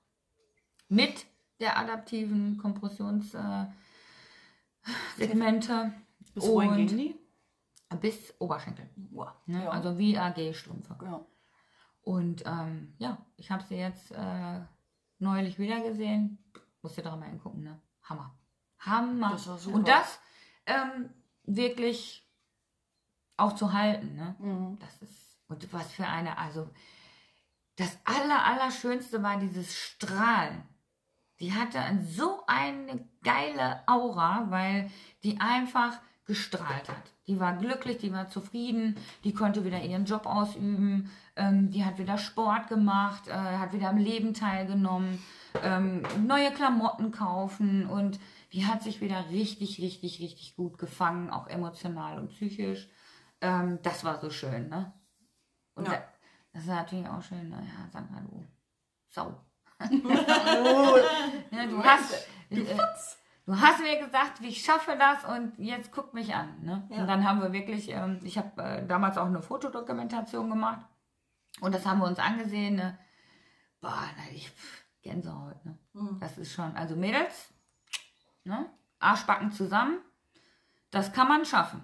mit 0.88 1.26
der 1.60 1.78
adaptiven 1.80 2.58
Kompressionssegmente 2.58 3.74
äh, 4.86 5.18
Segmente 5.18 5.94
Bis 6.34 6.44
wohin 6.48 6.88
gehen 6.88 6.98
die? 6.98 7.25
Bis 8.00 8.34
Oberschenkel. 8.40 8.90
Wow. 9.12 9.30
Ne? 9.46 9.64
Ja. 9.64 9.70
Also 9.70 9.98
wie 9.98 10.18
AG-Strümpfe. 10.18 10.98
ja. 11.04 11.26
Und 12.02 12.44
ähm, 12.46 12.94
ja, 13.00 13.26
ich 13.36 13.50
habe 13.50 13.64
sie 13.64 13.76
jetzt 13.76 14.12
äh, 14.12 14.62
neulich 15.18 15.58
wieder 15.58 15.82
gesehen. 15.82 16.38
Musst 16.82 16.98
dir 16.98 17.02
da 17.02 17.16
mal 17.16 17.30
hingucken, 17.30 17.64
ne? 17.64 17.82
Hammer. 18.04 18.38
Hammer. 18.78 19.32
Das. 19.32 19.66
Und 19.66 19.88
das 19.88 20.20
ähm, 20.68 21.10
wirklich 21.46 22.30
auch 23.38 23.54
zu 23.54 23.74
halten, 23.74 24.16
ne? 24.16 24.36
Mhm. 24.38 24.78
Das 24.80 25.02
ist, 25.02 25.40
und 25.48 25.74
was 25.74 25.92
für 25.92 26.06
eine, 26.06 26.38
also 26.38 26.70
das 27.76 27.98
aller, 28.06 28.46
allerschönste 28.46 29.24
war 29.24 29.40
dieses 29.40 29.76
Strahlen. 29.76 30.64
Die 31.40 31.54
hatte 31.54 31.80
so 32.08 32.44
eine 32.48 33.10
geile 33.24 33.84
Aura, 33.88 34.46
weil 34.50 34.92
die 35.24 35.40
einfach 35.42 36.00
gestrahlt 36.26 36.88
hat. 36.88 37.15
Die 37.28 37.40
war 37.40 37.58
glücklich, 37.58 37.98
die 37.98 38.14
war 38.14 38.28
zufrieden, 38.28 38.96
die 39.24 39.34
konnte 39.34 39.66
wieder 39.66 39.82
ihren 39.82 40.06
Job 40.06 40.28
ausüben, 40.28 41.10
ähm, 41.36 41.72
die 41.72 41.84
hat 41.84 41.98
wieder 41.98 42.18
Sport 42.20 42.68
gemacht, 42.68 43.28
äh, 43.28 43.34
hat 43.34 43.74
wieder 43.74 43.90
am 43.90 43.98
Leben 43.98 44.34
teilgenommen, 44.34 45.24
ähm, 45.64 46.04
neue 46.26 46.52
Klamotten 46.52 47.12
kaufen 47.12 47.88
und 47.88 48.20
die 48.54 48.68
hat 48.68 48.84
sich 48.84 49.02
wieder 49.02 49.30
richtig, 49.32 49.80
richtig, 49.82 50.20
richtig 50.20 50.56
gut 50.56 50.78
gefangen, 50.78 51.32
auch 51.32 51.48
emotional 51.48 52.20
und 52.20 52.30
psychisch. 52.30 52.88
Ähm, 53.42 53.80
das 53.82 54.04
war 54.04 54.20
so 54.20 54.30
schön, 54.30 54.70
ne? 54.70 54.94
Und 55.74 55.88
Ja. 55.88 55.94
da, 55.94 56.04
das 56.54 56.64
ist 56.64 56.70
natürlich 56.70 57.08
auch 57.08 57.22
schön, 57.24 57.50
naja, 57.50 57.90
Sandra, 57.92 58.22
du 58.22 58.46
Sau. 59.10 59.36
ja, 61.52 61.66
du, 61.66 61.84
hast, 61.84 62.28
äh, 62.50 62.66
du 63.46 63.60
hast 63.60 63.82
mir 63.82 64.04
gesagt, 64.04 64.42
ich 64.42 64.64
schaffe 64.64 64.98
das 64.98 65.24
und 65.26 65.58
jetzt 65.58 65.92
guck 65.92 66.14
mich 66.14 66.34
an. 66.34 66.62
Ne? 66.62 66.88
Ja. 66.90 67.02
Und 67.02 67.08
dann 67.08 67.28
haben 67.28 67.42
wir 67.42 67.52
wirklich, 67.54 67.90
ähm, 67.90 68.20
ich 68.24 68.38
habe 68.38 68.62
äh, 68.62 68.86
damals 68.86 69.18
auch 69.18 69.28
eine 69.28 69.42
Fotodokumentation 69.42 70.50
gemacht 70.50 70.86
und 71.62 71.74
das 71.74 71.86
haben 71.86 72.00
wir 72.00 72.08
uns 72.08 72.20
angesehen. 72.20 72.76
Ne? 72.76 72.98
Boah, 73.82 74.04
na, 74.18 74.24
ich, 74.34 74.50
pff, 74.50 74.86
Gänsehaut. 75.02 75.64
Ne? 75.66 75.78
Mhm. 75.94 76.20
Das 76.20 76.38
ist 76.38 76.54
schon, 76.54 76.76
also 76.76 76.96
Mädels, 76.96 77.54
ne? 78.44 78.70
Arschbacken 79.00 79.52
zusammen, 79.52 80.00
das 80.90 81.14
kann 81.14 81.28
man 81.28 81.46
schaffen. 81.46 81.84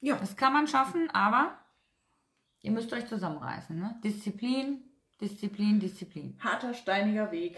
Ja. 0.00 0.16
Das 0.16 0.36
kann 0.36 0.52
man 0.52 0.66
schaffen, 0.66 1.08
aber 1.10 1.56
ihr 2.60 2.72
müsst 2.72 2.92
euch 2.92 3.06
zusammenreißen. 3.06 3.78
Ne? 3.78 3.98
Disziplin, 4.04 4.82
Disziplin, 5.20 5.80
Disziplin. 5.80 6.38
Harter, 6.42 6.74
steiniger 6.74 7.30
Weg. 7.30 7.56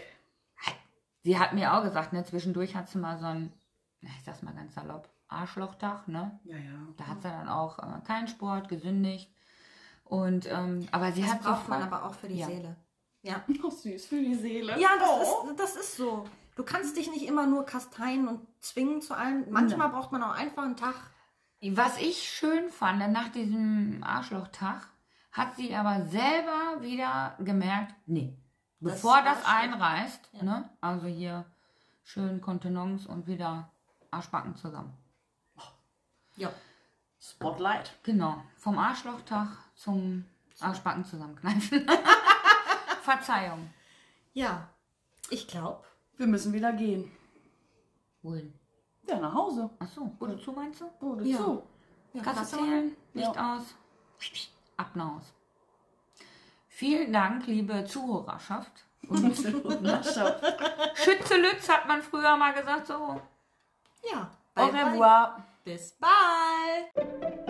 Sie 1.29 1.37
hat 1.37 1.53
mir 1.53 1.75
auch 1.75 1.83
gesagt, 1.83 2.11
ne, 2.11 2.23
zwischendurch 2.23 2.75
hat 2.75 2.89
sie 2.89 2.97
mal 2.97 3.19
so 3.19 3.25
ein, 3.27 3.53
na, 4.01 4.09
ich 4.17 4.23
sag's 4.23 4.41
mal 4.41 4.55
ganz 4.55 4.73
salopp, 4.73 5.07
Arschlochtag, 5.27 6.07
ne? 6.07 6.39
Ja, 6.43 6.57
ja. 6.57 6.71
Da 6.97 7.05
hat 7.05 7.21
sie 7.21 7.27
dann 7.29 7.47
auch 7.47 7.77
äh, 7.77 8.01
keinen 8.03 8.27
Sport, 8.27 8.67
gesündigt. 8.67 9.31
Und, 10.05 10.47
ähm, 10.51 10.87
aber 10.91 11.11
sie 11.11 11.21
Das 11.21 11.33
hat 11.33 11.41
braucht 11.43 11.69
man 11.69 11.81
sofort- 11.83 11.93
aber 12.01 12.09
auch 12.09 12.15
für 12.15 12.27
die 12.29 12.39
Ja. 12.39 12.47
Seele. 12.47 12.75
Ja. 13.21 13.43
Oh, 13.63 13.69
süß 13.69 14.07
für 14.07 14.19
die 14.19 14.33
Seele. 14.33 14.79
Ja, 14.79 14.89
das, 14.97 15.07
oh. 15.07 15.49
ist, 15.51 15.59
das 15.59 15.75
ist 15.75 15.97
so. 15.97 16.25
Du 16.55 16.63
kannst 16.63 16.97
dich 16.97 17.11
nicht 17.11 17.27
immer 17.27 17.45
nur 17.45 17.63
kasteien 17.63 18.27
und 18.27 18.41
zwingen 18.59 19.03
zu 19.03 19.13
allem. 19.15 19.45
Manchmal 19.51 19.89
braucht 19.89 20.11
man 20.11 20.23
auch 20.23 20.33
einfach 20.35 20.63
einen 20.63 20.77
Tag. 20.77 20.95
Was 21.61 21.99
ich 21.99 22.23
schön 22.23 22.69
fand, 22.69 23.07
nach 23.11 23.29
diesem 23.29 24.03
Arschlochtag, 24.03 24.87
hat 25.31 25.55
sie 25.57 25.75
aber 25.75 26.05
selber 26.05 26.81
wieder 26.81 27.35
gemerkt, 27.39 27.93
nee, 28.07 28.35
bevor 28.79 29.21
das 29.21 29.37
schön. 29.39 29.47
einreißt, 29.73 30.29
Ja. 30.33 30.43
ne, 30.43 30.69
also 30.81 31.07
hier 31.07 31.45
schön 32.03 32.41
Kontenance 32.41 33.07
und 33.07 33.27
wieder 33.27 33.71
Arschbacken 34.11 34.55
zusammen. 34.55 34.93
Ja. 36.35 36.51
Spotlight. 37.19 37.91
Genau, 38.03 38.41
vom 38.55 38.77
Arschlochtag 38.77 39.49
zum 39.75 40.25
Arschbacken 40.59 41.03
zusammenkneifen. 41.05 41.85
Verzeihung. 43.01 43.73
Ja. 44.33 44.69
Ich 45.29 45.47
glaube. 45.47 45.83
Wir 46.17 46.27
müssen 46.27 46.53
wieder 46.53 46.71
gehen. 46.73 47.11
Wohin? 48.21 48.53
Ja, 49.07 49.19
nach 49.19 49.33
Hause. 49.33 49.69
Achso, 49.79 50.15
du 50.19 50.37
zu 50.37 50.51
meinst 50.51 50.81
du? 50.81 50.89
Wurde 50.99 51.25
Ja. 51.25 51.37
zu. 51.37 51.63
Ja, 52.13 52.23
Kasse 52.23 52.57
zählen, 52.57 52.95
Licht 53.13 53.35
Ja. 53.35 53.55
aus, 53.57 53.75
ab 54.77 54.95
nach 54.95 55.15
Haus. 55.15 55.33
Vielen 56.79 57.11
Dank, 57.11 57.45
liebe 57.45 57.83
Zuhörerschaft. 57.83 58.71
Und 59.09 59.35
Schütze 60.95 61.35
Lütz 61.35 61.67
hat 61.67 61.85
man 61.89 62.01
früher 62.01 62.37
mal 62.37 62.53
gesagt, 62.53 62.87
so. 62.87 63.19
Ja. 64.09 64.31
Au 64.55 64.67
Bye, 64.67 64.71
bye. 64.71 64.91
revoir. 64.93 65.43
Bis 65.65 65.97
bald. 65.99 67.45